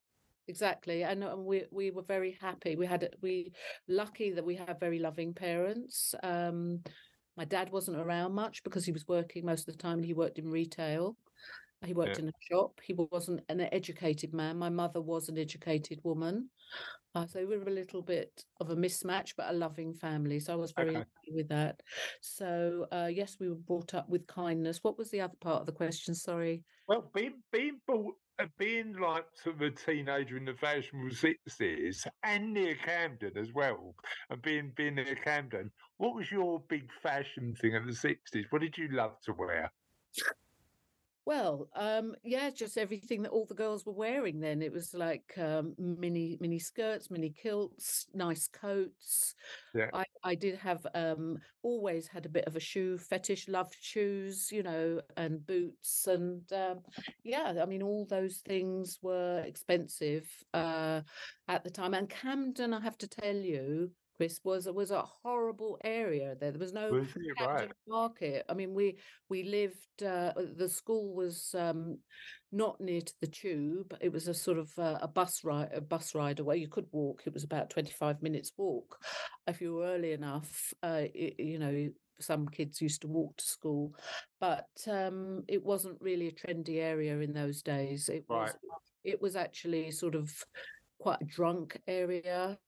Exactly, 0.49 1.05
and 1.05 1.23
uh, 1.23 1.37
we 1.39 1.67
we 1.71 1.93
were 1.93 2.03
very 2.03 2.33
happy. 2.33 2.75
We 2.75 2.87
had 2.87 3.15
we 3.23 3.53
lucky 3.87 4.33
that 4.33 4.45
we 4.45 4.57
had 4.57 4.81
very 4.81 4.99
loving 4.99 5.33
parents. 5.33 6.13
Um, 6.25 6.83
my 7.37 7.45
dad 7.45 7.71
wasn't 7.71 7.99
around 7.99 8.33
much 8.33 8.65
because 8.65 8.85
he 8.85 8.91
was 8.91 9.07
working 9.07 9.47
most 9.47 9.69
of 9.69 9.77
the 9.77 9.81
time. 9.83 9.99
and 9.99 10.05
He 10.05 10.13
worked 10.13 10.41
in 10.41 10.49
retail. 10.49 11.17
He 11.85 11.95
worked 11.95 12.19
Yeah. 12.19 12.25
in 12.25 12.29
a 12.29 12.33
shop. 12.41 12.81
He 12.83 12.93
wasn't 12.93 13.43
an 13.49 13.61
educated 13.61 14.35
man. 14.35 14.59
My 14.59 14.69
mother 14.69 15.01
was 15.01 15.29
an 15.29 15.39
educated 15.39 16.01
woman. 16.05 16.51
Uh, 17.15 17.27
so 17.27 17.45
we 17.47 17.57
were 17.57 17.67
a 17.69 17.71
little 17.73 18.03
bit 18.03 18.45
of 18.61 18.71
a 18.71 18.77
mismatch, 18.77 19.35
but 19.37 19.51
a 19.51 19.53
loving 19.53 19.95
family. 19.95 20.41
So 20.41 20.53
I 20.53 20.57
was 20.57 20.73
very 20.73 20.91
Okay. 20.91 20.99
happy 20.99 21.33
with 21.33 21.49
that. 21.49 21.83
So 22.21 22.87
uh, 22.93 23.11
yes, 23.13 23.39
we 23.41 23.49
were 23.49 23.55
brought 23.57 23.95
up 23.95 24.09
with 24.09 24.27
kindness. 24.27 24.85
What 24.85 24.99
was 24.99 25.11
the 25.11 25.23
other 25.23 25.37
part 25.41 25.61
of 25.61 25.67
the 25.67 25.73
question? 25.73 26.15
Sorry. 26.15 26.65
Well, 26.87 27.11
being 27.15 27.43
being 27.51 27.81
bought, 27.87 28.17
uh, 28.39 28.47
being 28.59 28.93
like 28.95 29.27
sort 29.35 29.57
of 29.57 29.63
a 29.63 29.71
teenager 29.71 30.37
in 30.37 30.45
the 30.45 30.55
fashionable 30.55 31.15
sixties 31.15 32.07
and 32.23 32.53
near 32.53 32.75
Camden 32.77 33.39
as 33.39 33.53
well, 33.55 33.95
and 34.29 34.43
being 34.43 34.73
being 34.77 34.97
near 34.97 35.17
Camden, 35.17 35.73
what 35.97 36.15
was 36.15 36.31
your 36.31 36.61
big 36.69 36.93
fashion 37.03 37.55
thing 37.55 37.75
in 37.75 37.87
the 37.87 37.95
sixties? 37.95 38.47
What 38.51 38.61
did 38.61 38.77
you 38.77 38.89
love 38.89 39.19
to 39.23 39.33
wear? 39.33 39.73
Well, 41.31 41.69
um, 41.77 42.17
yeah, 42.25 42.51
just 42.51 42.77
everything 42.77 43.23
that 43.23 43.31
all 43.31 43.47
the 43.47 43.55
girls 43.55 43.87
were 43.87 43.93
wearing 43.93 44.41
then. 44.41 44.63
It 44.63 44.73
was 44.73 44.93
like 44.95 45.33
um, 45.39 45.77
mini 45.79 46.37
mini 46.41 46.59
skirts, 46.59 47.09
mini 47.09 47.31
kilts, 47.31 48.09
nice 48.13 48.49
coats. 48.49 49.37
Yeah. 49.73 49.91
I, 49.95 50.07
I 50.25 50.35
did 50.35 50.57
have 50.57 50.85
um, 50.93 51.39
always 51.63 52.09
had 52.09 52.27
a 52.27 52.29
bit 52.29 52.47
of 52.47 52.57
a 52.57 52.61
shoe 52.61 52.99
fetish, 52.99 53.47
loved 53.47 53.77
shoes, 53.81 54.51
you 54.51 54.65
know, 54.65 55.03
and 55.17 55.47
boots, 55.47 56.09
and 56.09 56.53
um, 56.53 56.81
yeah, 57.23 57.55
I 57.63 57.65
mean, 57.65 57.85
all 57.85 58.07
those 58.07 58.39
things 58.39 58.99
were 59.01 59.45
expensive 59.47 60.27
uh, 60.53 61.03
at 61.47 61.63
the 61.63 61.71
time. 61.71 61.95
And 61.95 62.11
Camden, 62.11 62.75
I 62.75 62.81
have 62.81 62.99
to 62.99 63.07
tell 63.07 63.37
you, 63.37 63.93
Chris, 64.21 64.39
was 64.45 64.69
was 64.69 64.91
a 64.91 65.03
horrible 65.23 65.79
area 65.83 66.37
there. 66.39 66.51
There 66.51 66.61
was 66.61 66.75
no 66.75 66.95
it 66.95 67.41
right? 67.41 67.71
Market. 67.89 68.45
I 68.51 68.53
mean, 68.53 68.75
we 68.75 68.99
we 69.31 69.45
lived. 69.45 70.03
Uh, 70.05 70.35
the 70.59 70.69
school 70.69 71.15
was 71.15 71.55
um, 71.59 71.97
not 72.53 72.79
near 72.83 73.01
to 73.01 73.15
the 73.23 73.27
tube. 73.27 73.97
It 74.03 74.13
was 74.13 74.29
a 74.29 74.35
sort 74.35 74.59
of 74.59 74.71
uh, 74.79 74.99
a 75.01 75.09
bus 75.09 75.43
ride, 75.43 75.71
a 75.73 75.81
bus 75.81 76.15
ride 76.15 76.39
away. 76.39 76.59
You 76.59 76.69
could 76.69 76.85
walk. 76.93 77.23
It 77.25 77.33
was 77.33 77.45
about 77.45 77.71
twenty 77.71 77.93
five 77.93 78.21
minutes 78.21 78.53
walk 78.59 78.99
if 79.47 79.63
you 79.63 79.73
were 79.73 79.87
early 79.87 80.13
enough. 80.13 80.75
Uh, 80.83 81.05
i 81.07 81.33
you 81.39 81.59
know, 81.59 81.89
some 82.21 82.47
kids 82.47 82.83
used 82.83 83.01
to 83.01 83.09
walk 83.09 83.39
to 83.39 83.45
school, 83.45 83.95
but 84.39 84.69
um, 84.87 85.45
it 85.49 85.65
wasn't 85.65 85.97
really 85.99 86.29
a 86.29 86.33
trendy 86.33 86.77
area 86.77 87.19
in 87.21 87.33
those 87.33 87.63
days. 87.63 88.11
It 88.11 88.27
was. 88.29 88.53
It 89.03 89.23
was 89.23 89.35
actually 89.35 89.91
sort 89.93 90.15
of 90.15 90.31
quite 90.99 91.23
a 91.23 91.25
drunk 91.25 91.81
area. 91.89 92.59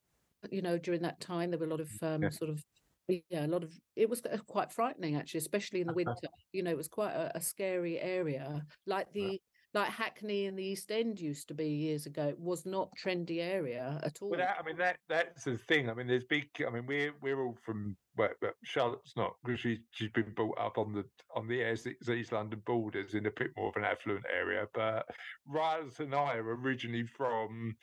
You 0.51 0.62
know, 0.62 0.78
during 0.78 1.03
that 1.03 1.20
time, 1.20 1.51
there 1.51 1.59
were 1.59 1.66
a 1.66 1.70
lot 1.70 1.80
of 1.80 1.90
um, 2.03 2.22
Yeah. 2.22 2.30
sort 2.30 2.51
of 2.51 2.62
yeah, 3.09 3.47
a 3.47 3.49
lot 3.49 3.64
of 3.64 3.72
it 3.97 4.09
was 4.09 4.22
quite 4.47 4.72
frightening 4.72 5.16
actually, 5.16 5.38
especially 5.38 5.80
in 5.80 5.86
the 5.86 5.93
winter. 5.93 6.14
You 6.53 6.62
know, 6.62 6.70
it 6.70 6.76
was 6.76 6.88
quite 6.88 7.12
a, 7.12 7.36
a 7.36 7.40
scary 7.40 8.01
area, 8.01 8.62
like 8.86 9.12
the 9.12 9.40
like 9.74 9.88
Hackney 9.88 10.47
and 10.47 10.59
the 10.59 10.64
East 10.64 10.90
End 10.90 11.18
used 11.18 11.49
to 11.49 11.55
be 11.55 11.68
years 11.68 12.05
ago. 12.07 12.28
It 12.28 12.38
was 12.38 12.66
not 12.66 12.90
trendy 13.03 13.40
area 13.40 13.99
at 14.03 14.18
all. 14.20 14.30
Well, 14.30 14.40
that, 14.40 14.57
I 14.61 14.62
mean 14.64 14.76
that 14.76 14.99
that's 15.09 15.45
the 15.45 15.57
thing. 15.57 15.88
I 15.88 15.95
mean, 15.95 16.07
there's 16.07 16.24
big. 16.24 16.49
I 16.66 16.70
mean, 16.70 16.86
we're 16.86 17.12
we're 17.20 17.43
all 17.43 17.57
from. 17.64 17.97
Well, 18.16 18.28
Charlotte's 18.62 19.14
not 19.16 19.34
because 19.43 19.61
she's 19.61 19.78
she's 19.90 20.11
been 20.11 20.32
brought 20.34 20.59
up 20.59 20.76
on 20.76 20.93
the 20.93 21.05
on 21.34 21.49
the 21.49 21.72
East 21.72 22.32
London 22.32 22.62
borders 22.66 23.14
in 23.14 23.26
a 23.26 23.30
bit 23.30 23.51
more 23.57 23.70
of 23.70 23.76
an 23.76 23.84
affluent 23.84 24.26
area. 24.32 24.66
But 24.74 25.07
Raz 25.47 25.99
and 25.99 26.14
I 26.14 26.36
are 26.36 26.57
originally 26.57 27.07
from 27.16 27.74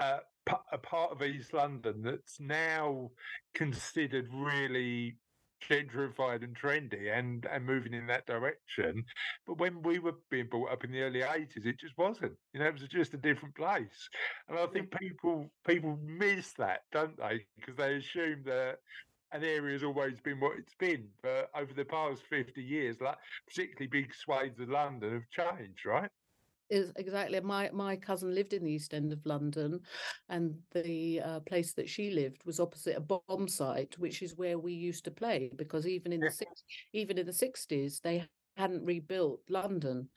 uh, 0.00 0.18
a 0.72 0.78
part 0.78 1.12
of 1.12 1.22
East 1.22 1.52
London 1.52 2.02
that's 2.02 2.40
now 2.40 3.10
considered 3.54 4.28
really 4.32 5.16
gentrified 5.68 6.44
and 6.44 6.56
trendy 6.56 7.16
and 7.16 7.46
and 7.50 7.64
moving 7.66 7.94
in 7.94 8.06
that 8.06 8.26
direction. 8.26 9.04
But 9.46 9.58
when 9.58 9.82
we 9.82 9.98
were 9.98 10.14
being 10.30 10.46
brought 10.46 10.70
up 10.70 10.84
in 10.84 10.92
the 10.92 11.02
early 11.02 11.20
80s 11.20 11.66
it 11.66 11.78
just 11.78 11.96
wasn't. 11.98 12.34
You 12.52 12.60
know 12.60 12.66
it 12.66 12.74
was 12.74 12.82
just 12.82 13.14
a 13.14 13.18
different 13.18 13.54
place. 13.54 14.08
And 14.48 14.58
i 14.58 14.66
think 14.66 14.90
people 14.98 15.50
people 15.66 15.98
miss 16.04 16.52
that 16.54 16.82
don't 16.92 17.16
they? 17.16 17.46
Because 17.56 17.76
they 17.76 17.96
assume 17.96 18.42
that 18.46 18.78
an 19.32 19.44
area 19.44 19.74
has 19.74 19.84
always 19.84 20.20
been 20.20 20.40
what 20.40 20.58
it's 20.58 20.74
been 20.78 21.08
but 21.22 21.50
over 21.54 21.72
the 21.74 21.84
past 21.84 22.22
50 22.30 22.62
years. 22.62 22.96
Like 23.00 23.18
particularly 23.48 23.88
big 23.88 24.14
swathes 24.14 24.60
of 24.60 24.68
london 24.68 25.12
have 25.12 25.56
changed 25.58 25.84
right 25.86 26.10
is 26.70 26.92
exactly 26.96 27.40
my 27.40 27.70
my 27.72 27.96
cousin 27.96 28.34
lived 28.34 28.52
in 28.52 28.64
the 28.64 28.70
east 28.70 28.94
end 28.94 29.12
of 29.12 29.24
london 29.24 29.80
and 30.28 30.54
the 30.72 31.20
uh, 31.20 31.40
place 31.40 31.72
that 31.72 31.88
she 31.88 32.10
lived 32.10 32.44
was 32.44 32.60
opposite 32.60 32.96
a 32.96 33.00
bomb 33.00 33.48
site 33.48 33.98
which 33.98 34.22
is 34.22 34.36
where 34.36 34.58
we 34.58 34.72
used 34.72 35.04
to 35.04 35.10
play 35.10 35.50
because 35.56 35.86
even 35.86 36.12
in 36.12 36.20
the 36.20 36.30
six, 36.42 36.62
even 36.92 37.18
in 37.18 37.26
the 37.26 37.32
60s 37.32 38.00
they 38.00 38.24
hadn't 38.58 38.84
rebuilt 38.84 39.40
london 39.48 40.08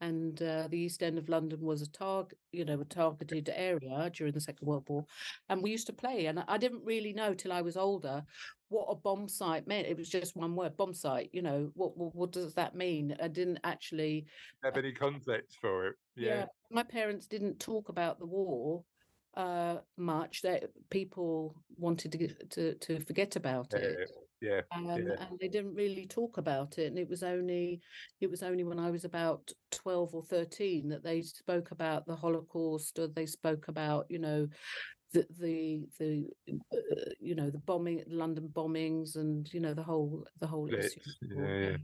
and 0.00 0.42
uh, 0.42 0.68
the 0.68 0.78
east 0.78 1.02
end 1.02 1.18
of 1.18 1.28
london 1.28 1.60
was 1.60 1.82
a 1.82 1.90
target 1.90 2.38
you 2.52 2.64
know 2.64 2.80
a 2.80 2.84
targeted 2.84 3.50
area 3.54 4.10
during 4.14 4.32
the 4.32 4.40
second 4.40 4.66
world 4.66 4.84
war 4.88 5.04
and 5.48 5.62
we 5.62 5.70
used 5.70 5.86
to 5.86 5.92
play 5.92 6.26
and 6.26 6.42
i 6.48 6.56
didn't 6.56 6.84
really 6.84 7.12
know 7.12 7.34
till 7.34 7.52
i 7.52 7.60
was 7.60 7.76
older 7.76 8.24
what 8.70 8.86
a 8.90 8.94
bomb 8.94 9.28
site 9.28 9.66
meant. 9.66 9.86
It 9.86 9.96
was 9.96 10.08
just 10.08 10.36
one 10.36 10.54
word 10.54 10.76
bomb 10.76 10.94
site 10.94 11.30
you 11.32 11.42
know 11.42 11.70
what 11.74 11.96
what, 11.96 12.14
what 12.14 12.32
does 12.32 12.54
that 12.54 12.74
mean? 12.74 13.16
I 13.22 13.28
didn't 13.28 13.60
actually 13.64 14.26
have 14.62 14.76
any 14.76 14.92
context 14.92 15.56
for 15.60 15.86
it 15.86 15.94
yeah, 16.16 16.46
my 16.70 16.82
parents 16.82 17.26
didn't 17.26 17.60
talk 17.60 17.88
about 17.88 18.18
the 18.18 18.26
war 18.26 18.84
uh 19.36 19.76
much. 19.96 20.42
That 20.42 20.64
people 20.90 21.54
wanted 21.76 22.12
to 22.12 22.28
to 22.50 22.74
to 22.74 23.00
forget 23.04 23.36
about 23.36 23.68
yeah, 23.72 23.80
it 23.80 24.10
yeah. 24.40 24.60
um, 24.72 24.86
yeah. 24.86 24.96
and 24.96 25.38
they 25.40 25.48
didn't 25.48 25.74
really 25.74 26.06
talk 26.06 26.38
about 26.38 26.78
it 26.78 26.86
and 26.86 26.98
it 26.98 27.08
was 27.08 27.22
only 27.22 27.80
it 28.20 28.30
was 28.30 28.42
only 28.42 28.64
when 28.64 28.78
i 28.78 28.90
was 28.90 29.04
about 29.04 29.50
12 29.70 30.14
or 30.14 30.22
13 30.24 30.88
that 30.88 31.02
they 31.02 31.22
spoke 31.22 31.70
about 31.70 32.06
the 32.06 32.16
holocaust 32.16 32.98
or 32.98 33.08
they 33.08 33.26
spoke 33.26 33.68
about 33.68 34.06
you 34.08 34.18
know 34.18 34.46
the 35.12 35.26
the 35.40 35.88
the 35.98 36.26
uh, 36.72 37.10
you 37.20 37.34
know 37.34 37.50
the 37.50 37.58
bombing 37.58 38.02
london 38.08 38.48
bombings 38.52 39.16
and 39.16 39.52
you 39.52 39.60
know 39.60 39.74
the 39.74 39.82
whole 39.82 40.26
the 40.40 40.46
whole 40.46 40.66
Blitz, 40.66 40.86
issue 40.86 41.00
yeah, 41.36 41.70
yeah. 41.70 41.76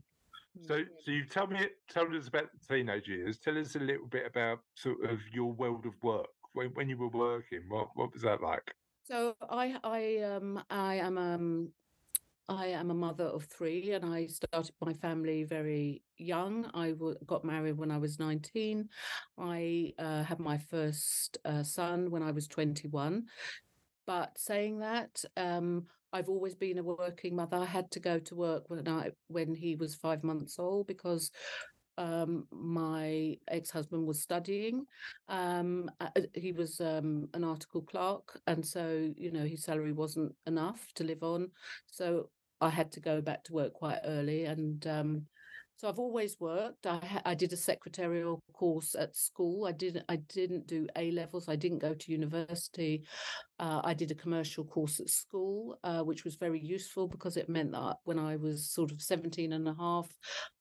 Mm. 0.57 0.69
So, 0.69 0.85
so 1.05 1.11
you 1.11 1.25
tell 1.25 1.49
me, 1.49 1.67
tell 1.91 2.07
us 2.17 2.29
about 2.29 2.47
the 2.53 2.77
teenage 2.77 3.09
years. 3.09 3.39
Tell 3.39 3.59
us 3.59 3.75
a 3.75 3.81
little 3.81 4.07
bit 4.07 4.25
about 4.25 4.61
sort 4.77 5.05
of 5.05 5.19
your 5.33 5.53
world 5.53 5.85
of 5.85 5.95
work 6.03 6.29
when 6.53 6.69
when 6.75 6.89
you 6.89 6.97
were 6.97 7.09
working. 7.09 7.63
What 7.69 7.89
what 7.95 8.13
was 8.13 8.23
that 8.23 8.41
like? 8.41 8.73
So 9.05 9.35
I 9.51 9.77
I 9.85 10.19
um 10.23 10.63
I 10.71 10.95
am 10.95 11.19
um 11.19 11.69
I 12.49 12.67
am 12.67 12.91
a 12.91 12.95
mother 12.95 13.25
of 13.25 13.45
three, 13.45 13.93
and 13.93 14.05
I 14.05 14.27
started 14.27 14.73
my 14.81 14.93
family 14.93 15.45
very 15.45 16.03
young. 16.19 16.71
I 16.75 16.91
w- 16.91 17.17
got 17.27 17.45
married 17.45 17.79
when 17.79 17.91
I 17.91 17.99
was 17.99 18.19
19. 18.19 18.89
I 19.39 19.95
uh, 19.99 20.23
had 20.25 20.41
my 20.41 20.59
first 20.59 21.39
uh, 21.45 21.63
son 21.63 22.11
when 22.11 22.23
I 22.23 22.33
was 22.33 22.47
21. 22.47 23.25
But 24.07 24.37
saying 24.37 24.81
that, 24.81 25.25
um, 25.39 25.87
I've 26.13 26.29
always 26.29 26.55
been 26.55 26.79
a 26.79 26.83
working 26.83 27.35
mother. 27.35 27.57
I 27.57 27.65
had 27.65 27.91
to 27.93 28.01
go 28.01 28.19
to 28.19 28.35
work 28.35 28.65
when 28.69 28.87
I 28.89 29.13
when 29.29 29.55
he 29.55 29.75
was 29.77 29.95
five 29.95 30.23
months 30.23 30.59
old 30.59 30.87
because 30.87 31.31
um, 31.97 32.47
my 32.51 33.37
ex-husband 33.49 34.07
was 34.07 34.21
studying. 34.21 34.85
Um, 35.29 35.91
uh, 36.01 36.09
he 36.35 36.53
was 36.53 36.81
um, 36.81 37.29
an 37.35 37.45
article 37.45 37.83
clerk, 37.83 38.41
and 38.47 38.65
so 38.67 39.13
you 39.17 39.31
know 39.31 39.45
his 39.45 39.63
salary 39.65 39.93
wasn't 39.93 40.35
enough 40.47 40.93
to 40.97 41.05
live 41.05 41.23
on. 41.23 41.51
So 41.87 42.29
I 42.65 42.71
had 42.71 42.91
to 42.93 43.01
go 43.01 43.21
back 43.21 43.45
to 43.45 43.53
work 43.53 43.75
quite 43.75 43.99
early, 44.05 44.47
and 44.47 44.87
um, 44.87 45.27
so 45.77 45.87
I've 45.87 45.99
always 45.99 46.41
worked. 46.41 46.87
I, 46.87 47.21
I 47.27 47.35
did 47.35 47.53
a 47.53 47.59
secretarial 47.59 48.41
course 48.55 48.95
at 48.99 49.15
school. 49.15 49.67
I 49.67 49.73
didn't. 49.73 50.05
I 50.09 50.17
didn't 50.17 50.67
do 50.67 50.87
A 50.97 51.11
levels. 51.11 51.47
I 51.47 51.57
didn't 51.57 51.81
go 51.81 51.93
to 51.93 52.13
university. 52.13 53.05
Uh, 53.59 53.83
I 53.85 53.93
did 53.93 54.11
a 54.11 54.15
commercial 54.15 54.65
course 54.65 54.99
at 54.99 55.11
school, 55.11 55.79
uh, 55.85 56.03
which 56.03 56.25
was 56.25 56.37
very 56.37 56.59
useful 56.59 57.07
because 57.07 57.37
it 57.37 57.51
meant 57.51 57.73
that 57.73 57.97
when 58.05 58.19
I 58.19 58.37
was 58.37 58.71
sort 58.71 58.93
of 58.93 59.03
17 59.03 59.53
and 59.53 59.69
a 59.69 59.75
half, 59.79 60.09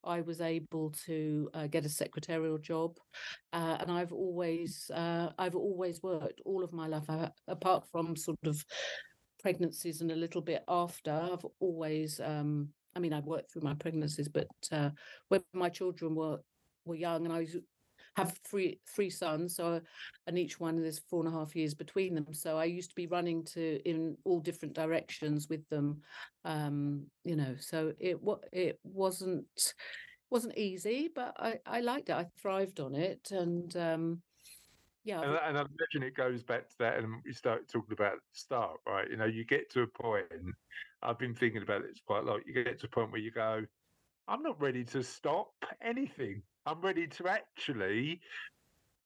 I 0.04 0.20
was 0.22 0.42
able 0.42 0.94
to 1.06 1.50
uh, 1.54 1.68
get 1.68 1.86
a 1.86 1.90
secretarial 1.90 2.58
job. 2.58 2.98
Uh, 3.54 3.78
and 3.80 3.92
I've 3.92 4.12
always, 4.12 4.92
uh, 4.94 5.30
I've 5.40 5.56
always 5.56 6.04
worked 6.04 6.42
all 6.46 6.64
of 6.64 6.74
my 6.74 6.88
life, 6.88 7.10
I, 7.10 7.30
apart 7.48 7.86
from 7.92 8.16
sort 8.16 8.46
of 8.46 8.64
pregnancies 9.44 10.02
and 10.02 10.12
a 10.12 10.16
little 10.16 10.42
bit 10.42 10.64
after. 10.68 11.12
I've 11.12 11.46
always 11.60 12.20
um, 12.20 12.70
I 12.96 13.00
mean, 13.00 13.14
I've 13.14 13.26
worked 13.26 13.52
through 13.52 13.64
my 13.64 13.74
pregnancies, 13.74 14.28
but 14.28 14.48
uh, 14.72 14.90
when 15.30 15.42
my 15.54 15.70
children 15.70 16.16
were 16.16 16.40
were 16.86 16.96
young, 16.96 17.26
and 17.26 17.34
I 17.34 17.48
have 18.16 18.38
three 18.48 18.80
three 18.88 19.10
sons, 19.10 19.56
so 19.56 19.82
and 20.28 20.38
each 20.38 20.60
one 20.60 20.82
there's 20.82 21.02
four 21.10 21.26
and 21.26 21.34
a 21.34 21.38
half 21.38 21.56
years 21.56 21.74
between 21.74 22.14
them. 22.14 22.34
So 22.34 22.58
I 22.58 22.66
used 22.66 22.90
to 22.90 22.96
be 22.96 23.08
running 23.08 23.44
to 23.54 23.80
in 23.88 24.16
all 24.26 24.40
different 24.40 24.76
directions 24.76 25.48
with 25.50 25.68
them, 25.70 26.02
um, 26.46 27.06
you 27.24 27.36
know. 27.36 27.56
So 27.60 27.94
it 28.00 28.22
what 28.22 28.44
it 28.52 28.80
wasn't 28.84 29.74
wasn't 30.30 30.58
easy, 30.58 31.10
but 31.14 31.34
I 31.38 31.60
I 31.66 31.82
liked 31.82 32.10
it. 32.10 32.16
I 32.16 32.28
thrived 32.42 32.80
on 32.80 32.96
it, 32.96 33.30
and 33.32 33.76
um, 33.78 34.22
yeah. 35.04 35.22
And, 35.22 35.32
and 35.32 35.58
I 35.58 35.62
imagine 35.62 36.08
it 36.08 36.16
goes 36.16 36.44
back 36.44 36.70
to 36.70 36.76
that, 36.80 36.98
and 36.98 37.22
we 37.26 37.34
start 37.34 37.68
talking 37.68 37.94
about 37.94 38.14
the 38.14 38.20
start, 38.40 38.78
right? 38.88 39.10
You 39.10 39.18
know, 39.18 39.26
you 39.26 39.46
get 39.46 39.70
to 39.72 39.82
a 39.82 39.88
point. 39.88 40.26
I've 41.02 41.20
been 41.20 41.36
thinking 41.36 41.62
about 41.62 41.84
this 41.84 42.00
quite 42.06 42.24
a 42.24 42.26
lot. 42.26 42.42
You 42.46 42.54
get 42.64 42.80
to 42.80 42.88
a 42.88 42.90
point 42.90 43.12
where 43.12 43.22
you 43.22 43.32
go, 43.32 43.64
I'm 44.28 44.42
not 44.42 44.62
ready 44.62 44.86
to 44.86 45.04
stop 45.04 45.52
anything. 45.82 46.42
I'm 46.66 46.80
ready 46.82 47.08
to 47.08 47.28
actually 47.28 48.22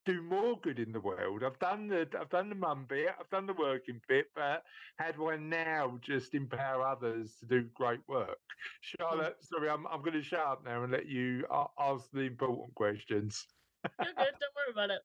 do 0.06 0.22
more 0.22 0.58
good 0.62 0.80
in 0.80 0.92
the 0.92 1.02
world. 1.02 1.44
I've 1.44 1.60
done 1.60 1.88
the 1.88 2.08
I've 2.20 2.30
done 2.30 2.50
the 2.50 2.56
mum 2.56 2.86
bit, 2.88 3.10
I've 3.20 3.30
done 3.30 3.46
the 3.46 3.54
working 3.54 4.00
bit, 4.08 4.28
but 4.36 4.64
how 4.98 5.12
do 5.12 5.30
I 5.30 5.38
now 5.38 6.00
just 6.02 6.34
empower 6.34 6.88
others 6.88 7.36
to 7.40 7.46
do 7.46 7.68
great 7.74 8.00
work? 8.08 8.30
Mm. 8.30 9.00
Charlotte, 9.00 9.38
sorry, 9.42 9.70
I'm 9.70 9.86
I'm 9.88 10.02
going 10.02 10.14
to 10.14 10.24
shut 10.24 10.40
up 10.40 10.64
now 10.64 10.84
and 10.84 10.94
let 10.94 11.08
you 11.08 11.46
ask 11.80 12.10
the 12.14 12.22
important 12.22 12.74
questions. 12.76 13.48
You're 13.84 14.14
good. 14.14 14.16
Don't 14.18 14.56
worry 14.56 14.72
about 14.72 14.92
it. 14.92 15.02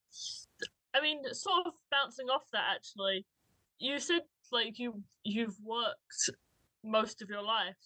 I 0.94 1.00
mean, 1.00 1.22
sort 1.32 1.66
of 1.66 1.72
bouncing 1.90 2.28
off 2.28 2.44
that, 2.52 2.64
actually, 2.74 3.24
you 3.78 3.98
said 3.98 4.22
like 4.52 4.78
you 4.78 5.02
you've 5.24 5.58
worked 5.64 6.30
most 6.84 7.22
of 7.22 7.28
your 7.28 7.42
life. 7.42 7.76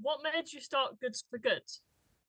What 0.00 0.20
made 0.22 0.52
you 0.52 0.60
start 0.60 1.00
Goods 1.00 1.24
for 1.30 1.38
Good? 1.38 1.62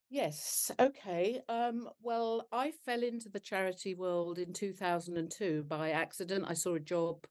Yes. 0.10 0.72
Okay. 0.80 1.42
Um, 1.50 1.90
well, 2.02 2.48
I 2.52 2.72
fell 2.86 3.02
into 3.02 3.28
the 3.30 3.40
charity 3.40 3.96
world 3.96 4.38
in 4.38 4.54
2002 4.54 5.66
by 5.68 5.92
accident. 5.92 6.46
I 6.48 6.54
saw 6.54 6.76
a 6.76 6.80
job 6.80 7.26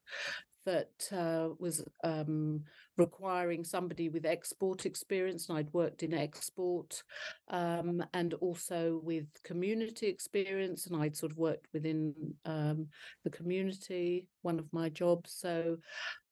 that 0.65 0.91
uh, 1.11 1.55
was 1.57 1.83
um, 2.03 2.63
requiring 2.97 3.63
somebody 3.63 4.09
with 4.09 4.25
export 4.25 4.85
experience, 4.85 5.49
and 5.49 5.57
I'd 5.57 5.73
worked 5.73 6.03
in 6.03 6.13
export 6.13 7.03
um, 7.49 8.03
and 8.13 8.33
also 8.35 8.99
with 9.03 9.25
community 9.43 10.07
experience, 10.07 10.87
and 10.87 11.01
I'd 11.01 11.15
sort 11.15 11.31
of 11.31 11.37
worked 11.37 11.67
within 11.73 12.13
um, 12.45 12.87
the 13.23 13.29
community, 13.29 14.27
one 14.41 14.59
of 14.59 14.71
my 14.71 14.89
jobs. 14.89 15.33
So, 15.33 15.77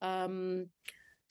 um, 0.01 0.67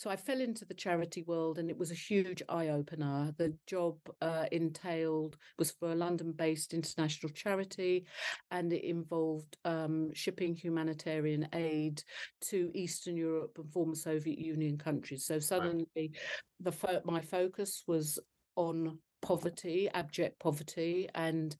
so 0.02 0.10
I 0.10 0.16
fell 0.16 0.40
into 0.40 0.64
the 0.64 0.74
charity 0.74 1.22
world, 1.22 1.60
and 1.60 1.70
it 1.70 1.78
was 1.78 1.92
a 1.92 1.94
huge 1.94 2.42
eye 2.48 2.70
opener. 2.70 3.32
The 3.38 3.54
job 3.68 3.98
uh, 4.20 4.46
entailed 4.50 5.36
was 5.60 5.70
for 5.70 5.92
a 5.92 5.94
London-based 5.94 6.74
international 6.74 7.30
charity, 7.32 8.06
and 8.50 8.72
it 8.72 8.82
involved 8.82 9.56
um, 9.64 10.12
shipping 10.12 10.56
humanitarian 10.56 11.46
aid 11.54 12.02
to 12.48 12.72
Eastern 12.74 13.16
Europe 13.16 13.56
and 13.58 13.72
former 13.72 13.94
Soviet 13.94 14.40
Union 14.40 14.76
countries. 14.76 15.24
So 15.24 15.38
suddenly, 15.38 16.10
the 16.58 16.72
fo- 16.72 17.02
my 17.04 17.20
focus 17.20 17.84
was 17.86 18.18
on 18.56 18.98
poverty, 19.20 19.88
abject 19.94 20.40
poverty, 20.40 21.08
and 21.14 21.56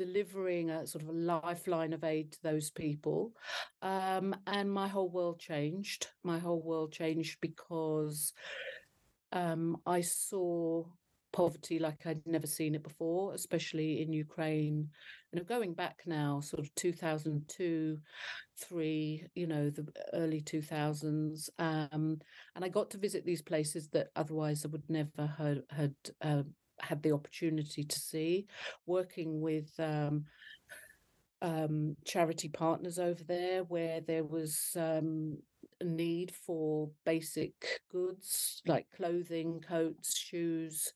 delivering 0.00 0.70
a 0.70 0.86
sort 0.86 1.02
of 1.02 1.10
a 1.10 1.12
lifeline 1.12 1.92
of 1.92 2.04
aid 2.04 2.32
to 2.32 2.42
those 2.42 2.70
people. 2.70 3.32
Um, 3.82 4.34
and 4.46 4.72
my 4.72 4.88
whole 4.88 5.10
world 5.10 5.38
changed. 5.38 6.06
My 6.24 6.38
whole 6.38 6.62
world 6.62 6.90
changed 6.90 7.36
because 7.42 8.32
um, 9.32 9.76
I 9.84 10.00
saw 10.00 10.84
poverty 11.32 11.78
like 11.78 12.06
I'd 12.06 12.26
never 12.26 12.46
seen 12.46 12.74
it 12.74 12.82
before, 12.82 13.34
especially 13.34 14.00
in 14.00 14.10
Ukraine. 14.12 14.88
And 15.32 15.46
going 15.46 15.74
back 15.74 16.00
now, 16.06 16.40
sort 16.40 16.60
of 16.60 16.74
2002, 16.76 17.98
three, 18.58 19.26
you 19.34 19.46
know, 19.46 19.68
the 19.68 19.86
early 20.14 20.40
2000s. 20.40 21.50
Um, 21.58 22.20
and 22.56 22.64
I 22.64 22.68
got 22.68 22.90
to 22.90 22.98
visit 22.98 23.26
these 23.26 23.42
places 23.42 23.88
that 23.88 24.08
otherwise 24.16 24.64
I 24.64 24.68
would 24.68 24.88
never 24.88 25.26
had, 25.38 25.62
had 25.70 25.94
uh, 26.22 26.42
had 26.82 27.02
the 27.02 27.12
opportunity 27.12 27.84
to 27.84 27.98
see, 27.98 28.46
working 28.86 29.40
with 29.40 29.70
um, 29.78 30.24
um, 31.42 31.96
charity 32.04 32.48
partners 32.48 32.98
over 32.98 33.22
there, 33.24 33.64
where 33.64 34.00
there 34.00 34.24
was 34.24 34.76
um, 34.78 35.38
a 35.80 35.84
need 35.84 36.32
for 36.46 36.90
basic 37.04 37.80
goods 37.90 38.62
like 38.66 38.86
clothing, 38.94 39.60
coats, 39.66 40.18
shoes, 40.18 40.92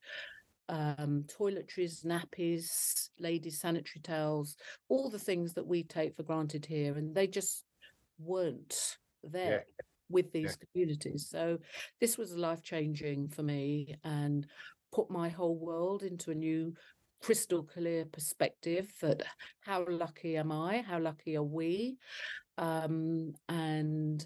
um, 0.69 1.25
toiletries, 1.27 2.05
nappies, 2.05 3.11
ladies' 3.19 3.61
sanitary 3.61 4.01
towels, 4.03 4.57
all 4.89 5.11
the 5.11 5.19
things 5.19 5.55
that 5.55 5.67
we 5.67 5.83
take 5.83 6.17
for 6.17 6.23
granted 6.23 6.65
here, 6.67 6.97
and 6.97 7.15
they 7.15 7.27
just 7.27 7.65
weren't 8.19 8.97
there. 9.23 9.65
Yeah. 9.69 9.85
With 10.11 10.33
these 10.33 10.59
yeah. 10.61 10.67
communities. 10.71 11.27
So, 11.31 11.59
this 11.99 12.19
was 12.19 12.37
life 12.37 12.63
changing 12.63 13.29
for 13.29 13.43
me. 13.43 13.97
And 14.05 14.47
put 14.95 15.11
my 15.11 15.29
whole 15.29 15.59
world 15.59 16.03
into 16.03 16.31
a 16.31 16.35
new 16.35 16.73
crystal 17.21 17.63
clear 17.63 18.05
perspective 18.05 18.93
that 19.01 19.23
how 19.61 19.85
lucky 19.89 20.37
am 20.37 20.53
I? 20.53 20.83
How 20.83 21.01
lucky 21.01 21.37
are 21.37 21.43
we? 21.43 21.97
Um, 22.59 23.33
and 23.49 24.25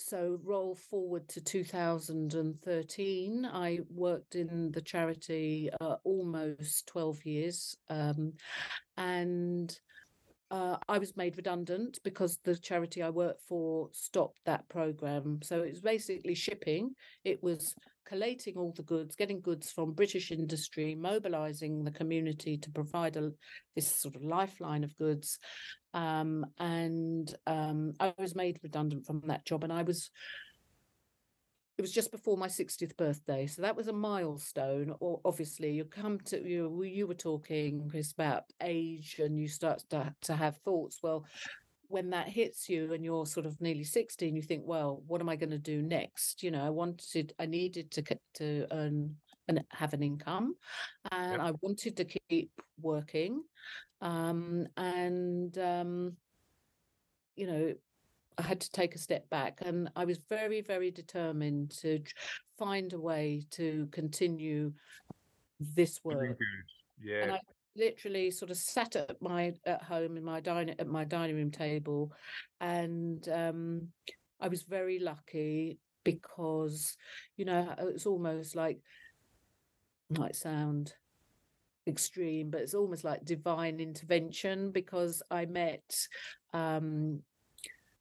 so 0.00 0.38
roll 0.44 0.76
forward 0.76 1.28
to 1.28 1.40
2013 1.40 3.44
i 3.44 3.80
worked 3.90 4.36
in 4.36 4.70
the 4.70 4.80
charity 4.80 5.68
uh, 5.80 5.96
almost 6.04 6.86
12 6.86 7.26
years 7.26 7.76
um, 7.90 8.32
and 8.96 9.76
uh, 10.50 10.76
I 10.88 10.98
was 10.98 11.16
made 11.16 11.36
redundant 11.36 11.98
because 12.04 12.38
the 12.42 12.56
charity 12.56 13.02
I 13.02 13.10
worked 13.10 13.42
for 13.42 13.90
stopped 13.92 14.40
that 14.46 14.68
program. 14.68 15.40
So 15.42 15.62
it 15.62 15.70
was 15.70 15.82
basically 15.82 16.34
shipping. 16.34 16.94
It 17.24 17.42
was 17.42 17.74
collating 18.08 18.56
all 18.56 18.72
the 18.76 18.82
goods, 18.82 19.14
getting 19.14 19.40
goods 19.40 19.70
from 19.70 19.92
British 19.92 20.30
industry, 20.30 20.94
mobilizing 20.94 21.84
the 21.84 21.90
community 21.90 22.56
to 22.56 22.70
provide 22.70 23.16
a, 23.16 23.30
this 23.76 23.86
sort 23.86 24.16
of 24.16 24.24
lifeline 24.24 24.84
of 24.84 24.96
goods. 24.96 25.38
Um, 25.94 26.46
and 26.58 27.32
um, 27.46 27.92
I 28.00 28.14
was 28.18 28.34
made 28.34 28.60
redundant 28.62 29.06
from 29.06 29.22
that 29.26 29.44
job, 29.44 29.64
and 29.64 29.72
I 29.72 29.82
was. 29.82 30.10
It 31.76 31.82
was 31.82 31.92
just 31.92 32.10
before 32.10 32.36
my 32.36 32.48
60th 32.48 32.96
birthday, 32.96 33.46
so 33.46 33.62
that 33.62 33.76
was 33.76 33.86
a 33.86 33.92
milestone. 33.92 34.96
Or 34.98 35.20
obviously, 35.24 35.70
you 35.70 35.84
come 35.84 36.18
to 36.26 36.36
you. 36.36 36.82
You 36.82 37.06
were 37.06 37.14
talking 37.14 37.88
Chris 37.88 38.12
about 38.12 38.44
age, 38.60 39.20
and 39.20 39.38
you 39.38 39.46
start 39.48 39.84
to, 39.90 40.12
to 40.22 40.34
have 40.34 40.56
thoughts. 40.64 40.98
Well, 41.02 41.24
when 41.88 42.10
that 42.10 42.28
hits 42.28 42.68
you 42.68 42.92
and 42.92 43.04
you're 43.04 43.26
sort 43.26 43.46
of 43.46 43.60
nearly 43.60 43.84
16 43.84 44.36
you 44.36 44.42
think 44.42 44.62
well 44.64 45.02
what 45.06 45.20
am 45.20 45.28
i 45.28 45.36
going 45.36 45.50
to 45.50 45.58
do 45.58 45.82
next 45.82 46.42
you 46.42 46.50
know 46.50 46.64
i 46.64 46.70
wanted 46.70 47.32
i 47.38 47.46
needed 47.46 47.90
to 47.90 48.02
to 48.34 48.66
earn 48.70 49.14
and 49.48 49.64
have 49.70 49.94
an 49.94 50.02
income 50.02 50.54
and 51.10 51.40
i 51.40 51.52
wanted 51.62 51.96
to 51.96 52.04
keep 52.04 52.50
working 52.80 53.42
um, 54.00 54.66
and 54.76 55.58
um, 55.58 56.16
you 57.34 57.46
know 57.46 57.74
I 58.38 58.42
had 58.42 58.60
to 58.60 58.70
take 58.70 58.94
a 58.94 58.98
step 58.98 59.28
back, 59.30 59.58
and 59.62 59.90
I 59.96 60.04
was 60.04 60.18
very, 60.28 60.60
very 60.60 60.92
determined 60.92 61.72
to 61.82 62.00
find 62.56 62.92
a 62.92 63.00
way 63.00 63.44
to 63.50 63.88
continue 63.90 64.72
this 65.58 66.00
work. 66.04 66.38
good. 66.38 66.46
And 67.22 67.30
Yeah. 67.30 67.34
I 67.34 67.40
literally 67.78 68.30
sort 68.30 68.50
of 68.50 68.56
sat 68.56 68.96
at 68.96 69.20
my 69.22 69.54
at 69.64 69.82
home 69.82 70.16
in 70.16 70.24
my 70.24 70.40
dining 70.40 70.78
at 70.78 70.86
my 70.86 71.04
dining 71.04 71.36
room 71.36 71.50
table, 71.50 72.12
and 72.60 73.26
um, 73.28 73.88
I 74.40 74.48
was 74.48 74.62
very 74.62 74.98
lucky 74.98 75.78
because 76.04 76.96
you 77.36 77.44
know 77.44 77.74
it's 77.78 78.06
almost 78.06 78.56
like 78.56 78.80
might 80.10 80.36
sound 80.36 80.94
extreme, 81.86 82.50
but 82.50 82.60
it's 82.60 82.74
almost 82.74 83.04
like 83.04 83.24
divine 83.24 83.80
intervention 83.80 84.70
because 84.70 85.22
I 85.30 85.46
met 85.46 86.08
um, 86.52 87.22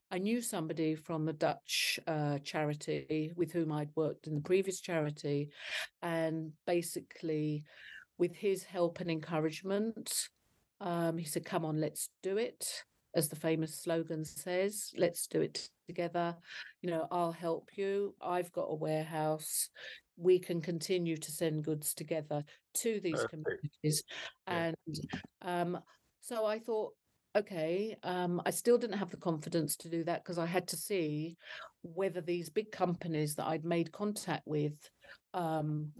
I 0.09 0.19
knew 0.19 0.41
somebody 0.41 0.95
from 0.95 1.27
a 1.27 1.33
Dutch 1.33 1.99
uh, 2.07 2.39
charity 2.39 3.33
with 3.35 3.51
whom 3.51 3.71
I'd 3.73 3.89
worked 3.95 4.27
in 4.27 4.35
the 4.35 4.41
previous 4.41 4.79
charity, 4.79 5.49
and 6.01 6.53
basically, 6.65 7.63
with 8.17 8.35
his 8.35 8.63
help 8.63 8.99
and 8.99 9.09
encouragement, 9.09 10.29
um, 10.79 11.17
he 11.17 11.25
said, 11.25 11.45
"Come 11.45 11.65
on, 11.65 11.79
let's 11.79 12.09
do 12.23 12.37
it." 12.37 12.83
As 13.15 13.29
the 13.29 13.35
famous 13.35 13.75
slogan 13.75 14.25
says, 14.25 14.91
"Let's 14.97 15.27
do 15.27 15.41
it 15.41 15.69
together." 15.87 16.37
You 16.81 16.91
know, 16.91 17.07
I'll 17.11 17.31
help 17.31 17.77
you. 17.77 18.15
I've 18.21 18.51
got 18.51 18.67
a 18.69 18.75
warehouse. 18.75 19.69
We 20.17 20.39
can 20.39 20.61
continue 20.61 21.17
to 21.17 21.31
send 21.31 21.63
goods 21.63 21.93
together 21.93 22.43
to 22.75 22.99
these 22.99 23.13
Perfect. 23.13 23.29
communities, 23.29 24.03
Yeah. 24.47 24.71
and 24.75 24.99
um, 25.41 25.79
so 26.21 26.45
I 26.45 26.59
thought 26.59 26.93
okay 27.35 27.95
um 28.03 28.41
i 28.45 28.49
still 28.49 28.77
didn't 28.77 28.97
have 28.97 29.11
the 29.11 29.17
confidence 29.17 29.75
to 29.75 29.89
do 29.89 30.03
that 30.03 30.23
because 30.23 30.37
i 30.37 30.45
had 30.45 30.67
to 30.67 30.77
see 30.77 31.37
whether 31.81 32.21
these 32.21 32.49
big 32.49 32.71
companies 32.71 33.35
that 33.35 33.45
i'd 33.47 33.65
made 33.65 33.91
contact 33.91 34.41
with 34.47 34.73
um 35.33 35.91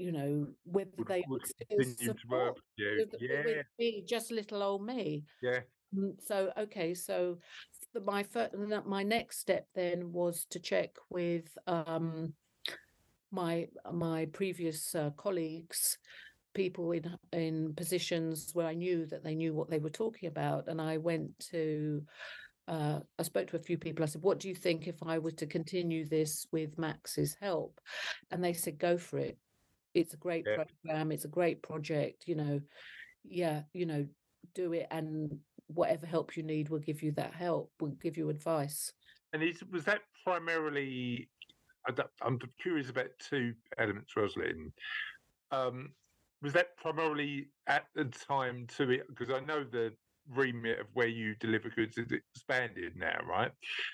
you 0.00 0.12
know 0.12 0.46
whether 0.64 0.90
Would, 0.96 1.08
they 1.08 1.24
would 1.28 1.42
would 1.76 1.86
still 1.86 2.14
support 2.14 2.58
with, 2.78 3.14
Yeah. 3.18 3.42
with 3.44 3.66
me 3.78 4.04
just 4.06 4.30
little 4.30 4.62
old 4.62 4.84
me. 4.84 5.24
Yeah. 5.42 5.60
Mm, 5.94 6.14
so 6.20 6.52
okay 6.56 6.94
so 6.94 7.38
the, 7.94 8.00
my 8.00 8.22
first 8.22 8.54
my 8.86 9.02
next 9.02 9.40
step 9.40 9.66
then 9.74 10.12
was 10.12 10.46
to 10.50 10.60
check 10.60 10.90
with 11.08 11.46
um 11.66 12.32
my 13.32 13.66
my 13.92 14.26
previous 14.26 14.94
uh, 14.94 15.10
colleagues 15.16 15.98
people 16.54 16.92
in 16.92 17.16
in 17.32 17.74
positions 17.74 18.50
where 18.54 18.66
I 18.66 18.74
knew 18.74 19.06
that 19.06 19.24
they 19.24 19.34
knew 19.34 19.54
what 19.54 19.70
they 19.70 19.78
were 19.78 19.90
talking 19.90 20.28
about 20.28 20.68
and 20.68 20.80
I 20.80 20.98
went 20.98 21.38
to 21.50 22.02
uh, 22.68 23.00
I 23.18 23.22
spoke 23.24 23.48
to 23.48 23.56
a 23.56 23.62
few 23.62 23.78
people. 23.78 24.04
I 24.04 24.06
said 24.06 24.22
what 24.22 24.38
do 24.38 24.48
you 24.48 24.54
think 24.54 24.86
if 24.86 25.02
I 25.02 25.18
were 25.18 25.32
to 25.32 25.46
continue 25.46 26.08
this 26.08 26.46
with 26.52 26.78
Max's 26.78 27.36
help? 27.40 27.80
And 28.30 28.44
they 28.44 28.52
said 28.52 28.78
go 28.78 28.96
for 28.96 29.18
it 29.18 29.38
it's 29.94 30.14
a 30.14 30.16
great 30.16 30.46
Yeah. 30.46 30.64
program 30.64 31.12
it's 31.12 31.24
a 31.24 31.28
great 31.28 31.62
project 31.62 32.24
you 32.26 32.34
know 32.34 32.60
yeah 33.24 33.62
you 33.72 33.86
know 33.86 34.06
do 34.54 34.72
it 34.72 34.86
and 34.90 35.38
whatever 35.66 36.06
help 36.06 36.36
you 36.36 36.42
need 36.42 36.68
we'll 36.68 36.80
give 36.80 37.02
you 37.02 37.12
that 37.12 37.34
help 37.34 37.72
we'll 37.80 37.92
give 37.92 38.16
you 38.16 38.28
advice 38.30 38.92
And 39.32 39.42
is 39.42 39.62
was 39.70 39.84
that 39.84 40.02
primarily? 40.24 41.28
I'm 42.22 42.38
curious 42.60 42.90
about 42.90 43.08
two 43.18 43.54
elements, 43.78 44.14
Rosalind. 44.16 44.72
Um, 45.50 45.94
was 46.42 46.52
that 46.52 46.76
primarily 46.76 47.48
at 47.66 47.86
the 47.94 48.04
time 48.04 48.66
to 48.76 48.90
it? 48.90 49.06
Because 49.08 49.30
I 49.30 49.40
know 49.40 49.64
the 49.64 49.92
remit 50.28 50.80
of 50.80 50.86
where 50.92 51.08
you 51.08 51.34
deliver 51.40 51.70
goods 51.70 51.96
is 51.96 52.12
expanded 52.12 52.96
now, 52.96 53.18
right? 53.26 53.50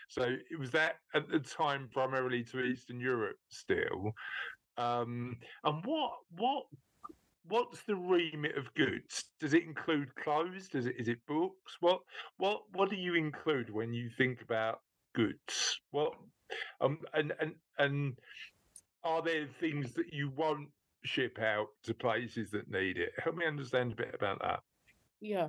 So 0.08 0.22
it 0.50 0.58
was 0.58 0.70
that 0.72 0.96
at 1.14 1.28
the 1.28 1.38
time 1.38 1.88
primarily 1.92 2.42
to 2.44 2.60
Eastern 2.64 2.98
Europe 3.00 3.36
still. 3.48 4.12
Um, 4.78 5.36
and 5.64 5.84
what 5.84 6.12
what 6.36 6.66
what's 7.48 7.82
the 7.82 7.96
remit 7.96 8.56
of 8.56 8.72
goods? 8.74 9.24
Does 9.40 9.54
it 9.54 9.64
include 9.64 10.14
clothes? 10.16 10.68
Does 10.68 10.86
it 10.86 10.96
is 10.98 11.08
it 11.08 11.18
books? 11.26 11.76
What 11.80 12.00
what 12.38 12.62
what 12.72 12.90
do 12.90 12.96
you 12.96 13.14
include 13.14 13.70
when 13.70 13.92
you 13.92 14.10
think 14.16 14.42
about 14.42 14.80
goods? 15.14 15.80
What 15.90 16.14
um 16.80 16.98
and 17.14 17.32
and 17.40 17.54
and 17.78 18.16
are 19.04 19.22
there 19.22 19.46
things 19.60 19.94
that 19.94 20.12
you 20.12 20.30
won't 20.36 20.68
ship 21.04 21.38
out 21.38 21.68
to 21.84 21.94
places 21.94 22.50
that 22.50 22.70
need 22.70 22.98
it? 22.98 23.12
Help 23.22 23.36
me 23.36 23.46
understand 23.46 23.92
a 23.92 23.96
bit 23.96 24.14
about 24.14 24.40
that. 24.42 24.60
Yeah. 25.20 25.48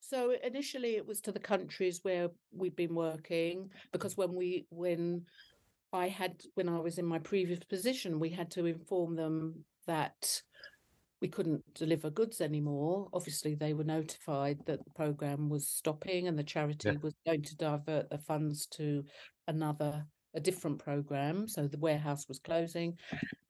So 0.00 0.34
initially 0.44 0.96
it 0.96 1.06
was 1.06 1.20
to 1.22 1.32
the 1.32 1.40
countries 1.40 2.00
where 2.02 2.28
we'd 2.52 2.76
been 2.76 2.94
working 2.94 3.70
because 3.92 4.16
when 4.16 4.34
we 4.34 4.66
when 4.70 5.24
I 5.92 6.08
had 6.08 6.42
when 6.54 6.68
I 6.68 6.78
was 6.78 6.98
in 6.98 7.06
my 7.06 7.18
previous 7.18 7.60
position, 7.60 8.20
we 8.20 8.30
had 8.30 8.50
to 8.52 8.66
inform 8.66 9.16
them 9.16 9.64
that 9.86 10.40
we 11.20 11.28
couldn't 11.28 11.62
deliver 11.74 12.10
goods 12.10 12.40
anymore. 12.40 13.08
Obviously, 13.12 13.54
they 13.54 13.74
were 13.74 13.84
notified 13.84 14.58
that 14.66 14.82
the 14.84 14.90
program 14.94 15.48
was 15.48 15.68
stopping 15.68 16.28
and 16.28 16.38
the 16.38 16.44
charity 16.44 16.96
was 17.02 17.14
going 17.26 17.42
to 17.42 17.56
divert 17.56 18.08
the 18.08 18.18
funds 18.18 18.66
to 18.66 19.04
another 19.48 20.06
a 20.34 20.40
different 20.40 20.78
program. 20.78 21.48
So 21.48 21.66
the 21.66 21.78
warehouse 21.78 22.28
was 22.28 22.38
closing, 22.38 22.96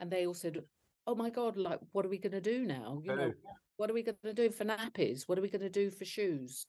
and 0.01 0.11
they 0.11 0.27
all 0.27 0.35
said, 0.35 0.63
"Oh 1.07 1.15
my 1.15 1.31
God! 1.31 1.57
Like, 1.57 1.79
what 1.93 2.07
are 2.07 2.09
we 2.09 2.19
going 2.19 2.33
to 2.33 2.41
do 2.41 2.65
now? 2.65 3.01
You 3.05 3.15
know. 3.15 3.33
What 3.81 3.89
are 3.89 3.95
we 3.95 4.03
going 4.03 4.19
to 4.23 4.35
do 4.35 4.51
for 4.51 4.67
nappies? 4.67 5.27
What 5.27 5.39
are 5.39 5.41
we 5.41 5.49
going 5.49 5.63
to 5.63 5.71
do 5.71 5.91
for 5.91 6.05
shoes? 6.05 6.67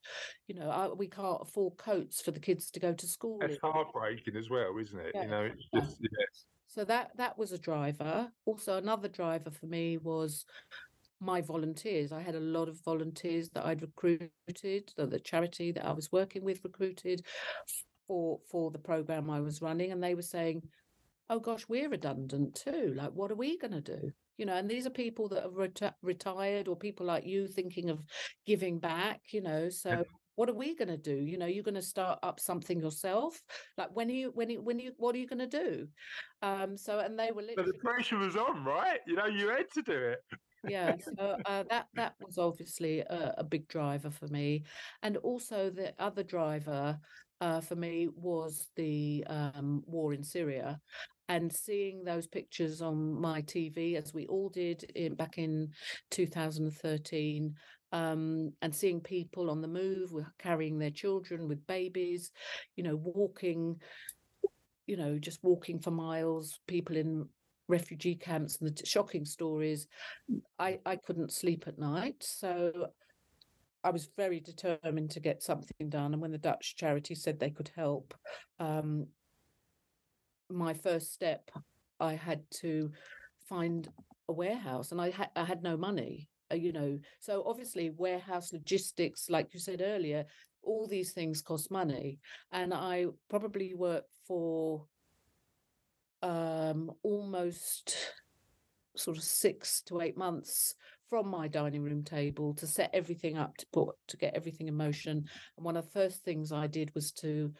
You 0.47 0.55
know, 0.55 0.70
I, 0.70 0.88
we 0.88 1.07
can't 1.07 1.41
afford 1.41 1.78
coats 1.78 2.22
for 2.22 2.32
the 2.32 2.39
kids 2.39 2.72
to 2.72 2.80
go 2.80 2.93
to 2.93 3.05
school 3.05 3.39
It's 3.41 3.55
in." 3.55 3.59
heartbreaking 3.62 4.38
as 4.38 4.49
well, 4.49 4.78
isn't 4.78 4.97
it? 4.97 5.12
Yeah, 5.14 5.24
You 5.24 5.28
know, 5.28 5.41
it's 5.43 5.68
yeah. 5.74 5.80
just 5.82 5.97
yes. 5.99 6.45
So 6.68 6.86
that 6.86 7.12
that 7.18 7.38
was 7.38 7.51
a 7.51 7.57
driver. 7.57 8.32
Also, 8.45 8.78
another 8.78 9.09
driver 9.09 9.51
for 9.51 9.66
me 9.66 9.97
was 9.97 10.45
my 11.20 11.41
volunteers. 11.41 12.14
I 12.14 12.22
had 12.22 12.36
a 12.36 12.39
lot 12.39 12.70
of 12.70 12.82
volunteers 12.86 13.49
that 13.49 13.66
I'd 13.66 13.82
recruited, 13.82 14.93
that 14.95 15.09
the 15.09 15.20
charity 15.20 15.74
that 15.74 15.86
I 15.86 15.91
was 15.91 16.14
working 16.14 16.45
with 16.45 16.64
recruited 16.64 17.26
for 18.07 18.39
for 18.49 18.72
the 18.72 18.80
program 18.80 19.30
I 19.30 19.41
was 19.41 19.62
running, 19.62 19.91
and 19.91 20.01
they 20.01 20.16
were 20.16 20.22
saying, 20.22 20.62
"Oh 21.30 21.39
gosh, 21.39 21.68
we're 21.68 21.89
redundant 21.89 22.55
too. 22.55 22.93
Like, 22.95 23.12
what 23.12 23.32
are 23.32 23.36
we 23.36 23.57
going 23.57 23.74
to 23.74 23.82
do?" 23.82 24.12
You 24.42 24.48
know, 24.48 24.56
and 24.56 24.68
these 24.68 24.88
are 24.88 24.89
people 24.89 25.30
that 25.30 25.46
are 25.46 25.50
reti- 25.50 25.94
retired 26.02 26.68
or 26.68 26.76
people 26.76 27.06
like 27.06 27.28
you 27.28 27.48
thinking 27.48 27.92
of 27.92 28.04
giving 28.48 28.80
back. 28.80 29.22
You 29.32 29.42
know, 29.42 29.70
so 29.70 30.04
what 30.36 30.50
are 30.50 30.54
we 30.54 30.76
going 30.76 30.88
to 30.88 30.98
do 30.98 31.14
you 31.14 31.38
know 31.38 31.46
you're 31.46 31.64
going 31.64 31.76
to 31.76 31.82
start 31.82 32.18
up 32.24 32.39
something 32.39 32.80
yourself 32.80 33.39
like 33.78 33.89
when 33.94 34.10
are 34.10 34.14
you 34.14 34.32
when 34.34 34.50
you 34.50 34.62
when 34.62 34.80
you 34.80 34.92
what 34.98 35.14
are 35.14 35.20
you 35.20 35.28
going 35.28 35.38
to 35.38 35.46
do 35.46 35.88
um 36.42 36.76
so 36.78 37.00
and 37.00 37.20
they 37.20 37.32
were 37.32 37.44
But 37.56 37.68
the 37.68 37.74
pressure 37.74 38.18
was 38.18 38.36
on, 38.36 38.64
right? 38.64 39.00
You 39.06 39.16
know, 39.16 39.28
you 39.28 39.50
had 39.50 39.70
to 39.74 39.82
do 39.82 39.94
it. 39.94 40.20
yeah 40.68 40.96
so 41.18 41.38
uh, 41.46 41.64
that 41.70 41.88
that 41.96 42.14
was 42.20 42.38
obviously 42.38 43.02
a, 43.02 43.36
a 43.39 43.44
big 43.44 43.68
driver 43.68 44.10
for 44.10 44.28
me 44.28 44.64
and 45.04 45.18
also 45.18 45.70
the 45.70 45.94
other 46.00 46.24
driver 46.24 46.98
uh, 47.42 47.60
for 47.60 47.76
me 47.76 48.08
was 48.16 48.70
the 48.76 49.24
um, 49.28 49.84
war 49.86 50.14
in 50.14 50.24
syria 50.24 50.80
and 51.32 51.51
seeing 51.51 52.03
those 52.03 52.27
pictures 52.27 52.82
on 52.82 53.19
my 53.19 53.41
tv 53.43 53.95
as 53.95 54.13
we 54.13 54.27
all 54.27 54.49
did 54.49 54.84
in, 54.95 55.15
back 55.15 55.38
in 55.38 55.69
2013 56.11 57.55
um, 57.93 58.51
and 58.61 58.75
seeing 58.75 58.99
people 58.99 59.49
on 59.49 59.61
the 59.61 59.67
move 59.67 60.11
carrying 60.39 60.77
their 60.77 60.91
children 60.91 61.47
with 61.47 61.65
babies 61.67 62.32
you 62.75 62.84
know 62.84 62.97
walking 62.97 63.77
you 64.88 64.97
know 64.97 65.17
just 65.17 65.41
walking 65.41 65.79
for 65.79 65.91
miles 65.91 66.59
people 66.67 66.97
in 66.97 67.25
refugee 67.69 68.15
camps 68.15 68.57
and 68.59 68.69
the 68.69 68.73
t- 68.73 68.86
shocking 68.86 69.23
stories 69.23 69.88
i 70.59 70.77
i 70.86 70.97
couldn't 70.97 71.32
sleep 71.32 71.63
at 71.65 71.79
night. 71.79 72.15
So 72.19 72.88
i 73.86 73.89
was 73.89 74.09
very 74.17 74.41
determined 74.41 75.11
to 75.11 75.21
get 75.21 75.41
something 75.41 75.88
done. 75.88 76.11
And 76.11 76.21
when 76.21 76.32
the 76.32 76.38
dutch 76.38 76.75
charity 76.75 77.15
said 77.15 77.39
they 77.39 77.51
could 77.51 77.71
help 77.73 78.13
um 78.59 79.07
my 80.54 80.74
first 80.74 81.14
step 81.14 81.49
i 81.99 82.14
had 82.14 82.41
to 82.52 82.91
find 83.47 83.89
a 84.30 84.34
warehouse 84.34 84.91
and 84.91 85.02
i 85.02 85.10
had 85.10 85.30
i 85.36 85.43
had 85.43 85.64
no 85.64 85.76
money 85.78 86.30
uh, 86.52 86.56
you 86.56 86.72
know. 86.72 86.99
So 87.20 87.43
obviously 87.45 87.91
warehouse 87.91 88.54
logistics 88.54 89.30
like 89.30 89.54
you 89.54 89.60
said 89.60 89.82
earlier 89.84 90.26
all 90.64 90.88
these 90.88 91.12
things 91.12 91.41
cost 91.41 91.72
money. 91.72 92.20
And 92.52 92.74
i 92.74 93.06
probably 93.30 93.74
worked 93.74 94.10
for 94.28 94.86
um 96.22 96.91
almost 97.02 97.95
sort 98.95 99.18
of 99.18 99.24
six 99.24 99.82
to 99.82 100.02
eight 100.02 100.18
months 100.18 100.76
from 101.10 101.28
my 101.28 101.47
dining 101.47 101.82
room 101.82 102.04
table 102.04 102.54
to 102.54 102.68
set 102.68 102.89
everything 102.93 103.38
up 103.38 103.58
to 103.58 103.66
put 103.74 103.95
to 104.08 104.18
get 104.18 104.36
everything 104.36 104.68
in 104.68 104.76
motion. 104.76 105.26
And 105.58 105.66
one 105.66 105.78
of 105.78 105.86
the 105.86 105.91
first 105.91 106.24
things 106.24 106.52
i 106.52 106.68
did 106.68 106.93
was 106.93 107.12
to 107.14 107.54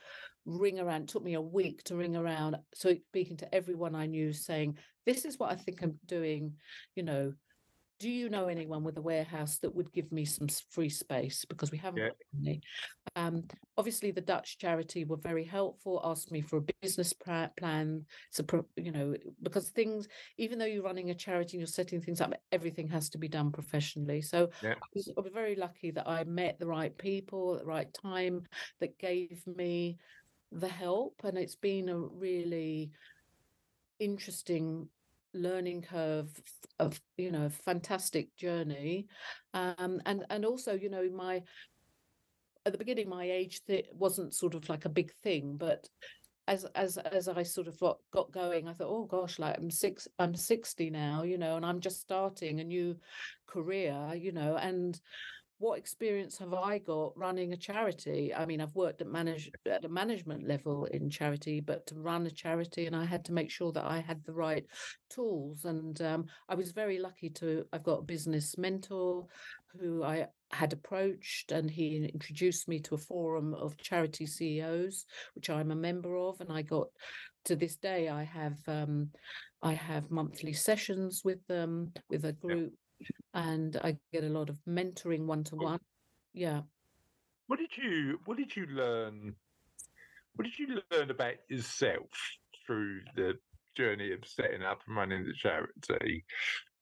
ring 0.46 0.80
around 0.80 1.04
it 1.04 1.08
took 1.08 1.24
me 1.24 1.36
a 1.36 1.42
week 1.42 1.84
to 1.84 1.96
ring 1.96 2.16
around 2.16 2.58
so 2.74 2.96
speaking 3.10 3.38
to 3.38 3.54
everyone 3.54 3.96
i 3.96 4.06
knew 4.06 4.34
saying 4.34 4.78
this 5.06 5.26
is 5.26 5.38
what 5.38 5.52
i 5.52 5.56
think 5.56 5.82
i'm 5.82 6.00
doing 6.06 6.54
you 6.96 7.04
know 7.04 7.34
do 8.00 8.10
you 8.10 8.30
know 8.30 8.48
anyone 8.48 8.84
with 8.84 8.98
a 8.98 9.02
warehouse 9.02 9.60
that 9.60 9.76
would 9.76 9.94
give 9.94 10.12
me 10.12 10.26
some 10.26 10.48
free 10.72 10.90
space 10.90 11.46
because 11.46 11.70
we 11.72 11.78
haven't 11.78 12.00
Yeah. 12.02 12.08
got 12.08 12.18
any 12.48 12.62
um 13.16 13.44
obviously 13.78 14.10
the 14.10 14.22
dutch 14.22 14.58
charity 14.58 15.06
were 15.06 15.18
very 15.18 15.44
helpful 15.44 16.02
asked 16.04 16.32
me 16.32 16.42
for 16.42 16.58
a 16.58 16.66
business 16.82 17.14
plan 17.14 18.06
so 18.32 18.44
you 18.76 18.92
know 18.92 19.14
because 19.44 19.70
things 19.70 20.08
even 20.38 20.58
though 20.58 20.66
you're 20.66 20.82
running 20.82 21.12
a 21.12 21.16
charity 21.16 21.58
and 21.58 21.62
you're 21.62 21.68
setting 21.68 22.02
things 22.02 22.22
up 22.22 22.34
everything 22.52 22.88
has 22.88 23.10
to 23.10 23.20
be 23.20 23.28
done 23.28 23.52
professionally 23.52 24.22
so 24.22 24.50
Yeah. 24.64 24.74
I 24.82 24.88
was, 24.96 25.14
I 25.16 25.22
was 25.22 25.32
very 25.32 25.56
lucky 25.56 25.92
that 25.92 26.08
i 26.10 26.24
met 26.24 26.58
the 26.58 26.68
right 26.68 26.98
people 26.98 27.54
at 27.54 27.60
the 27.60 27.68
right 27.68 27.94
time 27.94 28.44
that 28.80 28.98
gave 28.98 29.46
me 29.46 29.98
the 30.52 30.68
help 30.68 31.16
and 31.24 31.38
it's 31.38 31.56
been 31.56 31.90
a 31.90 31.98
really 31.98 32.92
interesting 34.00 34.88
learning 35.34 35.82
curve 35.82 36.30
of 36.80 37.00
you 37.18 37.32
know 37.32 37.50
fantastic 37.50 38.36
journey. 38.36 39.08
Um 39.54 40.02
and 40.06 40.26
and 40.30 40.46
also 40.46 40.74
you 40.74 40.90
know 40.90 41.10
my 41.10 41.42
at 42.66 42.72
the 42.72 42.78
beginning 42.78 43.10
my 43.10 43.24
age 43.24 43.62
th- 43.66 43.88
wasn't 43.94 44.34
sort 44.34 44.56
of 44.56 44.68
like 44.70 44.86
a 44.86 44.90
big 44.90 45.12
thing 45.24 45.56
but 45.58 45.88
as 46.48 46.66
as 46.76 46.98
as 46.98 47.28
i 47.28 47.44
sort 47.44 47.68
of 47.68 47.80
got, 47.80 47.98
got 48.12 48.32
going 48.32 48.68
i 48.68 48.74
thought 48.74 48.90
oh 48.90 49.06
gosh 49.06 49.40
like 49.40 49.58
i'm 49.58 49.72
six 49.72 50.08
i'm 50.20 50.36
60 50.36 50.90
now 50.90 51.24
you 51.24 51.38
know 51.38 51.56
and 51.56 51.66
i'm 51.66 51.80
just 51.80 52.02
starting 52.02 52.60
a 52.60 52.64
new 52.64 52.96
career 53.48 54.14
you 54.16 54.32
know 54.32 54.58
and 54.58 55.00
what 55.62 55.78
experience 55.78 56.40
have 56.40 56.56
I 56.56 56.80
got 56.80 57.16
running 57.16 57.54
a 57.54 57.58
charity? 57.58 58.34
I 58.34 58.48
mean, 58.48 58.60
I've 58.60 58.74
worked 58.74 59.00
at 59.02 59.08
manage 59.08 59.52
at 59.68 59.86
a 59.86 59.90
management 59.90 60.48
level 60.48 60.86
in 60.86 61.08
charity, 61.08 61.60
but 61.60 61.86
to 61.88 61.96
run 61.96 62.26
a 62.26 62.32
charity, 62.32 62.88
and 62.88 62.96
I 62.96 63.06
had 63.06 63.24
to 63.26 63.32
make 63.32 63.52
sure 63.52 63.72
that 63.74 63.86
I 63.86 64.00
had 64.00 64.24
the 64.26 64.34
right 64.34 64.66
tools. 65.12 65.66
And 65.66 66.02
um, 66.02 66.26
I 66.50 66.56
was 66.56 66.72
very 66.72 66.98
lucky 66.98 67.30
to. 67.30 67.64
I've 67.72 67.84
got 67.84 68.00
a 68.00 68.04
business 68.04 68.58
mentor 68.58 69.28
who 69.80 70.04
I 70.04 70.28
had 70.52 70.74
approached, 70.74 71.52
and 71.52 71.70
he 71.70 72.10
introduced 72.12 72.68
me 72.68 72.80
to 72.80 72.96
a 72.96 72.98
forum 72.98 73.54
of 73.54 73.78
charity 73.78 74.26
CEOs, 74.26 75.06
which 75.36 75.52
I'm 75.52 75.70
a 75.70 75.76
member 75.76 76.18
of, 76.18 76.42
and 76.42 76.52
I 76.52 76.64
got. 76.64 76.88
To 77.46 77.56
this 77.56 77.76
day, 77.76 78.08
I 78.08 78.24
have 78.24 78.60
um, 78.68 79.10
I 79.64 79.74
have 79.74 80.12
monthly 80.12 80.54
sessions 80.54 81.24
with 81.26 81.40
them 81.48 81.92
with 82.08 82.26
a 82.26 82.34
group 82.34 82.74
and 83.34 83.78
I 83.84 83.98
get 84.12 84.24
a 84.24 84.30
lot 84.30 84.50
of 84.50 84.58
mentoring 84.68 85.26
one 85.26 85.44
to 85.46 85.56
one. 85.56 85.80
Yeah. 86.34 86.62
What 87.48 87.60
did 87.60 87.78
you 87.78 88.20
What 88.26 88.38
did 88.38 88.56
you 88.56 88.66
learn? 88.68 89.36
What 90.36 90.46
did 90.46 90.58
you 90.58 90.82
learn 90.92 91.12
about 91.12 91.36
yourself 91.50 92.10
through 92.66 93.02
the 93.16 93.34
journey 93.76 94.14
of 94.14 94.20
setting 94.26 94.64
up 94.64 94.82
and 94.88 94.96
running 94.96 95.26
the 95.26 95.34
charity? 95.34 96.26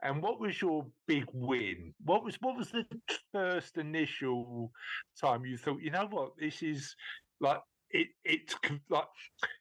And 0.02 0.22
what 0.22 0.40
was 0.40 0.62
your 0.62 0.86
big 1.08 1.26
win? 1.34 1.94
What 2.06 2.24
was 2.24 2.36
what 2.42 2.58
was 2.58 2.70
the 2.70 2.86
first 3.34 3.78
initial 3.78 4.72
time 5.20 5.46
you 5.46 5.58
thought, 5.58 5.82
you 5.82 5.92
know 5.92 6.08
what, 6.10 6.32
this 6.40 6.62
is 6.62 6.96
like 7.42 7.62
it 7.92 8.08
it's 8.24 8.56
like 8.90 9.08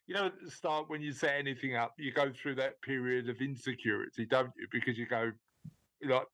you 0.07 0.15
know 0.15 0.27
at 0.27 0.33
the 0.43 0.51
start 0.51 0.89
when 0.89 1.01
you 1.01 1.11
set 1.11 1.35
anything 1.35 1.75
up, 1.75 1.93
you 1.97 2.13
go 2.13 2.31
through 2.31 2.55
that 2.55 2.81
period 2.81 3.29
of 3.29 3.41
insecurity, 3.41 4.25
don't 4.25 4.51
you? 4.57 4.67
Because 4.71 4.97
you 4.97 5.07
go 5.07 5.31
like, 6.07 6.27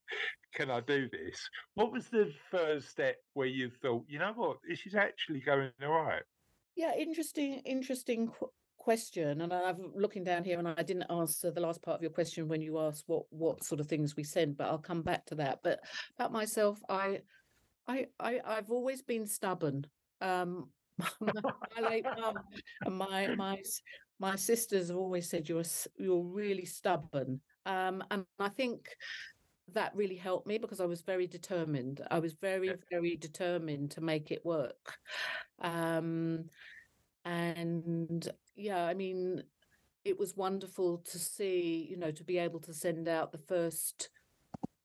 can 0.53 0.69
I 0.71 0.79
do 0.81 1.09
this? 1.09 1.49
What 1.73 1.91
was 1.91 2.07
the 2.07 2.31
first 2.51 2.89
step 2.89 3.17
where 3.33 3.47
you 3.47 3.71
thought, 3.81 4.05
you 4.07 4.19
know 4.19 4.33
what, 4.35 4.57
this 4.67 4.85
is 4.85 4.95
actually 4.95 5.41
going 5.41 5.71
all 5.83 6.01
right? 6.01 6.23
Yeah, 6.75 6.93
interesting, 6.95 7.61
interesting 7.65 8.27
qu- 8.27 8.51
question. 8.77 9.41
And 9.41 9.51
I'm 9.51 9.91
looking 9.95 10.23
down 10.23 10.43
here, 10.43 10.59
and 10.59 10.67
I 10.67 10.83
didn't 10.83 11.09
answer 11.09 11.51
the 11.51 11.61
last 11.61 11.81
part 11.81 11.95
of 11.95 12.01
your 12.01 12.11
question 12.11 12.47
when 12.47 12.61
you 12.61 12.79
asked 12.79 13.03
what 13.07 13.23
what 13.29 13.63
sort 13.63 13.79
of 13.81 13.87
things 13.87 14.15
we 14.15 14.23
send, 14.23 14.57
but 14.57 14.67
I'll 14.67 14.77
come 14.77 15.01
back 15.01 15.25
to 15.27 15.35
that. 15.35 15.59
But 15.63 15.79
about 16.17 16.31
myself, 16.31 16.79
I, 16.89 17.21
I, 17.87 18.07
I 18.19 18.39
I've 18.45 18.71
always 18.71 19.01
been 19.01 19.25
stubborn. 19.25 19.87
Um, 20.21 20.69
my 21.19 21.89
late 21.89 22.05
mum 22.05 22.35
and 22.85 22.95
my 22.95 23.35
my 23.35 23.61
my 24.19 24.35
sisters 24.35 24.87
have 24.87 24.97
always 24.97 25.29
said 25.29 25.49
you're 25.49 25.63
you're 25.97 26.23
really 26.23 26.65
stubborn. 26.65 27.41
Um, 27.65 28.03
and 28.11 28.25
I 28.39 28.49
think 28.49 28.87
that 29.73 29.95
really 29.95 30.15
helped 30.15 30.47
me 30.47 30.57
because 30.57 30.79
I 30.79 30.85
was 30.85 31.01
very 31.01 31.27
determined. 31.27 32.01
I 32.11 32.19
was 32.19 32.33
very, 32.33 32.71
very 32.91 33.15
determined 33.15 33.91
to 33.91 34.01
make 34.01 34.31
it 34.31 34.45
work. 34.45 34.97
Um, 35.59 36.45
and 37.23 38.29
yeah, 38.55 38.85
I 38.85 38.93
mean, 38.93 39.43
it 40.03 40.19
was 40.19 40.37
wonderful 40.37 40.99
to 40.99 41.19
see, 41.19 41.87
you 41.89 41.97
know, 41.97 42.11
to 42.11 42.23
be 42.23 42.37
able 42.37 42.59
to 42.61 42.73
send 42.73 43.07
out 43.07 43.31
the 43.31 43.39
first 43.39 44.09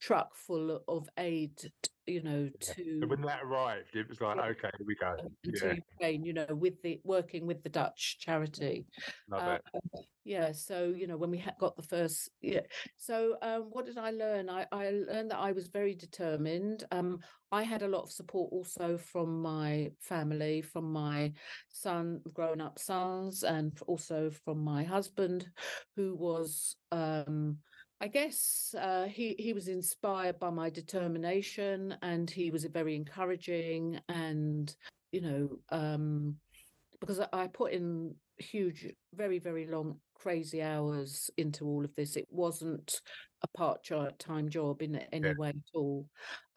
truck 0.01 0.35
full 0.35 0.81
of 0.87 1.07
aid, 1.17 1.71
you 2.07 2.21
know, 2.23 2.49
to 2.59 2.99
So 3.01 3.07
when 3.07 3.21
that 3.21 3.43
arrived, 3.43 3.95
it 3.95 4.09
was 4.09 4.19
like, 4.19 4.37
Yeah. 4.37 4.43
okay, 4.45 4.69
here 4.77 4.87
we 4.87 4.95
go. 4.95 5.15
into 5.43 5.67
Yeah, 5.67 5.73
Ukraine, 5.93 6.25
you 6.25 6.33
know, 6.33 6.47
with 6.49 6.81
the 6.81 6.99
working 7.03 7.45
with 7.45 7.63
the 7.63 7.69
Dutch 7.69 8.17
charity. 8.19 8.85
love 9.29 9.47
Uh, 9.47 9.57
it. 9.93 10.05
yeah 10.23 10.51
so 10.51 10.93
you 10.95 11.07
know 11.07 11.17
when 11.17 11.31
we 11.31 11.37
ha- 11.39 11.55
got 11.59 11.75
the 11.75 11.81
first 11.81 12.29
yeah 12.41 12.59
so 12.97 13.35
um 13.41 13.63
what 13.71 13.85
did 13.87 13.97
i 13.97 14.11
learn 14.11 14.49
i 14.49 14.67
i 14.71 14.91
learned 14.91 15.31
that 15.31 15.39
i 15.39 15.51
was 15.51 15.67
very 15.67 15.95
determined 15.95 16.83
um 16.91 17.17
i 17.51 17.63
had 17.63 17.81
a 17.81 17.87
lot 17.87 18.03
of 18.03 18.11
support 18.11 18.51
also 18.51 18.97
from 18.99 19.41
my 19.41 19.89
family 19.99 20.61
from 20.61 20.91
my 20.91 21.31
son 21.69 22.21
grown 22.33 22.61
up 22.61 22.77
sons 22.77 23.43
and 23.43 23.79
also 23.87 24.29
from 24.29 24.63
my 24.63 24.83
husband 24.83 25.47
who 25.95 26.15
was 26.15 26.75
um 26.91 27.57
I 28.01 28.07
guess 28.07 28.73
uh, 28.79 29.05
he 29.05 29.35
he 29.37 29.53
was 29.53 29.67
inspired 29.67 30.39
by 30.39 30.49
my 30.49 30.71
determination, 30.71 31.95
and 32.01 32.27
he 32.27 32.49
was 32.49 32.65
a 32.65 32.69
very 32.69 32.95
encouraging, 32.95 33.99
and 34.09 34.75
you 35.11 35.21
know, 35.21 35.59
um, 35.69 36.37
because 36.99 37.19
I, 37.19 37.27
I 37.31 37.47
put 37.47 37.73
in 37.73 38.15
huge, 38.37 38.87
very 39.13 39.37
very 39.37 39.67
long, 39.67 39.99
crazy 40.21 40.61
hours 40.61 41.31
into 41.37 41.65
all 41.65 41.83
of 41.83 41.95
this. 41.95 42.15
It 42.15 42.27
wasn't 42.29 43.01
a 43.43 43.47
part 43.57 43.83
time 44.19 44.49
job 44.49 44.81
in 44.83 44.95
any 45.11 45.27
Yeah. 45.27 45.33
way 45.33 45.49
at 45.49 45.55
all, 45.73 46.07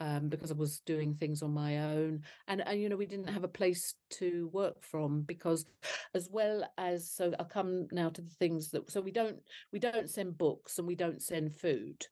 um, 0.01 0.29
because 0.29 0.51
I 0.51 0.55
was 0.55 0.81
doing 0.81 1.15
things 1.15 1.43
on 1.43 1.53
my 1.55 1.79
own, 1.79 2.25
and 2.47 2.61
and 2.61 2.81
you 2.81 2.89
know 2.91 2.97
we 2.97 3.07
didn't 3.07 3.29
have 3.29 3.45
a 3.45 3.49
place 3.49 3.95
to 4.21 4.49
work 4.49 4.83
from 4.83 5.23
because, 5.23 5.65
as 6.13 6.29
well 6.31 6.71
as 6.77 7.11
so 7.11 7.33
I'll 7.39 7.47
come 7.47 7.87
now 7.91 8.11
to 8.11 8.21
the 8.21 8.35
things 8.39 8.71
that 8.73 8.91
so 8.91 9.01
we 9.01 9.13
don't 9.13 9.39
we 9.73 9.79
don't 9.79 10.11
send 10.11 10.37
books 10.37 10.79
and 10.79 10.87
we 10.87 10.95
don't 10.95 11.23
send 11.23 11.55
food, 11.59 12.07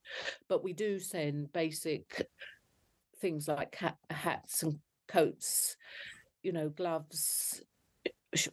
but 0.49 0.65
we 0.65 0.73
do 0.73 0.99
send 0.99 1.53
basic 1.53 2.27
things 3.21 3.47
like 3.47 3.75
hat, 3.75 3.99
hats 4.11 4.63
and 4.63 4.81
coats, 5.07 5.77
you 6.43 6.53
know, 6.53 6.71
gloves, 6.71 7.63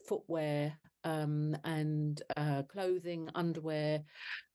footwear, 0.07 0.77
um, 1.03 1.55
and 1.63 2.21
uh, 2.37 2.63
clothing, 2.63 3.29
underwear, 3.35 4.01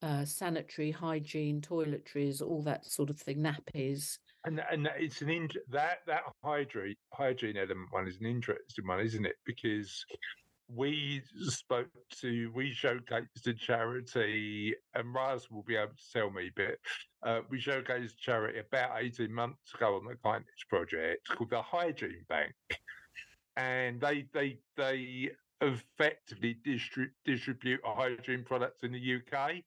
uh, 0.02 0.24
sanitary, 0.24 0.90
hygiene, 0.90 1.60
toiletries, 1.60 2.42
all 2.42 2.62
that 2.62 2.84
sort 2.84 3.10
of 3.10 3.18
thing, 3.18 3.38
nappies. 3.38 4.18
And 4.44 4.62
and 4.70 4.88
it's 4.98 5.22
an 5.22 5.30
in, 5.30 5.48
that 5.70 5.98
that 6.06 6.22
hygiene 6.42 6.96
hygiene 7.12 7.56
element 7.56 7.88
one 7.90 8.06
is 8.06 8.18
an 8.20 8.26
interesting 8.26 8.86
one, 8.86 9.00
isn't 9.00 9.24
it? 9.24 9.36
Because 9.46 10.04
we 10.68 11.22
spoke 11.48 11.88
to 12.20 12.50
we 12.54 12.74
showcased 12.74 13.46
a 13.46 13.54
charity, 13.54 14.74
and 14.94 15.14
Raz 15.14 15.50
will 15.50 15.62
be 15.62 15.76
able 15.76 15.92
to 15.92 16.12
tell 16.12 16.30
me, 16.30 16.50
but 16.54 16.76
uh, 17.22 17.40
we 17.50 17.60
showcased 17.60 18.18
charity 18.18 18.58
about 18.58 19.02
eighteen 19.02 19.32
months 19.32 19.74
ago 19.74 19.96
on 19.96 20.04
the 20.04 20.16
Kindness 20.22 20.64
Project 20.68 21.26
called 21.28 21.50
the 21.50 21.62
Hygiene 21.62 22.24
Bank, 22.28 22.54
and 23.56 24.00
they 24.00 24.26
they 24.32 24.58
they 24.76 25.30
effectively 25.60 26.56
distri- 26.66 27.10
distribute 27.24 27.80
hygiene 27.84 28.44
products 28.44 28.82
in 28.82 28.92
the 28.92 29.16
UK 29.16 29.62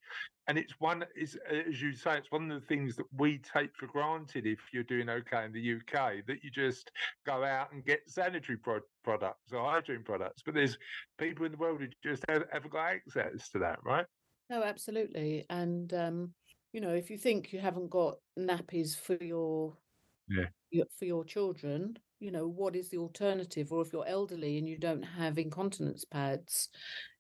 and 0.48 0.58
it's 0.58 0.74
one 0.80 1.04
is 1.16 1.36
as 1.50 1.82
you 1.82 1.94
say 1.94 2.18
it's 2.18 2.32
one 2.32 2.52
of 2.52 2.62
the 2.62 2.68
things 2.68 2.96
that 2.96 3.06
we 3.14 3.38
take 3.40 3.76
for 3.76 3.88
granted 3.88 4.46
if 4.46 4.60
you're 4.74 4.84
doing 4.84 5.10
okay 5.10 5.46
in 5.46 5.52
the 5.54 5.76
uk 5.76 5.92
that 6.28 6.44
you 6.44 6.52
just 6.52 6.92
go 7.26 7.44
out 7.44 7.72
and 7.72 7.86
get 7.86 8.02
sanitary 8.10 8.58
pro- 8.58 8.82
products 9.04 9.54
or 9.54 9.64
hygiene 9.64 10.04
products 10.04 10.44
but 10.46 10.54
there's 10.54 10.78
people 11.18 11.46
in 11.46 11.52
the 11.54 11.58
world 11.58 11.80
who 11.82 11.88
just 12.04 12.24
have, 12.30 12.44
haven't 12.52 12.72
got 12.72 12.86
access 12.94 13.50
to 13.50 13.58
that 13.60 13.80
right 13.84 14.06
No, 14.50 14.64
absolutely. 14.64 15.46
And 15.50 15.94
um, 15.94 16.34
you 16.74 16.82
know, 16.82 16.94
if 16.94 17.10
you 17.10 17.18
think 17.18 17.52
you 17.54 17.60
haven't 17.60 17.90
got 17.90 18.20
nappies 18.38 18.96
for 18.98 19.18
your 19.22 19.78
Yeah. 20.30 20.50
your 20.72 20.86
for 20.98 21.06
your 21.06 21.26
children, 21.26 21.98
you 22.20 22.32
know, 22.32 22.48
what 22.48 22.76
is 22.76 22.90
the 22.90 22.98
alternative? 22.98 23.72
Or 23.72 23.82
if 23.82 23.94
you're 23.94 24.08
elderly 24.08 24.58
and 24.58 24.68
you 24.68 24.78
don't 24.78 25.04
have 25.04 25.38
incontinence 25.38 26.06
pads, 26.06 26.70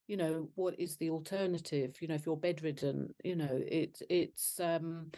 you 0.07 0.17
know, 0.17 0.49
what 0.55 0.79
is 0.79 0.97
the 0.97 1.09
alternative? 1.09 1.95
You 2.01 2.07
know, 2.07 2.15
if 2.15 2.25
you're 2.25 2.37
bedridden, 2.37 3.13
you 3.23 3.35
know, 3.35 3.49
it 3.51 4.01
it's 4.09 4.59
um 4.59 5.11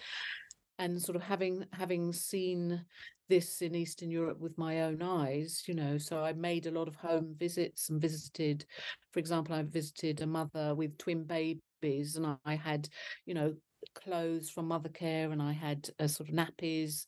and 0.80 1.02
sort 1.02 1.16
of 1.16 1.22
having 1.22 1.66
having 1.74 2.14
seen 2.14 2.84
this 3.28 3.62
in 3.62 3.76
Eastern 3.76 4.10
Europe 4.10 4.40
with 4.40 4.58
my 4.58 4.82
own 4.82 5.02
eyes, 5.04 5.64
you 5.68 5.76
know, 5.76 5.98
so 5.98 6.24
I 6.24 6.34
made 6.34 6.66
a 6.66 6.72
lot 6.72 6.88
of 6.88 6.96
home 6.96 7.36
visits 7.38 7.90
and 7.90 8.02
visited, 8.02 8.66
for 9.12 9.20
example, 9.20 9.54
I 9.54 9.62
visited 9.64 10.22
a 10.22 10.28
mother 10.28 10.74
with 10.74 10.98
twin 10.98 11.26
babies 11.26 12.16
and 12.16 12.36
I 12.44 12.56
had, 12.56 12.90
you 13.26 13.36
know, 13.36 13.54
clothes 13.96 14.50
from 14.50 14.70
Mothercare 14.70 15.32
and 15.32 15.42
I 15.42 15.52
had 15.52 15.90
uh, 16.00 16.08
sort 16.08 16.30
of 16.30 16.36
nappies 16.36 17.06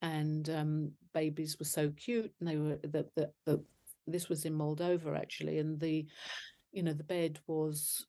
and 0.00 0.48
um, 0.50 0.92
babies 1.14 1.58
were 1.58 1.64
so 1.64 1.90
cute 1.90 2.32
and 2.40 2.48
they 2.48 2.56
were 2.56 2.78
the, 2.82 3.06
the, 3.16 3.30
the 3.46 3.64
this 4.06 4.28
was 4.28 4.44
in 4.44 4.54
Moldova 4.54 5.16
actually 5.16 5.58
and 5.58 5.78
the 5.78 6.06
you 6.72 6.82
know 6.82 6.92
the 6.92 7.04
bed 7.04 7.38
was 7.46 8.06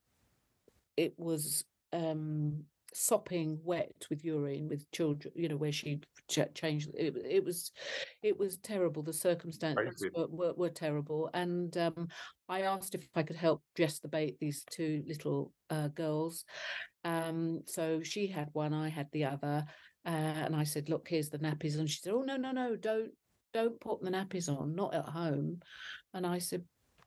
it 0.98 1.14
was 1.18 1.66
um 1.92 2.64
sopping 2.96 3.60
wet 3.64 4.06
with 4.10 4.24
urine 4.24 4.68
with 4.70 4.90
children 4.92 5.34
you 5.36 5.50
know 5.50 5.56
where 5.56 5.72
she 5.72 6.00
ch- 6.30 6.54
changed 6.54 6.90
it, 6.96 7.16
it 7.28 7.44
was 7.44 7.72
it 8.22 8.38
was 8.38 8.58
terrible. 8.58 9.02
The 9.02 9.14
circumstances 9.14 10.06
were, 10.16 10.28
were, 10.28 10.54
were 10.54 10.70
terrible 10.70 11.30
and 11.34 11.76
um 11.78 12.08
i 12.50 12.62
asked 12.62 12.94
if 12.94 13.08
i 13.16 13.24
could 13.24 13.36
help 13.36 13.64
dress 13.76 14.00
the 14.00 14.08
bait 14.08 14.38
these 14.40 14.64
two 14.70 15.04
little 15.08 15.52
uh, 15.70 15.88
girls 15.90 16.46
um 17.04 17.62
so 17.66 18.02
she 18.02 18.28
had 18.28 18.50
one 18.54 18.74
i 18.74 18.90
had 18.90 19.08
the 19.12 19.26
other 19.26 19.66
uh, 20.06 20.10
and 20.10 20.56
i 20.56 20.64
said 20.64 20.90
look 20.90 21.08
here's 21.08 21.30
the 21.30 21.40
nappies 21.40 21.78
and 21.78 21.90
she 21.90 22.00
said 22.00 22.14
oh 22.14 22.22
no 22.22 22.38
no 22.38 22.52
no 22.52 22.76
don't 22.76 23.12
don't 23.54 23.80
put 23.80 24.02
the 24.02 24.10
nappies 24.10 24.50
on 24.50 24.74
not 24.74 24.94
at 24.96 25.06
home. 25.06 25.60
And 26.14 26.26
i 26.26 26.40
said 26.40 26.64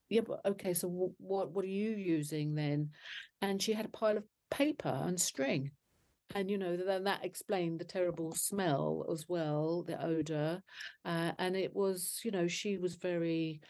yeah 0.09 0.21
but 0.21 0.41
okay 0.47 0.75
so 0.75 0.89
w- 0.89 1.15
what 1.19 1.51
what 1.51 1.65
are 1.65 1.69
you 1.69 1.91
using 1.91 2.55
then? 2.55 2.91
And 3.43 3.61
she 3.61 3.73
had 3.73 3.87
a 3.87 3.89
pile 3.89 4.17
of 4.17 4.25
paper 4.51 5.03
and 5.05 5.21
string 5.21 5.73
and 6.35 6.51
you 6.51 6.59
know 6.59 6.77
then 6.77 7.05
that 7.05 7.25
explained 7.25 7.79
the 7.79 7.85
terrible 7.85 8.33
smell 8.35 9.05
as 9.13 9.27
well 9.29 9.85
the 9.87 10.03
odor 10.05 10.61
uh, 11.05 11.33
and 11.39 11.57
it 11.57 11.75
was 11.75 12.21
you 12.25 12.31
know 12.31 12.49
she 12.49 12.79
was 12.79 12.97
very 12.97 13.61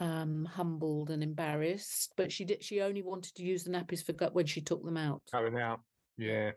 um 0.00 0.44
humbled 0.44 1.10
and 1.10 1.22
embarrassed 1.22 2.12
but 2.16 2.30
she 2.30 2.44
did 2.44 2.62
she 2.62 2.80
only 2.80 3.02
wanted 3.02 3.34
to 3.34 3.42
use 3.42 3.64
the 3.64 3.70
nappies 3.70 4.04
for 4.04 4.12
gut 4.12 4.32
when 4.34 4.46
she 4.46 4.60
took 4.60 4.84
them 4.84 4.96
out 4.96 5.20
Going 5.32 5.58
out. 5.58 5.80
Yeah. 6.16 6.52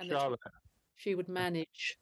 that 0.00 0.04
she, 0.04 0.10
Charlotte. 0.10 0.40
she 0.96 1.14
would 1.14 1.28
manage 1.28 1.96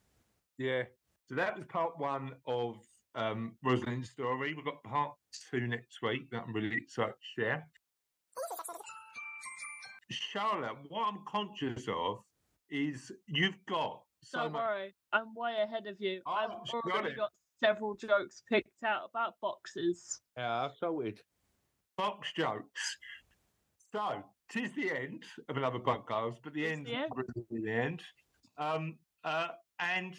Yeah. 0.56 0.84
So 1.28 1.34
that 1.34 1.56
was 1.56 1.66
part 1.68 1.98
one 1.98 2.32
of 2.46 2.76
um, 3.14 3.52
Rosalind's 3.62 4.10
story. 4.10 4.54
We've 4.54 4.64
got 4.64 4.82
part 4.82 5.12
two 5.50 5.66
next 5.66 6.00
week 6.02 6.30
that 6.30 6.44
I'm 6.46 6.54
really 6.54 6.76
excited 6.76 7.12
to 7.14 7.42
share. 7.42 7.66
Charlotte, 10.10 10.76
what 10.88 11.06
I'm 11.08 11.18
conscious 11.28 11.86
of 11.88 12.20
is 12.70 13.12
you've 13.26 13.58
got 13.68 14.02
so 14.22 14.38
Don't 14.40 14.52
much. 14.52 14.62
worry, 14.62 14.94
I'm 15.12 15.34
way 15.34 15.56
ahead 15.62 15.86
of 15.86 15.96
you. 16.00 16.22
I've 16.26 16.50
Oh, 16.50 16.80
got 16.82 16.92
already 16.94 17.14
got 17.14 17.30
several 17.62 17.94
jokes 17.94 18.42
picked 18.48 18.82
out 18.84 19.10
about 19.10 19.34
boxes. 19.40 20.20
Yeah, 20.36 20.68
so 20.68 20.86
sorted. 20.86 21.20
box 21.96 22.32
jokes. 22.36 22.96
So, 23.92 24.22
tis 24.50 24.72
the 24.72 24.90
end 24.90 25.24
of 25.48 25.56
another 25.56 25.78
podcast, 25.78 26.36
but 26.42 26.52
the 26.52 26.62
Tis 26.62 26.72
end 26.72 26.86
the 26.86 26.94
end. 26.94 27.12
really 27.14 27.62
the 27.64 27.70
end. 27.70 28.02
Um, 28.58 28.96
uh, 29.24 29.48
and 29.80 30.14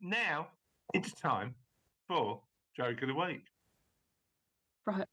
now 0.00 0.48
it's 0.94 1.12
time 1.12 1.54
for 2.06 2.40
joke 2.76 3.02
of 3.02 3.08
the 3.08 3.14
week. 3.14 3.42
Right. 4.86 5.06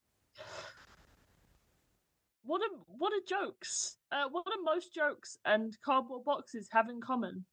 What 2.43 2.61
are 2.61 2.77
what 2.87 3.11
are 3.11 3.25
jokes? 3.27 3.97
Uh, 4.11 4.25
what 4.31 4.45
do 4.45 4.51
most 4.63 4.93
jokes 4.93 5.37
and 5.45 5.75
cardboard 5.83 6.23
boxes 6.25 6.69
have 6.71 6.89
in 6.89 7.01
common? 7.01 7.43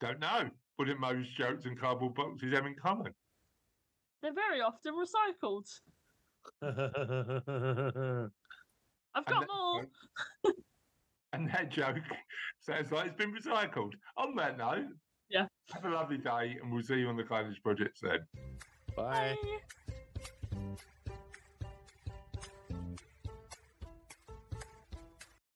Don't 0.00 0.20
know. 0.20 0.50
What 0.78 0.86
do 0.86 0.94
most 0.96 1.36
jokes 1.36 1.64
and 1.64 1.76
cardboard 1.78 2.14
boxes 2.14 2.54
have 2.54 2.64
in 2.64 2.76
common? 2.80 3.12
They're 4.22 4.32
very 4.32 4.60
often 4.60 4.94
recycled. 4.94 5.66
I've 6.62 6.70
And 9.16 9.26
got 9.26 9.40
that- 9.40 9.48
more. 9.52 9.86
And 11.32 11.50
that 11.50 11.70
joke 11.70 11.96
sounds 12.60 12.92
like 12.92 13.08
it's 13.08 13.16
been 13.16 13.34
recycled. 13.34 13.94
On 14.16 14.36
that 14.36 14.56
note, 14.56 14.86
Yeah. 15.28 15.48
have 15.72 15.84
a 15.84 15.88
lovely 15.90 16.18
day, 16.18 16.56
and 16.62 16.72
we'll 16.72 16.84
see 16.84 17.00
you 17.00 17.08
on 17.08 17.16
the 17.16 17.24
Kindness 17.24 17.58
Project 17.58 17.98
soon. 17.98 18.24
Bye. 18.96 19.36
Bye. 19.42 20.76